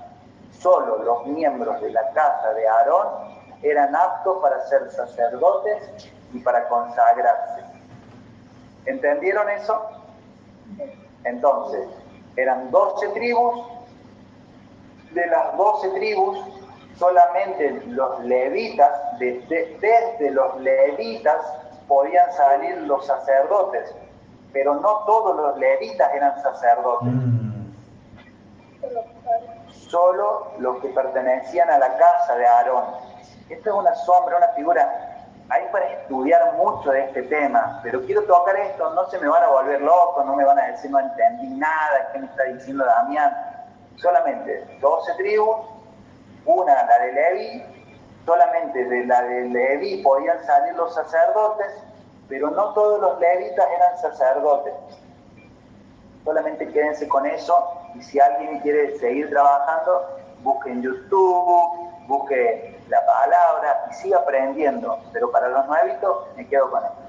Solo 0.51 1.03
los 1.03 1.25
miembros 1.27 1.81
de 1.81 1.91
la 1.91 2.09
casa 2.11 2.53
de 2.53 2.67
Aarón 2.67 3.07
eran 3.61 3.95
aptos 3.95 4.39
para 4.41 4.65
ser 4.67 4.89
sacerdotes 4.91 6.09
y 6.33 6.39
para 6.39 6.67
consagrarse. 6.67 7.63
¿Entendieron 8.85 9.49
eso? 9.49 9.81
Entonces, 11.23 11.87
eran 12.35 12.71
12 12.71 13.07
tribus 13.09 13.73
de 15.13 15.27
las 15.27 15.55
doce 15.57 15.89
tribus, 15.89 16.39
solamente 16.97 17.81
los 17.87 18.23
levitas, 18.23 18.91
desde 19.19 20.31
los 20.31 20.59
levitas 20.61 21.41
podían 21.87 22.31
salir 22.33 22.77
los 22.83 23.05
sacerdotes, 23.05 23.93
pero 24.51 24.75
no 24.75 25.03
todos 25.05 25.35
los 25.35 25.57
levitas 25.57 26.13
eran 26.13 26.41
sacerdotes. 26.41 27.07
Mm. 27.07 27.73
Solo 29.71 30.51
los 30.59 30.79
que 30.81 30.89
pertenecían 30.89 31.69
a 31.69 31.77
la 31.77 31.97
casa 31.97 32.35
de 32.35 32.45
Aarón. 32.45 32.85
Esto 33.49 33.69
es 33.69 33.75
una 33.75 33.95
sombra, 33.95 34.37
una 34.37 34.47
figura. 34.49 35.09
Hay 35.49 35.63
para 35.71 35.85
estudiar 35.89 36.53
mucho 36.53 36.91
de 36.91 37.05
este 37.05 37.23
tema, 37.23 37.79
pero 37.83 38.01
quiero 38.05 38.23
tocar 38.23 38.55
esto, 38.55 38.89
no 38.93 39.05
se 39.09 39.19
me 39.19 39.27
van 39.27 39.43
a 39.43 39.47
volver 39.47 39.81
locos, 39.81 40.25
no 40.25 40.35
me 40.35 40.45
van 40.45 40.57
a 40.57 40.67
decir 40.67 40.89
no 40.89 40.99
entendí 40.99 41.47
nada, 41.49 42.09
¿qué 42.11 42.19
me 42.19 42.25
está 42.25 42.43
diciendo 42.43 42.85
Damián? 42.85 43.53
solamente 43.97 44.77
12 44.81 45.13
tribus, 45.15 45.57
una 46.45 46.83
la 46.83 46.99
de 46.99 47.11
Leví, 47.13 47.63
solamente 48.25 48.85
de 48.85 49.05
la 49.05 49.21
de 49.21 49.41
Leví 49.49 50.01
podían 50.03 50.43
salir 50.45 50.73
los 50.75 50.93
sacerdotes, 50.93 51.71
pero 52.27 52.49
no 52.51 52.73
todos 52.73 53.01
los 53.01 53.19
levitas 53.19 53.65
eran 53.75 53.97
sacerdotes. 53.97 54.73
Solamente 56.23 56.67
quédense 56.71 57.07
con 57.07 57.25
eso 57.25 57.67
y 57.95 58.01
si 58.01 58.19
alguien 58.19 58.59
quiere 58.59 58.97
seguir 58.97 59.29
trabajando, 59.29 60.17
busque 60.41 60.69
en 60.71 60.81
YouTube, 60.81 62.07
busque 62.07 62.79
la 62.87 63.05
palabra 63.05 63.85
y 63.91 63.93
siga 63.95 64.19
aprendiendo. 64.19 64.99
Pero 65.11 65.31
para 65.31 65.49
los 65.49 65.65
nuevitos 65.67 66.27
me 66.37 66.47
quedo 66.47 66.71
con 66.71 66.83
esto 66.83 67.02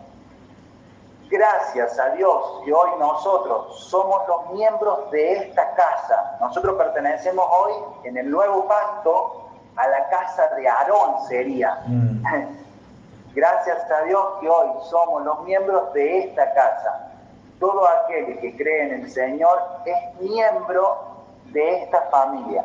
gracias 1.34 1.98
a 1.98 2.10
Dios 2.10 2.62
que 2.64 2.72
hoy 2.72 2.90
nosotros 2.98 3.88
somos 3.88 4.22
los 4.28 4.52
miembros 4.52 5.10
de 5.10 5.32
esta 5.32 5.74
casa. 5.74 6.36
Nosotros 6.40 6.76
pertenecemos 6.76 7.44
hoy 7.50 7.72
en 8.04 8.16
el 8.16 8.30
nuevo 8.30 8.66
pacto 8.68 9.48
a 9.74 9.88
la 9.88 10.08
casa 10.08 10.48
de 10.54 10.68
Aarón 10.68 11.26
sería. 11.28 11.82
Mm. 11.86 12.22
Gracias 13.34 13.90
a 13.90 14.02
Dios 14.02 14.24
que 14.40 14.48
hoy 14.48 14.68
somos 14.88 15.24
los 15.24 15.42
miembros 15.42 15.92
de 15.92 16.20
esta 16.20 16.54
casa. 16.54 17.10
Todo 17.58 17.84
aquel 17.88 18.38
que 18.38 18.56
cree 18.56 18.84
en 18.84 19.02
el 19.02 19.10
Señor 19.10 19.60
es 19.84 20.20
miembro 20.20 20.98
de 21.46 21.82
esta 21.82 22.02
familia. 22.12 22.64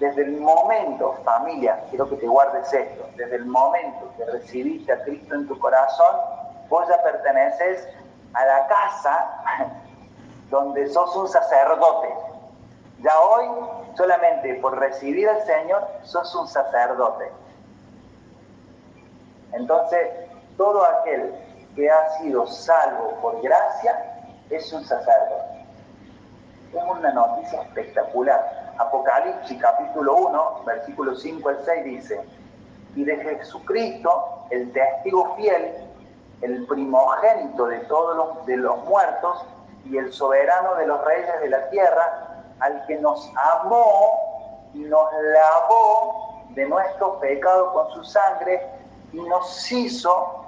Desde 0.00 0.22
el 0.22 0.40
momento, 0.40 1.14
familia, 1.24 1.84
quiero 1.90 2.08
que 2.08 2.16
te 2.16 2.26
guardes 2.26 2.72
esto, 2.72 3.06
desde 3.16 3.36
el 3.36 3.46
momento 3.46 4.10
que 4.16 4.24
recibiste 4.24 4.92
a 4.92 5.04
Cristo 5.04 5.36
en 5.36 5.46
tu 5.46 5.56
corazón, 5.60 6.16
ya 6.88 7.02
perteneces 7.02 7.86
a 8.34 8.44
la 8.44 8.66
casa 8.66 9.28
donde 10.50 10.88
sos 10.88 11.14
un 11.16 11.28
sacerdote. 11.28 12.08
Ya 13.00 13.18
hoy, 13.20 13.46
solamente 13.96 14.54
por 14.56 14.78
recibir 14.78 15.28
al 15.28 15.42
Señor, 15.44 15.86
sos 16.02 16.34
un 16.34 16.46
sacerdote. 16.48 17.30
Entonces, 19.52 20.08
todo 20.56 20.84
aquel 20.84 21.34
que 21.74 21.90
ha 21.90 22.10
sido 22.18 22.46
salvo 22.46 23.18
por 23.20 23.40
gracia 23.42 24.24
es 24.50 24.72
un 24.72 24.84
sacerdote. 24.84 25.64
Es 26.72 26.82
una 26.84 27.12
noticia 27.12 27.62
espectacular. 27.62 28.72
Apocalipsis 28.78 29.60
capítulo 29.60 30.16
1, 30.16 30.62
versículo 30.64 31.14
5 31.14 31.48
al 31.48 31.64
6 31.64 31.84
dice, 31.84 32.20
y 32.94 33.04
de 33.04 33.16
Jesucristo, 33.16 34.46
el 34.50 34.72
testigo 34.72 35.34
fiel, 35.36 35.91
el 36.42 36.66
primogénito 36.66 37.66
de 37.66 37.78
todos 37.80 38.16
los, 38.16 38.46
de 38.46 38.56
los 38.56 38.84
muertos 38.84 39.44
y 39.84 39.96
el 39.96 40.12
soberano 40.12 40.74
de 40.74 40.86
los 40.86 41.02
reyes 41.04 41.40
de 41.40 41.48
la 41.48 41.70
tierra, 41.70 42.44
al 42.60 42.84
que 42.86 42.96
nos 42.98 43.30
amó 43.36 44.70
y 44.74 44.80
nos 44.80 45.08
lavó 45.12 46.44
de 46.50 46.66
nuestro 46.66 47.18
pecado 47.20 47.72
con 47.72 47.90
su 47.92 48.04
sangre 48.04 48.60
y 49.12 49.20
nos 49.20 49.70
hizo 49.70 50.44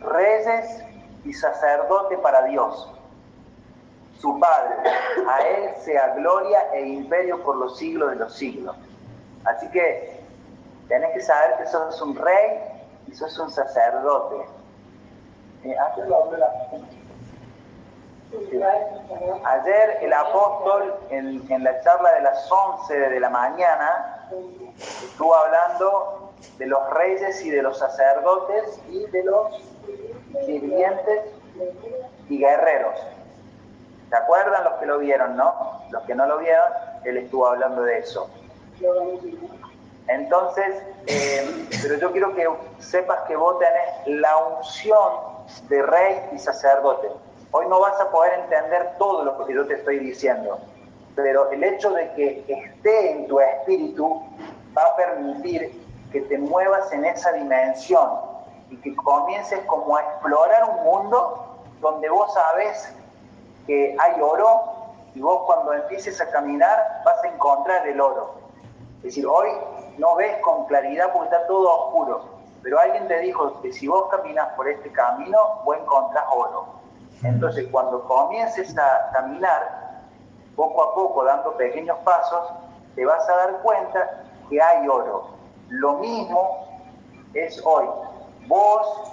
reyes 0.00 0.82
y 1.24 1.32
sacerdote 1.32 2.18
para 2.18 2.44
Dios, 2.44 2.90
su 4.20 4.38
Padre. 4.38 4.74
A 5.28 5.40
Él 5.42 5.70
sea 5.84 6.14
gloria 6.14 6.60
e 6.72 6.86
imperio 6.86 7.42
por 7.42 7.56
los 7.56 7.78
siglos 7.78 8.10
de 8.10 8.16
los 8.16 8.34
siglos. 8.34 8.76
Así 9.44 9.68
que 9.70 10.20
tenés 10.88 11.12
que 11.12 11.20
saber 11.20 11.56
que 11.58 11.66
sos 11.66 12.00
un 12.02 12.16
rey 12.16 12.60
y 13.06 13.14
sos 13.14 13.38
un 13.38 13.50
sacerdote 13.50 14.57
Ayer 19.44 19.98
el 20.02 20.12
apóstol 20.12 20.94
en, 21.10 21.64
la 21.64 21.80
charla 21.80 22.12
de 22.14 22.22
las 22.22 22.50
11 22.50 22.94
de 22.94 23.20
la 23.20 23.30
mañana 23.30 24.28
estuvo 25.02 25.34
hablando 25.34 26.32
de 26.58 26.66
los 26.66 26.90
reyes 26.90 27.42
y 27.44 27.50
de 27.50 27.62
los 27.62 27.78
sacerdotes 27.78 28.80
y 28.90 29.06
de 29.06 29.24
los 29.24 29.62
sirvientes 30.44 31.22
y 32.28 32.38
guerreros. 32.38 32.98
¿Se 34.10 34.16
acuerdan 34.16 34.64
los 34.64 34.74
que 34.74 34.86
lo 34.86 34.98
vieron, 34.98 35.36
no? 35.36 35.82
Los 35.90 36.02
que 36.04 36.14
no 36.14 36.26
lo 36.26 36.38
vieron, 36.38 36.70
él 37.04 37.16
estuvo 37.16 37.46
hablando 37.46 37.82
de 37.82 37.98
eso. 37.98 38.28
Entonces, 40.06 40.82
eh, 41.06 41.66
pero 41.82 41.96
yo 41.96 42.12
quiero 42.12 42.34
que 42.34 42.46
sepas 42.78 43.20
que 43.26 43.36
vos 43.36 43.58
tenés 43.58 44.20
la 44.20 44.36
unción 44.36 45.37
de 45.68 45.82
rey 45.82 46.30
y 46.32 46.38
sacerdote. 46.38 47.08
Hoy 47.50 47.66
no 47.68 47.80
vas 47.80 47.98
a 48.00 48.10
poder 48.10 48.40
entender 48.40 48.96
todo 48.98 49.24
lo 49.24 49.46
que 49.46 49.54
yo 49.54 49.66
te 49.66 49.74
estoy 49.74 49.98
diciendo, 49.98 50.58
pero 51.16 51.50
el 51.50 51.64
hecho 51.64 51.90
de 51.90 52.12
que 52.12 52.44
esté 52.46 53.12
en 53.12 53.26
tu 53.26 53.40
espíritu 53.40 54.22
va 54.76 54.82
a 54.82 54.96
permitir 54.96 55.82
que 56.12 56.20
te 56.22 56.38
muevas 56.38 56.92
en 56.92 57.04
esa 57.04 57.32
dimensión 57.32 58.10
y 58.70 58.76
que 58.76 58.94
comiences 58.96 59.60
como 59.66 59.96
a 59.96 60.02
explorar 60.02 60.68
un 60.70 60.84
mundo 60.84 61.58
donde 61.80 62.08
vos 62.08 62.32
sabes 62.34 62.92
que 63.66 63.96
hay 63.98 64.20
oro 64.20 64.62
y 65.14 65.20
vos 65.20 65.42
cuando 65.46 65.72
empieces 65.72 66.20
a 66.20 66.30
caminar 66.30 67.02
vas 67.04 67.22
a 67.24 67.28
encontrar 67.28 67.86
el 67.86 68.00
oro. 68.00 68.34
Es 68.98 69.04
decir, 69.04 69.26
hoy 69.26 69.48
no 69.96 70.16
ves 70.16 70.36
con 70.42 70.66
claridad 70.66 71.12
porque 71.12 71.34
está 71.34 71.46
todo 71.46 71.68
oscuro, 71.68 72.37
pero 72.62 72.78
alguien 72.78 73.08
te 73.08 73.18
dijo 73.20 73.60
que 73.62 73.72
si 73.72 73.88
vos 73.88 74.08
caminas 74.10 74.48
por 74.54 74.68
este 74.68 74.90
camino, 74.92 75.38
vos 75.64 75.76
encontrás 75.76 76.24
oro. 76.34 76.66
Entonces, 77.22 77.66
cuando 77.70 78.04
comiences 78.04 78.76
a 78.78 79.10
caminar, 79.12 80.02
poco 80.54 80.82
a 80.82 80.94
poco, 80.94 81.24
dando 81.24 81.56
pequeños 81.56 81.98
pasos, 82.04 82.50
te 82.94 83.04
vas 83.04 83.28
a 83.28 83.36
dar 83.36 83.58
cuenta 83.62 84.24
que 84.48 84.60
hay 84.60 84.86
oro. 84.88 85.28
Lo 85.68 85.94
mismo 85.94 86.68
es 87.34 87.60
hoy. 87.64 87.86
Vos, 88.46 89.12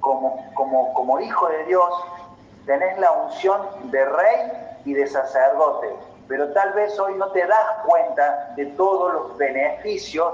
como, 0.00 0.44
como, 0.54 0.92
como 0.94 1.20
hijo 1.20 1.48
de 1.48 1.64
Dios, 1.64 1.90
tenés 2.66 2.98
la 2.98 3.10
unción 3.12 3.62
de 3.90 4.04
rey 4.04 4.52
y 4.84 4.94
de 4.94 5.06
sacerdote, 5.06 5.96
pero 6.28 6.52
tal 6.52 6.72
vez 6.72 6.98
hoy 6.98 7.14
no 7.14 7.30
te 7.32 7.46
das 7.46 7.66
cuenta 7.84 8.52
de 8.56 8.66
todos 8.66 9.12
los 9.12 9.36
beneficios 9.38 10.32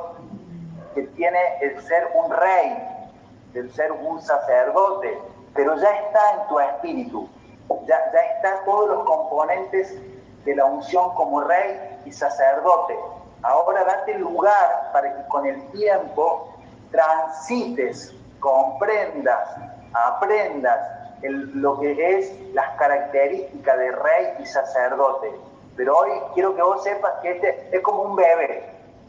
que 0.94 1.02
tiene 1.02 1.38
el 1.60 1.80
ser 1.82 2.08
un 2.14 2.30
rey, 2.30 2.88
el 3.54 3.72
ser 3.72 3.92
un 3.92 4.20
sacerdote, 4.20 5.18
pero 5.54 5.76
ya 5.76 5.90
está 5.90 6.32
en 6.32 6.48
tu 6.48 6.60
espíritu, 6.60 7.28
ya, 7.86 8.12
ya 8.12 8.20
están 8.36 8.64
todos 8.64 8.88
los 8.88 9.04
componentes 9.04 9.96
de 10.44 10.56
la 10.56 10.64
unción 10.64 11.14
como 11.14 11.42
rey 11.42 12.00
y 12.04 12.12
sacerdote. 12.12 12.96
Ahora 13.42 13.84
date 13.84 14.18
lugar 14.18 14.90
para 14.92 15.14
que 15.16 15.28
con 15.28 15.46
el 15.46 15.60
tiempo 15.72 16.52
transites, 16.90 18.14
comprendas, 18.40 19.48
aprendas 19.92 21.02
lo 21.22 21.78
que 21.78 22.18
es 22.18 22.32
las 22.52 22.76
características 22.76 23.78
de 23.78 23.92
rey 23.92 24.34
y 24.40 24.46
sacerdote. 24.46 25.32
Pero 25.76 25.96
hoy 25.96 26.10
quiero 26.34 26.54
que 26.54 26.62
vos 26.62 26.82
sepas 26.82 27.12
que 27.22 27.32
este 27.32 27.68
es 27.72 27.80
como 27.82 28.02
un 28.02 28.16
bebé. 28.16 28.64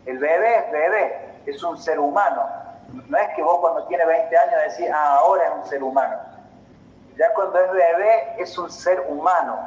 El 0.05 0.19
bebé 0.19 0.57
es 0.57 0.71
bebé, 0.71 1.22
es 1.45 1.63
un 1.63 1.77
ser 1.77 1.99
humano. 1.99 2.43
No 3.07 3.17
es 3.17 3.29
que 3.35 3.41
vos 3.41 3.59
cuando 3.59 3.85
tiene 3.87 4.05
20 4.05 4.37
años 4.37 4.55
decís, 4.69 4.91
ah, 4.93 5.17
ahora 5.19 5.45
es 5.45 5.51
un 5.63 5.69
ser 5.69 5.83
humano. 5.83 6.17
Ya 7.17 7.33
cuando 7.33 7.59
es 7.59 7.71
bebé 7.71 8.35
es 8.37 8.57
un 8.57 8.69
ser 8.69 9.03
humano. 9.07 9.57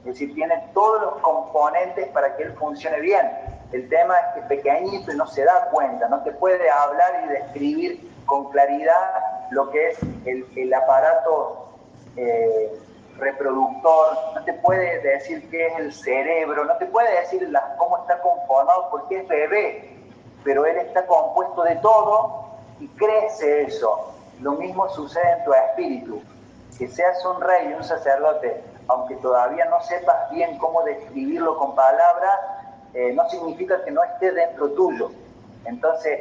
Es 0.00 0.12
decir, 0.12 0.34
tiene 0.34 0.62
todos 0.74 1.00
los 1.00 1.14
componentes 1.22 2.08
para 2.08 2.36
que 2.36 2.44
él 2.44 2.52
funcione 2.54 3.00
bien. 3.00 3.30
El 3.72 3.88
tema 3.88 4.14
es 4.18 4.34
que 4.34 4.40
es 4.40 4.46
pequeñito 4.46 5.12
y 5.12 5.16
no 5.16 5.26
se 5.26 5.44
da 5.44 5.68
cuenta, 5.70 6.08
no 6.08 6.22
te 6.22 6.32
puede 6.32 6.70
hablar 6.70 7.24
y 7.24 7.28
describir 7.28 8.10
con 8.26 8.50
claridad 8.50 9.24
lo 9.50 9.70
que 9.70 9.90
es 9.90 9.98
el, 10.26 10.46
el 10.56 10.74
aparato 10.74 11.68
eh, 12.16 12.78
reproductor, 13.18 14.18
no 14.34 14.44
te 14.44 14.52
puede 14.54 15.00
decir 15.00 15.48
qué 15.50 15.66
es 15.66 15.78
el 15.78 15.92
cerebro, 15.92 16.64
no 16.64 16.76
te 16.76 16.86
puede 16.86 17.20
decir 17.20 17.48
cómo 17.78 17.98
está 17.98 18.20
conformado 18.20 18.88
porque 18.90 19.18
es 19.18 19.28
bebé, 19.28 19.93
pero 20.44 20.66
él 20.66 20.76
está 20.78 21.06
compuesto 21.06 21.62
de 21.62 21.76
todo 21.76 22.44
y 22.80 22.88
crece 22.88 23.62
eso. 23.62 24.12
Lo 24.40 24.52
mismo 24.52 24.88
sucede 24.90 25.38
en 25.38 25.44
tu 25.44 25.52
espíritu. 25.52 26.22
Que 26.78 26.88
seas 26.88 27.24
un 27.24 27.40
rey 27.40 27.70
y 27.70 27.74
un 27.74 27.84
sacerdote, 27.84 28.62
aunque 28.88 29.16
todavía 29.16 29.64
no 29.66 29.80
sepas 29.82 30.30
bien 30.30 30.58
cómo 30.58 30.82
describirlo 30.82 31.56
con 31.56 31.74
palabras, 31.74 32.38
eh, 32.92 33.12
no 33.12 33.28
significa 33.30 33.82
que 33.84 33.90
no 33.90 34.02
esté 34.02 34.32
dentro 34.32 34.70
tuyo. 34.72 35.10
Entonces, 35.64 36.20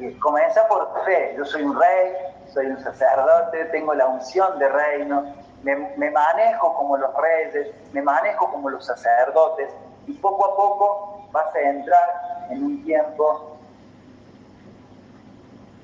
eh, 0.00 0.18
comienza 0.20 0.66
por 0.68 1.04
fe. 1.04 1.34
Yo 1.36 1.44
soy 1.44 1.62
un 1.62 1.78
rey, 1.78 2.12
soy 2.52 2.66
un 2.66 2.82
sacerdote, 2.82 3.66
tengo 3.66 3.94
la 3.94 4.06
unción 4.06 4.58
de 4.58 4.68
reino, 4.68 5.34
me, 5.62 6.10
manejo 6.10 6.74
como 6.74 6.96
los 6.96 7.10
reyes, 7.16 7.68
me 7.92 8.02
manejo 8.02 8.50
como 8.50 8.70
los 8.70 8.84
sacerdotes 8.84 9.70
y 10.06 10.12
poco 10.14 10.44
a 10.46 10.56
poco 10.56 11.15
vas 11.36 11.54
a 11.54 11.60
entrar 11.60 12.46
en 12.50 12.64
un 12.64 12.84
tiempo... 12.84 13.58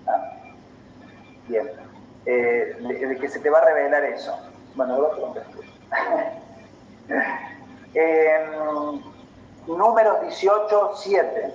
Ah, 0.07 0.33
bien, 1.47 1.71
eh, 2.27 2.77
de, 2.81 3.17
que 3.19 3.29
se 3.29 3.39
te 3.39 3.51
va 3.51 3.59
a 3.59 3.65
revelar 3.65 4.05
eso. 4.05 4.37
Bueno, 4.75 4.99
lo 4.99 5.09
otro 5.09 5.35
eh, 7.95 8.47
número 9.67 10.21
18, 10.23 10.93
7. 10.97 11.55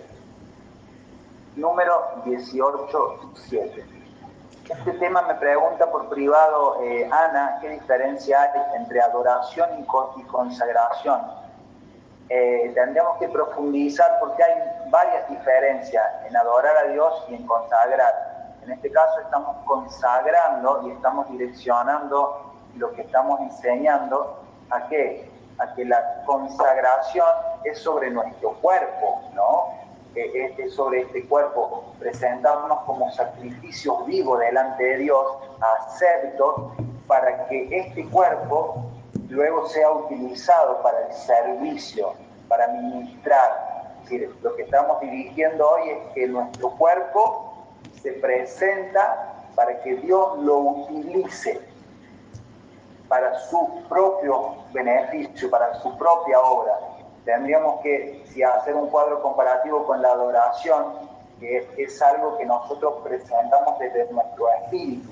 Número 1.56 2.22
18, 2.26 3.34
7. 3.50 3.86
Este 4.70 4.92
tema 4.94 5.22
me 5.24 5.34
pregunta 5.36 5.90
por 5.90 6.10
privado, 6.10 6.84
eh, 6.84 7.10
Ana, 7.10 7.58
¿qué 7.62 7.70
diferencia 7.70 8.42
hay 8.42 8.50
entre 8.76 9.02
adoración 9.02 9.70
y, 9.80 10.24
consagración? 10.24 11.47
Eh, 12.30 12.72
tendríamos 12.76 13.18
que 13.20 13.30
profundizar 13.30 14.18
porque 14.20 14.44
hay 14.44 14.62
varias 14.90 15.30
diferencias 15.30 16.06
en 16.28 16.36
adorar 16.36 16.76
a 16.78 16.84
Dios 16.90 17.26
y 17.30 17.36
en 17.36 17.46
consagrar. 17.48 18.56
En 18.64 18.72
este 18.72 18.92
caso 18.92 19.22
estamos 19.22 19.56
consagrando 19.66 20.88
y 20.88 20.92
estamos 20.92 21.30
direccionando 21.30 22.54
lo 22.76 22.92
que 22.94 23.02
estamos 23.04 23.40
enseñando 23.40 24.44
a 24.70 24.88
qué? 24.88 25.32
A 25.58 25.74
que 25.74 25.86
la 25.86 26.24
consagración 26.26 27.28
es 27.64 27.80
sobre 27.80 28.10
nuestro 28.12 28.52
cuerpo, 28.56 29.22
¿no? 29.34 29.78
este, 30.18 30.70
sobre 30.70 31.02
este 31.02 31.26
cuerpo, 31.28 31.86
presentarnos 32.00 32.80
como 32.86 33.12
sacrificio 33.12 34.04
vivo 34.06 34.38
delante 34.38 34.84
de 34.84 34.98
Dios, 34.98 35.26
acepto, 35.62 36.74
para 37.08 37.48
que 37.48 37.68
este 37.72 38.06
cuerpo 38.10 38.84
luego 39.30 39.68
sea 39.68 39.92
utilizado 39.92 40.82
para 40.82 41.08
el 41.08 41.14
servicio, 41.14 42.14
para 42.48 42.68
ministrar. 42.68 43.96
Es 44.04 44.10
decir, 44.10 44.36
lo 44.42 44.56
que 44.56 44.64
estamos 44.64 45.00
dirigiendo 45.02 45.68
hoy 45.68 45.90
es 45.90 46.14
que 46.14 46.28
nuestro 46.28 46.72
cuerpo 46.72 47.66
se 48.02 48.14
presenta 48.14 49.44
para 49.56 49.82
que 49.82 49.96
Dios 49.96 50.38
lo 50.40 50.58
utilice 50.58 51.60
para 53.08 53.40
su 53.50 53.84
propio 53.88 54.56
beneficio, 54.74 55.50
para 55.50 55.74
su 55.76 55.98
propia 55.98 56.40
obra 56.40 56.74
tendríamos 57.28 57.82
que 57.82 58.24
si 58.30 58.42
hacer 58.42 58.74
un 58.74 58.88
cuadro 58.88 59.22
comparativo 59.22 59.86
con 59.86 60.02
la 60.02 60.12
adoración, 60.12 61.10
que 61.42 61.70
es, 61.78 62.02
algo 62.02 62.38
que 62.38 62.46
nosotros 62.46 63.02
presentamos 63.04 63.78
desde 63.80 64.10
nuestro 64.14 64.50
espíritu, 64.64 65.12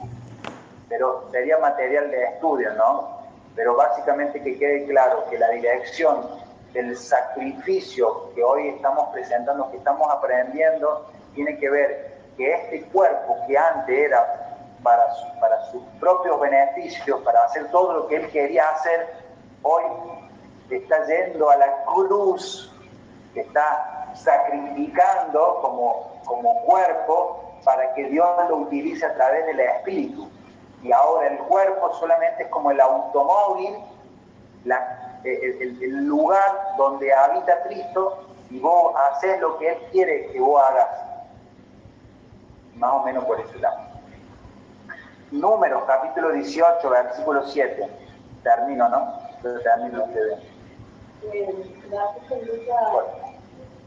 pero 0.87 1.29
sería 1.31 1.57
material 1.57 2.09
de 2.09 2.23
estudio, 2.23 2.73
¿no? 2.75 3.14
Pero 3.55 3.75
básicamente 3.75 4.41
que 4.41 4.57
quede 4.57 4.85
claro 4.85 5.25
que 5.29 5.37
la 5.37 5.49
dirección 5.49 6.27
del 6.73 6.97
sacrificio 6.97 8.33
que 8.35 8.43
hoy 8.43 8.67
estamos 8.69 9.09
presentando, 9.13 9.71
que 9.71 9.77
estamos 9.77 10.09
aprendiendo, 10.11 11.09
tiene 11.33 11.57
que 11.57 11.69
ver 11.69 12.15
que 12.37 12.53
este 12.53 12.81
cuerpo 12.89 13.37
que 13.47 13.57
antes 13.57 13.97
era 13.97 14.57
para, 14.83 15.03
para 15.39 15.65
sus 15.71 15.81
propios 15.99 16.39
beneficios, 16.39 17.21
para 17.21 17.45
hacer 17.45 17.69
todo 17.71 17.93
lo 17.93 18.07
que 18.07 18.17
él 18.17 18.29
quería 18.29 18.69
hacer, 18.69 19.07
hoy 19.61 19.83
está 20.69 21.05
yendo 21.05 21.49
a 21.49 21.57
la 21.57 21.83
cruz, 21.85 22.71
está 23.33 24.11
sacrificando 24.15 25.59
como, 25.61 26.21
como 26.25 26.61
cuerpo 26.65 27.53
para 27.63 27.93
que 27.93 28.05
Dios 28.05 28.27
lo 28.49 28.57
utilice 28.57 29.05
a 29.05 29.13
través 29.13 29.45
del 29.45 29.59
Espíritu. 29.59 30.29
Y 30.85 30.91
ahora 30.91 31.29
el 31.29 31.39
cuerpo 31.39 31.95
solamente 31.95 32.43
es 32.43 32.49
como 32.49 32.69
el 32.69 32.79
automóvil, 32.79 33.75
el, 35.23 36.05
lugar 36.05 36.75
donde 36.77 37.11
habita 37.11 37.63
Cristo 37.63 38.19
y 38.51 38.59
vos 38.59 38.93
haces 38.95 39.39
lo 39.39 39.57
que 39.57 39.69
Él 39.69 39.77
quiere 39.91 40.27
que 40.31 40.39
vos 40.39 40.61
hagas. 40.61 40.89
Más 42.75 42.93
o 42.93 43.03
menos 43.03 43.25
por 43.25 43.39
ese 43.39 43.57
lado. 43.57 43.79
Números, 45.31 45.85
capítulo 45.87 46.29
18, 46.33 46.87
versículo 46.87 47.47
7. 47.47 47.89
Termino, 48.43 48.87
¿no? 48.87 49.19
termino 49.41 50.03
ustedes 50.03 50.39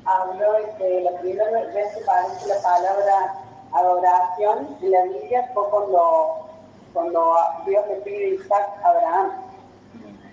habló 0.05 0.53
de 0.79 1.01
la 1.03 1.21
primera 1.21 1.51
vez 1.53 1.95
que 1.95 2.03
aparece 2.03 2.49
la 2.49 2.61
palabra 2.61 3.35
adoración 3.73 4.77
en 4.83 4.91
la 4.91 5.03
Biblia 5.05 5.49
fue 5.55 5.71
cuando, 5.71 6.48
cuando 6.99 7.37
Dios 7.65 7.87
le 7.87 7.95
pide 7.97 8.29
Isaac 8.31 8.69
a 8.83 8.89
Abraham. 8.89 9.31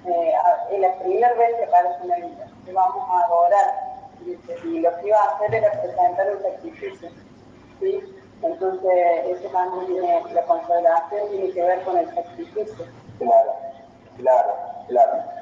Eh, 0.08 0.34
la 0.80 0.94
primera 0.96 1.34
vez 1.34 1.56
que 1.58 1.64
aparece 1.66 2.34
que 2.66 2.74
vamos 2.74 3.08
a 3.08 3.26
adorar. 3.26 3.96
Y 4.64 4.80
lo 4.80 4.98
que 4.98 5.08
iba 5.08 5.20
a 5.20 5.36
hacer 5.36 5.54
era 5.54 5.72
presentar 5.80 6.36
un 6.36 6.42
sacrificio. 6.42 7.10
¿sí? 7.80 8.00
Entonces, 8.42 9.26
ese 9.28 9.48
también 9.50 9.86
tiene, 9.86 10.34
la 10.34 10.42
consagración 10.46 11.30
tiene 11.30 11.52
que 11.52 11.62
ver 11.62 11.82
con 11.84 11.98
el 11.98 12.16
sacrificio. 12.16 12.86
Claro, 13.20 13.54
claro, 14.18 14.54
claro 14.88 15.36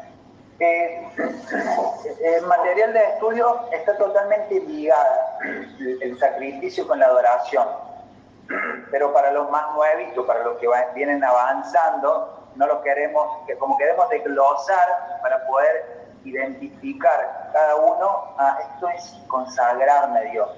el 0.60 2.46
material 2.46 2.94
de 2.94 3.04
estudio 3.04 3.60
está 3.72 3.98
totalmente 3.98 4.60
ligada 4.62 5.38
el 5.80 6.18
sacrificio 6.20 6.88
con 6.88 7.00
la 7.00 7.08
adoración. 7.08 7.68
Pero 8.92 9.14
para 9.14 9.32
los 9.32 9.50
más 9.50 9.74
nuevitos, 9.74 10.26
para 10.26 10.44
los 10.44 10.58
que 10.58 10.68
vienen 10.96 11.24
avanzando, 11.24 12.44
no 12.56 12.68
lo 12.68 12.82
queremos, 12.82 13.46
que 13.48 13.58
como 13.58 13.78
queremos 13.78 14.10
desglosar 14.10 15.20
para 15.22 15.46
poder 15.48 16.04
identificar 16.24 17.50
cada 17.52 17.76
uno, 17.76 18.34
ah, 18.38 18.58
esto 18.70 18.90
es 18.90 19.18
consagrarme 19.28 20.20
a 20.20 20.24
Dios. 20.24 20.50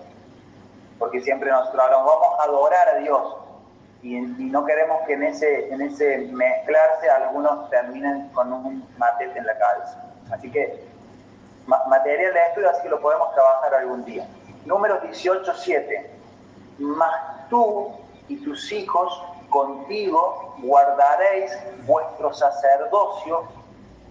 Porque 1.00 1.22
siempre 1.22 1.50
nosotros 1.52 1.90
vamos 1.90 2.40
a 2.40 2.44
adorar 2.44 2.90
a 2.90 2.96
Dios. 2.96 3.38
y, 4.02 4.20
no 4.20 4.66
queremos 4.66 5.02
que 5.08 5.14
en 5.14 5.24
ese, 5.24 5.74
en 5.74 5.82
ese 5.82 6.30
mezclarse 6.32 7.10
algunos 7.10 7.70
terminen 7.70 8.30
con 8.30 8.54
un 8.54 8.88
matete 8.98 9.40
en 9.40 9.46
la 9.46 9.58
cabeza. 9.58 10.04
Así 10.32 10.52
que 10.52 10.86
material 11.66 12.34
de 12.34 12.46
estudio, 12.48 12.70
así 12.70 12.84
que 12.84 12.90
lo 12.90 13.02
podemos 13.02 13.34
trabajar 13.34 13.74
algún 13.76 14.06
día. 14.06 14.28
Número 14.66 15.02
18.7. 15.02 16.08
Más 16.80 17.35
tú 17.50 17.92
y 18.28 18.38
tus 18.44 18.72
hijos 18.72 19.22
contigo 19.50 20.56
guardaréis 20.60 21.52
vuestro 21.86 22.34
sacerdocio 22.34 23.44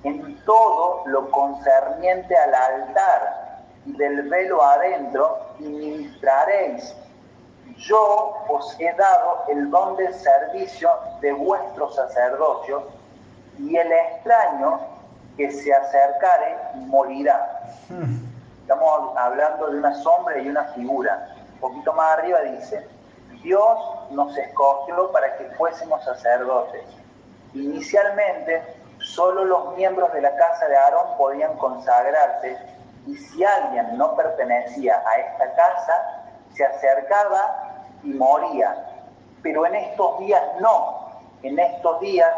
en 0.05 0.37
todo 0.45 1.03
lo 1.07 1.31
concerniente 1.31 2.37
al 2.37 2.55
altar 2.55 3.65
y 3.87 3.93
del 3.97 4.29
velo 4.29 4.63
adentro 4.63 5.39
y 5.59 5.65
ministraréis. 5.65 6.95
Yo 7.77 8.45
os 8.49 8.79
he 8.79 8.93
dado 8.95 9.45
el 9.49 9.71
don 9.71 9.97
del 9.97 10.15
servicio 10.15 10.91
de 11.21 11.33
vuestro 11.33 11.91
sacerdocio 11.91 12.85
y 13.59 13.77
el 13.77 13.91
extraño 13.93 14.81
que 15.37 15.51
se 15.51 15.73
acercare 15.73 16.57
morirá. 16.77 17.63
Estamos 18.61 19.17
hablando 19.17 19.71
de 19.71 19.79
una 19.79 19.95
sombra 20.03 20.39
y 20.39 20.49
una 20.49 20.65
figura. 20.69 21.35
Un 21.55 21.61
poquito 21.61 21.93
más 21.95 22.19
arriba 22.19 22.41
dice, 22.43 22.87
Dios 23.45 23.79
nos 24.11 24.37
escogió 24.37 25.13
para 25.13 25.37
que 25.37 25.45
fuésemos 25.57 26.03
sacerdotes. 26.03 26.83
Inicialmente, 27.53 28.63
solo 29.01 29.45
los 29.45 29.77
miembros 29.77 30.13
de 30.15 30.23
la 30.23 30.35
casa 30.35 30.67
de 30.67 30.77
Aarón 30.77 31.17
podían 31.19 31.57
consagrarse 31.59 32.59
y 33.07 33.15
si 33.17 33.45
alguien 33.45 33.99
no 33.99 34.17
pertenecía 34.17 35.03
a 35.07 35.21
esta 35.21 35.55
casa, 35.55 36.25
se 36.55 36.65
acercaba 36.65 37.85
y 38.03 38.15
moría. 38.15 38.87
Pero 39.43 39.67
en 39.67 39.75
estos 39.75 40.19
días 40.21 40.43
no. 40.61 41.11
En 41.43 41.59
estos 41.59 42.01
días 42.01 42.31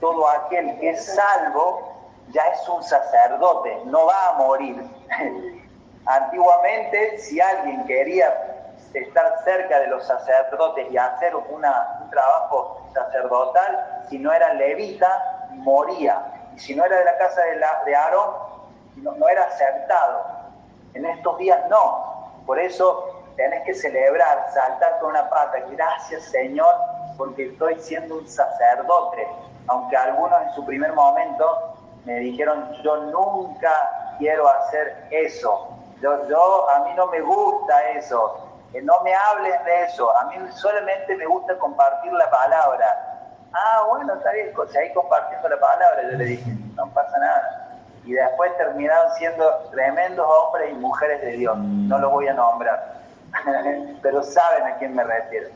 todo 0.00 0.26
aquel 0.28 0.78
que 0.80 0.90
es 0.90 1.14
salvo 1.14 1.92
ya 2.30 2.42
es 2.48 2.66
un 2.70 2.82
sacerdote, 2.82 3.82
no 3.84 4.06
va 4.06 4.28
a 4.30 4.32
morir. 4.38 4.82
Antiguamente, 6.06 7.18
si 7.18 7.38
alguien 7.38 7.84
quería 7.84 8.53
estar 8.94 9.42
cerca 9.44 9.80
de 9.80 9.88
los 9.88 10.04
sacerdotes 10.06 10.86
y 10.90 10.96
hacer 10.96 11.34
un 11.34 11.62
trabajo 12.10 12.80
sacerdotal, 12.92 14.04
si 14.08 14.18
no 14.18 14.32
era 14.32 14.54
levita, 14.54 15.48
moría. 15.50 16.24
Y 16.54 16.58
si 16.60 16.76
no 16.76 16.84
era 16.84 16.98
de 16.98 17.04
la 17.04 17.18
casa 17.18 17.42
de, 17.84 17.94
Aarón, 17.94 18.30
no, 18.96 19.12
no 19.12 19.28
era 19.28 19.44
aceptado. 19.44 20.24
En 20.94 21.04
estos 21.04 21.38
días 21.38 21.58
no. 21.68 22.32
Por 22.46 22.58
eso 22.60 23.22
tenés 23.36 23.64
que 23.64 23.74
celebrar, 23.74 24.46
saltar 24.54 25.00
con 25.00 25.10
una 25.10 25.28
pata. 25.28 25.58
Gracias 25.70 26.22
Señor, 26.26 26.74
porque 27.18 27.46
estoy 27.48 27.78
siendo 27.80 28.18
un 28.18 28.28
sacerdote. 28.28 29.26
Aunque 29.66 29.96
algunos 29.96 30.40
en 30.42 30.52
su 30.52 30.64
primer 30.64 30.92
momento 30.92 31.74
me 32.04 32.16
dijeron, 32.20 32.70
yo 32.82 32.96
nunca 32.98 34.14
quiero 34.18 34.48
hacer 34.48 35.08
eso. 35.10 35.68
Yo, 36.00 36.28
yo, 36.28 36.70
a 36.70 36.80
mí 36.80 36.90
no 36.96 37.06
me 37.06 37.20
gusta 37.22 37.90
eso 37.92 38.43
no 38.82 39.00
me 39.02 39.14
hables 39.14 39.64
de 39.64 39.84
eso, 39.84 40.16
a 40.16 40.24
mí 40.26 40.36
solamente 40.52 41.16
me 41.16 41.26
gusta 41.26 41.56
compartir 41.58 42.12
la 42.12 42.30
palabra. 42.30 43.30
Ah, 43.52 43.84
bueno, 43.88 44.14
está 44.14 44.32
bien, 44.32 44.52
ahí 44.80 44.92
compartiendo 44.92 45.48
la 45.48 45.60
palabra, 45.60 46.02
yo 46.10 46.18
le 46.18 46.24
dije, 46.24 46.50
no 46.74 46.88
pasa 46.90 47.16
nada. 47.18 47.80
Y 48.04 48.12
después 48.12 48.56
terminaron 48.56 49.12
siendo 49.14 49.48
tremendos 49.70 50.26
hombres 50.28 50.72
y 50.72 50.74
mujeres 50.74 51.20
de 51.22 51.32
Dios, 51.32 51.56
no 51.56 51.98
lo 51.98 52.10
voy 52.10 52.28
a 52.28 52.34
nombrar, 52.34 53.00
pero 54.02 54.22
saben 54.22 54.64
a 54.66 54.76
quién 54.76 54.94
me 54.94 55.04
refiero. 55.04 55.48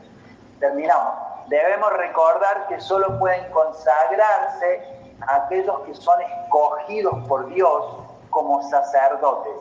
Terminamos. 0.59 1.13
Debemos 1.47 1.91
recordar 1.93 2.67
que 2.67 2.79
solo 2.79 3.17
pueden 3.19 3.51
consagrarse 3.51 4.99
aquellos 5.27 5.79
que 5.81 5.95
son 5.95 6.21
escogidos 6.21 7.15
por 7.27 7.47
Dios 7.47 7.85
como 8.29 8.61
sacerdotes. 8.69 9.53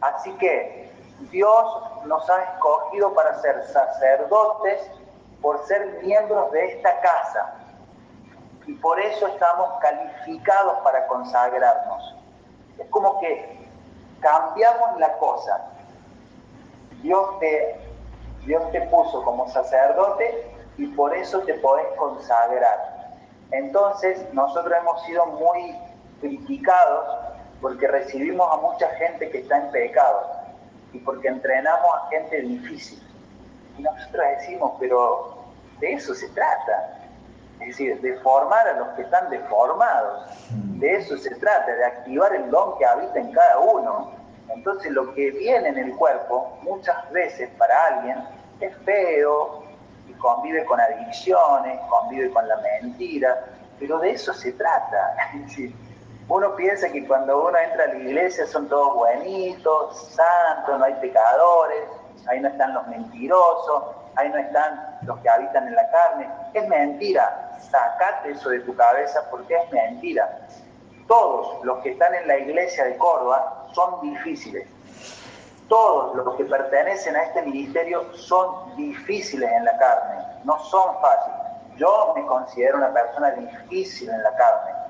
Así 0.00 0.32
que 0.34 0.83
Dios 1.20 1.82
nos 2.06 2.28
ha 2.28 2.42
escogido 2.42 3.14
para 3.14 3.40
ser 3.40 3.64
sacerdotes 3.68 4.90
por 5.40 5.64
ser 5.66 6.00
miembros 6.02 6.50
de 6.52 6.72
esta 6.72 7.00
casa. 7.00 7.54
Y 8.66 8.74
por 8.74 8.98
eso 8.98 9.26
estamos 9.28 9.78
calificados 9.80 10.78
para 10.82 11.06
consagrarnos. 11.06 12.16
Es 12.78 12.88
como 12.88 13.20
que 13.20 13.68
cambiamos 14.20 14.98
la 14.98 15.12
cosa. 15.18 15.66
Dios 17.02 17.38
te, 17.40 17.78
Dios 18.46 18.62
te 18.72 18.80
puso 18.82 19.22
como 19.22 19.48
sacerdote 19.50 20.50
y 20.78 20.86
por 20.88 21.14
eso 21.14 21.40
te 21.40 21.54
podés 21.54 21.86
consagrar. 21.96 23.12
Entonces 23.50 24.32
nosotros 24.32 24.74
hemos 24.80 25.02
sido 25.02 25.26
muy 25.26 25.78
criticados 26.20 27.18
porque 27.60 27.86
recibimos 27.86 28.50
a 28.50 28.56
mucha 28.56 28.88
gente 28.96 29.30
que 29.30 29.38
está 29.38 29.58
en 29.58 29.70
pecado 29.70 30.43
y 30.94 30.98
porque 31.00 31.28
entrenamos 31.28 31.86
a 31.92 32.08
gente 32.08 32.40
difícil. 32.40 33.02
Y 33.76 33.82
nosotros 33.82 34.24
decimos, 34.38 34.72
pero 34.78 35.36
de 35.80 35.92
eso 35.92 36.14
se 36.14 36.28
trata. 36.30 37.00
Es 37.60 37.68
decir, 37.68 38.00
de 38.00 38.16
formar 38.20 38.66
a 38.68 38.72
los 38.74 38.88
que 38.90 39.02
están 39.02 39.28
deformados. 39.30 40.30
De 40.78 40.96
eso 40.96 41.16
se 41.18 41.34
trata, 41.36 41.74
de 41.74 41.84
activar 41.84 42.34
el 42.34 42.50
don 42.50 42.78
que 42.78 42.86
habita 42.86 43.18
en 43.18 43.32
cada 43.32 43.58
uno. 43.58 44.12
Entonces 44.48 44.92
lo 44.92 45.12
que 45.14 45.30
viene 45.32 45.68
en 45.68 45.78
el 45.78 45.96
cuerpo, 45.96 46.58
muchas 46.62 47.10
veces 47.10 47.50
para 47.58 47.86
alguien, 47.86 48.18
es 48.60 48.76
feo 48.84 49.64
y 50.08 50.12
convive 50.14 50.64
con 50.64 50.80
adicciones, 50.80 51.80
convive 51.88 52.30
con 52.30 52.46
la 52.46 52.56
mentira, 52.58 53.46
pero 53.78 53.98
de 53.98 54.12
eso 54.12 54.32
se 54.32 54.52
trata. 54.52 55.16
Es 55.34 55.42
decir, 55.46 55.74
uno 56.28 56.56
piensa 56.56 56.90
que 56.90 57.06
cuando 57.06 57.48
uno 57.48 57.58
entra 57.58 57.84
a 57.84 57.88
la 57.88 57.96
iglesia 57.96 58.46
son 58.46 58.68
todos 58.68 58.94
buenitos, 58.94 60.08
santos, 60.14 60.78
no 60.78 60.84
hay 60.84 60.94
pecadores, 60.94 61.86
ahí 62.26 62.40
no 62.40 62.48
están 62.48 62.72
los 62.72 62.86
mentirosos, 62.88 63.82
ahí 64.16 64.30
no 64.30 64.38
están 64.38 64.98
los 65.02 65.18
que 65.18 65.28
habitan 65.28 65.68
en 65.68 65.74
la 65.74 65.90
carne. 65.90 66.28
Es 66.54 66.66
mentira, 66.68 67.58
sacate 67.70 68.30
eso 68.30 68.48
de 68.48 68.60
tu 68.60 68.74
cabeza 68.74 69.28
porque 69.30 69.54
es 69.54 69.70
mentira. 69.70 70.46
Todos 71.06 71.62
los 71.62 71.82
que 71.82 71.90
están 71.90 72.14
en 72.14 72.26
la 72.26 72.38
iglesia 72.38 72.84
de 72.84 72.96
Córdoba 72.96 73.66
son 73.72 74.00
difíciles. 74.00 74.66
Todos 75.68 76.16
los 76.16 76.36
que 76.36 76.44
pertenecen 76.44 77.16
a 77.16 77.22
este 77.24 77.42
ministerio 77.42 78.14
son 78.14 78.74
difíciles 78.76 79.50
en 79.50 79.64
la 79.64 79.76
carne, 79.76 80.24
no 80.44 80.58
son 80.64 81.00
fáciles. 81.02 81.38
Yo 81.76 82.12
me 82.14 82.24
considero 82.26 82.78
una 82.78 82.92
persona 82.92 83.30
difícil 83.32 84.08
en 84.08 84.22
la 84.22 84.34
carne 84.36 84.83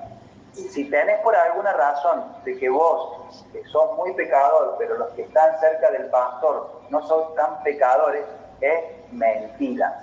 si 0.55 0.89
tenés 0.89 1.19
por 1.19 1.35
alguna 1.35 1.73
razón 1.73 2.23
de 2.45 2.57
que 2.57 2.69
vos 2.69 3.43
que 3.51 3.63
sos 3.65 3.95
muy 3.97 4.13
pecador, 4.13 4.75
pero 4.77 4.97
los 4.97 5.09
que 5.09 5.23
están 5.23 5.59
cerca 5.59 5.91
del 5.91 6.05
pastor 6.09 6.81
no 6.89 7.05
son 7.07 7.35
tan 7.35 7.61
pecadores, 7.63 8.25
es 8.61 8.83
mentira. 9.11 10.01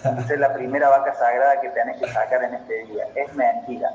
Esa 0.00 0.34
es 0.34 0.40
la 0.40 0.52
primera 0.52 0.88
vaca 0.88 1.14
sagrada 1.14 1.60
que 1.60 1.68
tenés 1.70 2.00
que 2.00 2.08
sacar 2.08 2.42
en 2.42 2.54
este 2.54 2.84
día. 2.86 3.08
Es 3.14 3.32
mentira. 3.34 3.88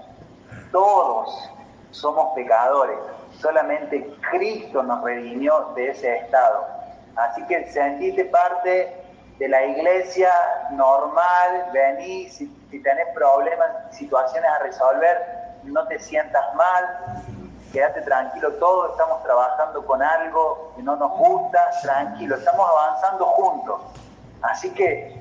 Todos 0.71 1.51
somos 1.91 2.33
pecadores. 2.33 2.97
Solamente 3.39 4.09
Cristo 4.31 4.81
nos 4.83 5.03
redimió 5.03 5.73
de 5.75 5.89
ese 5.89 6.15
estado. 6.19 6.65
Así 7.17 7.43
que 7.47 7.69
sentiste 7.71 8.23
parte 8.25 8.95
de 9.37 9.49
la 9.49 9.65
iglesia 9.65 10.31
normal, 10.71 11.69
vení, 11.73 12.29
si, 12.29 12.47
si 12.71 12.81
tenés 12.81 13.07
problemas, 13.13 13.69
situaciones 13.91 14.49
a 14.49 14.59
resolver, 14.59 15.46
no 15.71 15.87
te 15.87 15.99
sientas 15.99 16.53
mal, 16.55 17.23
quédate 17.71 18.01
tranquilo, 18.01 18.53
todos 18.53 18.91
estamos 18.91 19.23
trabajando 19.23 19.85
con 19.85 20.01
algo 20.01 20.73
que 20.75 20.83
no 20.83 20.95
nos 20.95 21.11
gusta, 21.11 21.69
tranquilo, 21.81 22.35
estamos 22.35 22.69
avanzando 22.69 23.25
juntos. 23.25 23.81
Así 24.41 24.71
que 24.73 25.15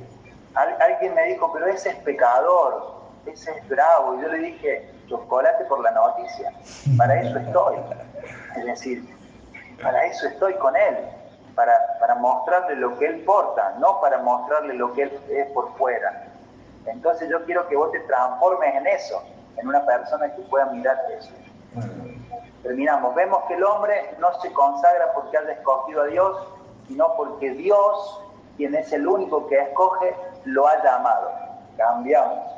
alguien 0.54 1.14
me 1.14 1.24
dijo, 1.24 1.52
pero 1.52 1.66
ese 1.66 1.90
es 1.90 1.96
pecador, 1.96 2.94
ese 3.26 3.50
es 3.50 3.68
bravo. 3.68 4.14
Y 4.16 4.22
yo 4.22 4.28
le 4.28 4.38
dije, 4.38 4.90
chocolate 5.08 5.64
por 5.64 5.80
la 5.80 5.90
noticia, 5.90 6.52
para 6.96 7.20
eso 7.20 7.38
estoy. 7.38 7.76
Es 8.56 8.64
decir, 8.64 9.16
para 9.82 10.04
eso 10.06 10.26
estoy 10.28 10.54
con 10.54 10.76
él, 10.76 10.96
para, 11.54 11.72
para 11.98 12.14
mostrarle 12.14 12.76
lo 12.76 12.98
que 12.98 13.06
él 13.06 13.24
porta, 13.24 13.74
no 13.78 14.00
para 14.00 14.18
mostrarle 14.18 14.74
lo 14.74 14.92
que 14.92 15.02
él 15.02 15.20
es 15.30 15.50
por 15.52 15.76
fuera. 15.76 16.28
Entonces 16.86 17.28
yo 17.28 17.44
quiero 17.44 17.66
que 17.66 17.76
vos 17.76 17.90
te 17.90 18.00
transformes 18.00 18.74
en 18.74 18.86
eso 18.86 19.22
en 19.56 19.68
una 19.68 19.84
persona 19.84 20.34
que 20.34 20.42
pueda 20.42 20.66
mirar 20.66 20.98
eso. 21.16 21.32
Terminamos. 22.62 23.14
Vemos 23.14 23.44
que 23.48 23.54
el 23.54 23.64
hombre 23.64 24.14
no 24.18 24.32
se 24.40 24.52
consagra 24.52 25.12
porque 25.14 25.36
haya 25.38 25.52
escogido 25.52 26.02
a 26.02 26.06
Dios, 26.06 26.48
sino 26.88 27.14
porque 27.16 27.50
Dios, 27.50 28.22
quien 28.56 28.74
es 28.74 28.92
el 28.92 29.06
único 29.06 29.46
que 29.46 29.58
escoge, 29.58 30.14
lo 30.44 30.66
ha 30.66 30.82
llamado. 30.82 31.30
Cambiamos. 31.76 32.52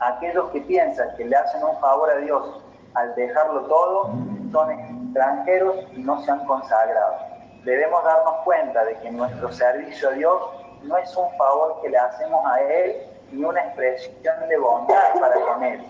Aquellos 0.00 0.50
que 0.50 0.60
piensan 0.62 1.14
que 1.16 1.24
le 1.24 1.36
hacen 1.36 1.62
un 1.62 1.78
favor 1.80 2.10
a 2.10 2.16
Dios 2.16 2.62
al 2.94 3.14
dejarlo 3.14 3.62
todo 3.62 4.10
son 4.50 4.70
extranjeros 4.70 5.76
y 5.92 6.02
no 6.02 6.20
se 6.22 6.30
han 6.30 6.44
consagrado. 6.46 7.18
Debemos 7.64 8.02
darnos 8.04 8.36
cuenta 8.44 8.84
de 8.84 8.96
que 9.00 9.10
nuestro 9.10 9.52
servicio 9.52 10.08
a 10.08 10.12
Dios 10.12 10.42
no 10.82 10.96
es 10.96 11.14
un 11.16 11.30
favor 11.36 11.80
que 11.82 11.90
le 11.90 11.98
hacemos 11.98 12.44
a 12.46 12.60
Él 12.62 12.96
ni 13.32 13.44
una 13.44 13.60
expresión 13.60 14.48
de 14.48 14.56
bondad 14.58 15.18
para 15.20 15.34
con 15.40 15.62
Él. 15.62 15.80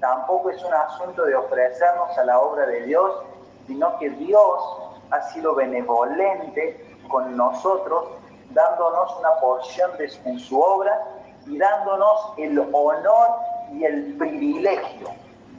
Tampoco 0.00 0.50
es 0.50 0.62
un 0.62 0.74
asunto 0.74 1.24
de 1.24 1.34
ofrecernos 1.34 2.16
a 2.16 2.24
la 2.24 2.38
obra 2.38 2.66
de 2.66 2.82
Dios, 2.82 3.22
sino 3.66 3.98
que 3.98 4.10
Dios 4.10 4.62
ha 5.10 5.22
sido 5.32 5.54
benevolente 5.54 6.96
con 7.08 7.36
nosotros, 7.36 8.08
dándonos 8.50 9.16
una 9.18 9.34
porción 9.40 9.96
de, 9.98 10.10
en 10.24 10.38
su 10.38 10.60
obra 10.60 11.02
y 11.46 11.58
dándonos 11.58 12.32
el 12.36 12.58
honor 12.58 13.28
y 13.72 13.84
el 13.84 14.16
privilegio. 14.16 15.08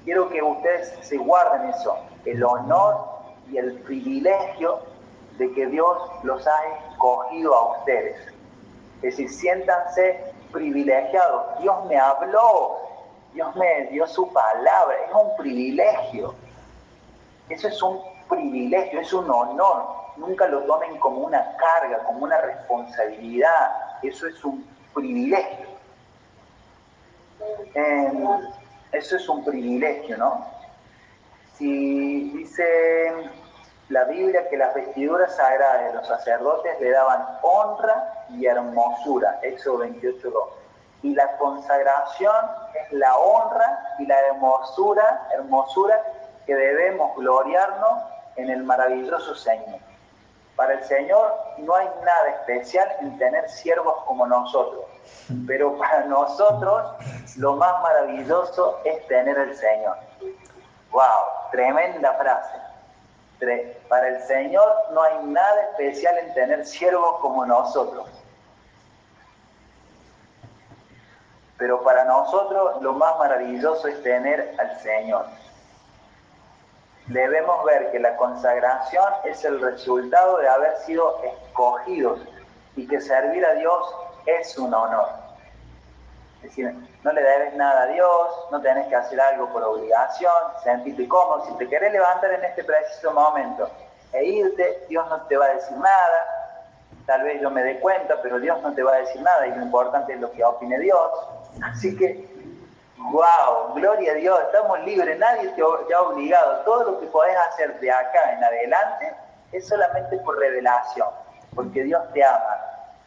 Quiero 0.03 0.29
que 0.29 0.41
ustedes 0.41 0.93
se 1.01 1.17
guarden 1.17 1.69
eso, 1.69 1.97
el 2.25 2.43
honor 2.43 3.05
y 3.49 3.57
el 3.57 3.73
privilegio 3.79 4.79
de 5.37 5.51
que 5.53 5.67
Dios 5.67 5.97
los 6.23 6.45
ha 6.47 6.59
escogido 6.91 7.53
a 7.53 7.77
ustedes. 7.79 8.17
Es 8.97 9.01
decir, 9.01 9.29
siéntanse 9.29 10.33
privilegiados. 10.57 11.59
Dios 11.59 11.85
me 11.85 11.97
habló, 11.97 12.77
Dios 13.33 13.55
me 13.55 13.85
dio 13.91 14.07
su 14.07 14.31
palabra, 14.33 14.95
es 15.07 15.13
un 15.13 15.37
privilegio. 15.37 16.33
Eso 17.49 17.67
es 17.67 17.81
un 17.83 17.99
privilegio, 18.27 18.99
es 18.99 19.13
un 19.13 19.29
honor. 19.29 19.85
Nunca 20.17 20.47
lo 20.47 20.61
tomen 20.63 20.97
como 20.97 21.19
una 21.19 21.55
carga, 21.57 22.03
como 22.05 22.23
una 22.23 22.41
responsabilidad. 22.41 23.99
Eso 24.01 24.27
es 24.27 24.43
un 24.43 24.65
privilegio. 24.95 25.67
Em, 27.75 28.27
eso 28.91 29.15
es 29.15 29.29
un 29.29 29.45
privilegio, 29.45 30.17
¿no? 30.17 30.43
Si 31.53 32.31
dice 32.31 33.13
la 33.89 34.03
Biblia 34.03 34.49
que 34.49 34.57
las 34.57 34.73
vestiduras 34.73 35.35
sagradas 35.35 35.85
de 35.85 35.93
los 35.93 36.07
sacerdotes 36.07 36.79
le 36.79 36.91
daban 36.91 37.25
honra 37.41 38.25
y 38.29 38.45
hermosura, 38.45 39.39
Éxodo 39.41 39.85
28.2. 39.85 40.31
Y 41.03 41.13
la 41.13 41.37
consagración 41.37 42.35
es 42.73 42.91
la 42.91 43.15
honra 43.17 43.95
y 43.99 44.05
la 44.05 44.19
hermosura, 44.27 45.27
hermosura 45.33 46.01
que 46.45 46.55
debemos 46.55 47.15
gloriarnos 47.15 48.03
en 48.35 48.49
el 48.49 48.63
maravilloso 48.63 49.35
Señor. 49.35 49.79
Para 50.55 50.73
el 50.73 50.83
Señor 50.83 51.35
no 51.59 51.75
hay 51.75 51.87
nada 52.03 52.29
especial 52.29 52.89
en 53.01 53.17
tener 53.19 53.47
siervos 53.47 54.03
como 54.05 54.25
nosotros, 54.25 54.85
pero 55.45 55.77
para 55.77 56.05
nosotros 56.05 56.93
lo 57.37 57.55
más 57.55 57.81
maravilloso 57.83 58.79
es 58.83 59.05
tener 59.07 59.37
el 59.37 59.55
Señor. 59.55 59.97
¡Wow! 60.91 61.01
Tremenda 61.51 62.13
frase. 62.13 62.66
Para 63.87 64.07
el 64.07 64.21
Señor 64.23 64.67
no 64.91 65.03
hay 65.03 65.23
nada 65.25 65.61
especial 65.71 66.17
en 66.17 66.33
tener 66.33 66.65
siervos 66.65 67.19
como 67.21 67.45
nosotros. 67.45 68.09
Pero 71.57 71.83
para 71.83 72.05
nosotros 72.05 72.81
lo 72.81 72.93
más 72.93 73.17
maravilloso 73.19 73.87
es 73.87 74.01
tener 74.03 74.55
al 74.59 74.79
Señor. 74.79 75.25
Debemos 77.07 77.63
ver 77.63 77.91
que 77.91 77.99
la 77.99 78.15
consagración 78.17 79.13
es 79.23 79.45
el 79.45 79.61
resultado 79.61 80.37
de 80.37 80.49
haber 80.49 80.75
sido 80.79 81.21
escogidos 81.23 82.19
y 82.75 82.87
que 82.87 82.99
servir 82.99 83.45
a 83.45 83.53
Dios 83.53 83.95
es 84.25 84.57
un 84.57 84.73
honor. 84.73 85.26
Decir, 86.47 86.73
no 87.03 87.11
le 87.11 87.21
debes 87.21 87.55
nada 87.55 87.83
a 87.83 87.87
Dios, 87.87 88.47
no 88.51 88.61
tenés 88.61 88.87
que 88.87 88.95
hacer 88.95 89.19
algo 89.19 89.49
por 89.49 89.61
obligación, 89.63 90.31
sentirte 90.63 91.05
cómodo. 91.05 91.45
Si 91.45 91.57
te 91.57 91.67
querés 91.67 91.91
levantar 91.91 92.31
en 92.31 92.43
este 92.45 92.63
preciso 92.63 93.11
momento 93.11 93.69
e 94.13 94.23
irte, 94.23 94.85
Dios 94.87 95.05
no 95.09 95.21
te 95.23 95.35
va 95.35 95.45
a 95.45 95.53
decir 95.55 95.77
nada. 95.77 96.25
Tal 97.05 97.23
vez 97.23 97.41
yo 97.41 97.49
me 97.49 97.63
dé 97.63 97.81
cuenta, 97.81 98.15
pero 98.21 98.39
Dios 98.39 98.61
no 98.61 98.73
te 98.73 98.81
va 98.81 98.93
a 98.93 98.99
decir 98.99 99.21
nada 99.21 99.45
y 99.45 99.55
lo 99.55 99.61
importante 99.61 100.13
es 100.13 100.21
lo 100.21 100.31
que 100.31 100.43
opine 100.43 100.79
Dios. 100.79 101.11
Así 101.61 101.97
que, 101.97 102.25
wow, 102.97 103.73
gloria 103.75 104.13
a 104.13 104.15
Dios, 104.15 104.39
estamos 104.45 104.79
libres, 104.85 105.19
nadie 105.19 105.49
te 105.49 105.61
ha 105.93 106.01
obligado. 106.01 106.61
Todo 106.63 106.91
lo 106.91 106.99
que 107.01 107.07
podés 107.07 107.35
hacer 107.49 107.77
de 107.81 107.91
acá 107.91 108.31
en 108.31 108.43
adelante 108.43 109.13
es 109.51 109.67
solamente 109.67 110.17
por 110.19 110.39
revelación, 110.39 111.09
porque 111.53 111.83
Dios 111.83 112.01
te 112.13 112.23
ama. 112.23 112.57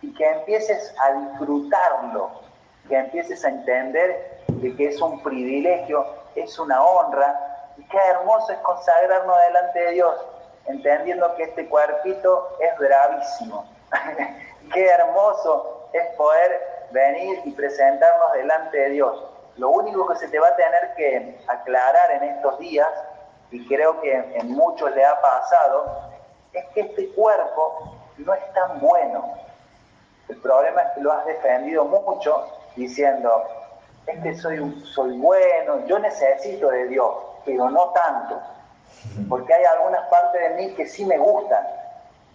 Y 0.02 0.12
que 0.14 0.28
empieces 0.28 0.94
a 1.02 1.12
disfrutarlo, 1.12 2.49
que 2.90 2.98
empieces 2.98 3.42
a 3.44 3.48
entender 3.48 4.42
de 4.48 4.76
que 4.76 4.88
es 4.88 5.00
un 5.00 5.22
privilegio, 5.22 6.04
es 6.34 6.58
una 6.58 6.82
honra, 6.82 7.72
y 7.78 7.84
qué 7.84 7.96
hermoso 7.96 8.52
es 8.52 8.58
consagrarnos 8.58 9.36
delante 9.46 9.78
de 9.78 9.90
Dios, 9.92 10.26
entendiendo 10.66 11.34
que 11.36 11.44
este 11.44 11.68
cuerpito 11.68 12.56
es 12.60 12.76
bravísimo. 12.78 13.64
qué 14.74 14.88
hermoso 14.88 15.88
es 15.92 16.04
poder 16.16 16.88
venir 16.90 17.40
y 17.44 17.52
presentarnos 17.52 18.32
delante 18.34 18.76
de 18.76 18.90
Dios. 18.90 19.24
Lo 19.56 19.70
único 19.70 20.06
que 20.08 20.16
se 20.16 20.28
te 20.28 20.40
va 20.40 20.48
a 20.48 20.56
tener 20.56 20.94
que 20.96 21.38
aclarar 21.46 22.10
en 22.10 22.24
estos 22.24 22.58
días, 22.58 22.88
y 23.52 23.66
creo 23.68 24.00
que 24.00 24.14
en 24.14 24.50
muchos 24.50 24.94
le 24.96 25.04
ha 25.04 25.20
pasado, 25.20 26.10
es 26.52 26.64
que 26.74 26.80
este 26.80 27.08
cuerpo 27.12 27.94
no 28.18 28.34
es 28.34 28.52
tan 28.52 28.80
bueno. 28.80 29.32
El 30.28 30.36
problema 30.38 30.82
es 30.82 30.90
que 30.94 31.00
lo 31.00 31.12
has 31.12 31.24
defendido 31.26 31.84
mucho 31.84 32.59
diciendo, 32.80 33.44
es 34.06 34.22
que 34.22 34.34
soy, 34.36 34.82
soy 34.94 35.18
bueno, 35.18 35.86
yo 35.86 35.98
necesito 35.98 36.68
de 36.68 36.88
Dios, 36.88 37.14
pero 37.44 37.70
no 37.70 37.90
tanto. 37.90 38.40
Porque 39.28 39.54
hay 39.54 39.64
algunas 39.64 40.08
partes 40.08 40.40
de 40.40 40.50
mí 40.50 40.74
que 40.74 40.86
sí 40.86 41.04
me 41.04 41.18
gustan. 41.18 41.64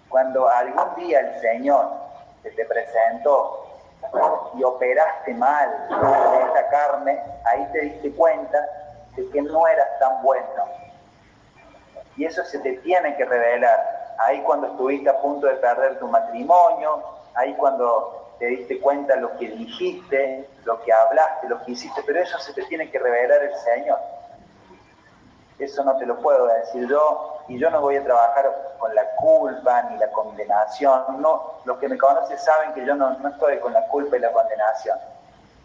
Cuando 0.10 0.48
algún 0.48 0.96
día 0.96 1.20
el 1.20 1.42
Señor 1.42 1.90
se 2.44 2.52
te 2.52 2.66
presentó 2.66 3.66
y 4.56 4.64
operaste 4.64 5.34
mal 5.34 5.88
de 5.90 6.42
esta 6.44 6.70
carne, 6.70 7.20
ahí 7.46 7.68
te 7.74 7.82
diste 7.82 8.12
cuenta 8.14 8.58
de 9.16 9.30
que 9.30 9.42
no 9.42 9.68
eras 9.68 9.88
tan 10.00 10.22
bueno. 10.22 10.64
Y 12.16 12.26
eso 12.26 12.44
se 12.46 12.60
te 12.60 12.74
tiene 12.78 13.16
que 13.18 13.26
revelar. 13.26 14.16
Ahí 14.20 14.42
cuando 14.44 14.68
estuviste 14.68 15.10
a 15.10 15.20
punto 15.20 15.48
de 15.48 15.56
perder 15.56 16.00
tu 16.00 16.08
matrimonio, 16.08 17.04
ahí 17.34 17.54
cuando 17.56 18.25
te 18.40 18.46
diste 18.48 18.80
cuenta 18.80 19.16
lo 19.16 19.38
que 19.38 19.48
dijiste, 19.50 20.50
lo 20.64 20.82
que 20.82 20.92
hablaste, 20.92 21.48
lo 21.48 21.64
que 21.64 21.72
hiciste, 21.72 22.02
pero 22.06 22.20
eso 22.20 22.38
se 22.40 22.54
te 22.54 22.64
tiene 22.64 22.90
que 22.90 23.00
revelar 23.00 23.44
el 23.44 23.56
Señor. 23.56 24.00
Eso 25.58 25.84
no 25.84 25.98
te 25.98 26.06
lo 26.06 26.18
puedo 26.20 26.48
decir 26.48 26.88
yo 26.90 27.40
y 27.48 27.58
yo 27.58 27.70
no 27.70 27.80
voy 27.80 27.96
a 27.96 28.04
trabajar 28.04 28.76
con 28.78 28.94
la 28.94 29.06
culpa 29.16 29.84
ni 29.84 29.98
la 29.98 30.12
condenación. 30.12 31.22
No, 31.22 31.62
los 31.64 31.78
que 31.78 31.88
me 31.88 31.98
conocen 31.98 32.38
saben 32.38 32.74
que 32.74 32.86
yo 32.86 32.96
no, 32.96 33.12
no 33.20 33.30
estoy 33.30 33.60
con 33.60 33.72
la 33.72 33.88
culpa 33.88 34.18
y 34.18 34.20
la 34.20 34.32
condenación. 34.34 34.98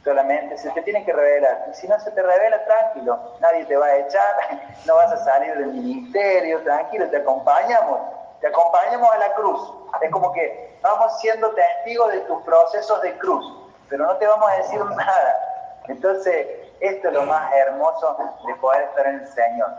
Solamente 0.05 0.57
se 0.57 0.71
te 0.71 0.83
tiene 0.83 1.05
que 1.05 1.13
revelar. 1.13 1.67
Y 1.71 1.75
si 1.75 1.89
no 1.89 1.99
se 1.99 2.11
te 2.13 2.23
revela, 2.23 2.65
tranquilo, 2.65 3.35
nadie 3.41 3.65
te 3.65 3.77
va 3.77 3.87
a 3.87 3.97
echar, 3.97 4.37
no 4.87 4.95
vas 4.95 5.13
a 5.13 5.25
salir 5.25 5.57
del 5.57 5.73
ministerio, 5.73 6.61
tranquilo, 6.63 7.09
te 7.09 7.19
acompañamos, 7.19 8.01
te 8.41 8.47
acompañamos 8.47 9.11
a 9.11 9.19
la 9.19 9.35
cruz. 9.35 9.75
Es 10.01 10.11
como 10.11 10.33
que 10.33 10.79
vamos 10.83 11.21
siendo 11.21 11.51
testigos 11.51 12.13
de 12.13 12.21
tus 12.21 12.43
procesos 12.43 13.03
de 13.03 13.17
cruz, 13.19 13.45
pero 13.89 14.07
no 14.07 14.17
te 14.17 14.27
vamos 14.27 14.51
a 14.51 14.57
decir 14.57 14.85
nada. 14.85 15.83
Entonces, 15.89 16.47
esto 16.81 17.09
es 17.09 17.15
lo 17.15 17.25
más 17.25 17.53
hermoso 17.53 18.17
de 18.47 18.55
poder 18.57 18.83
estar 18.85 19.07
en 19.07 19.21
el 19.21 19.29
Señor, 19.29 19.71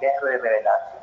que 0.00 0.06
es 0.06 0.20
revelación. 0.20 0.96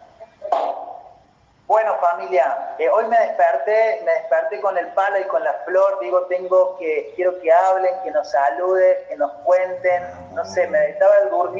Bueno, 1.65 1.95
familia, 1.95 2.75
eh, 2.77 2.89
hoy 2.89 3.05
me 3.07 3.17
desperté, 3.17 4.01
me 4.03 4.11
desperté 4.11 4.59
con 4.59 4.77
el 4.77 4.87
palo 4.89 5.17
y 5.17 5.23
con 5.23 5.43
la 5.43 5.53
flor. 5.65 5.97
Digo, 6.01 6.23
tengo 6.23 6.77
que, 6.77 7.13
quiero 7.15 7.39
que 7.39 7.51
hablen, 7.51 7.95
que 8.03 8.11
nos 8.11 8.29
saluden, 8.29 8.95
que 9.07 9.15
nos 9.15 9.31
cuenten. 9.43 10.03
No 10.33 10.43
sé, 10.45 10.67
me 10.67 10.89
estaba 10.89 11.15
durmiendo. 11.31 11.53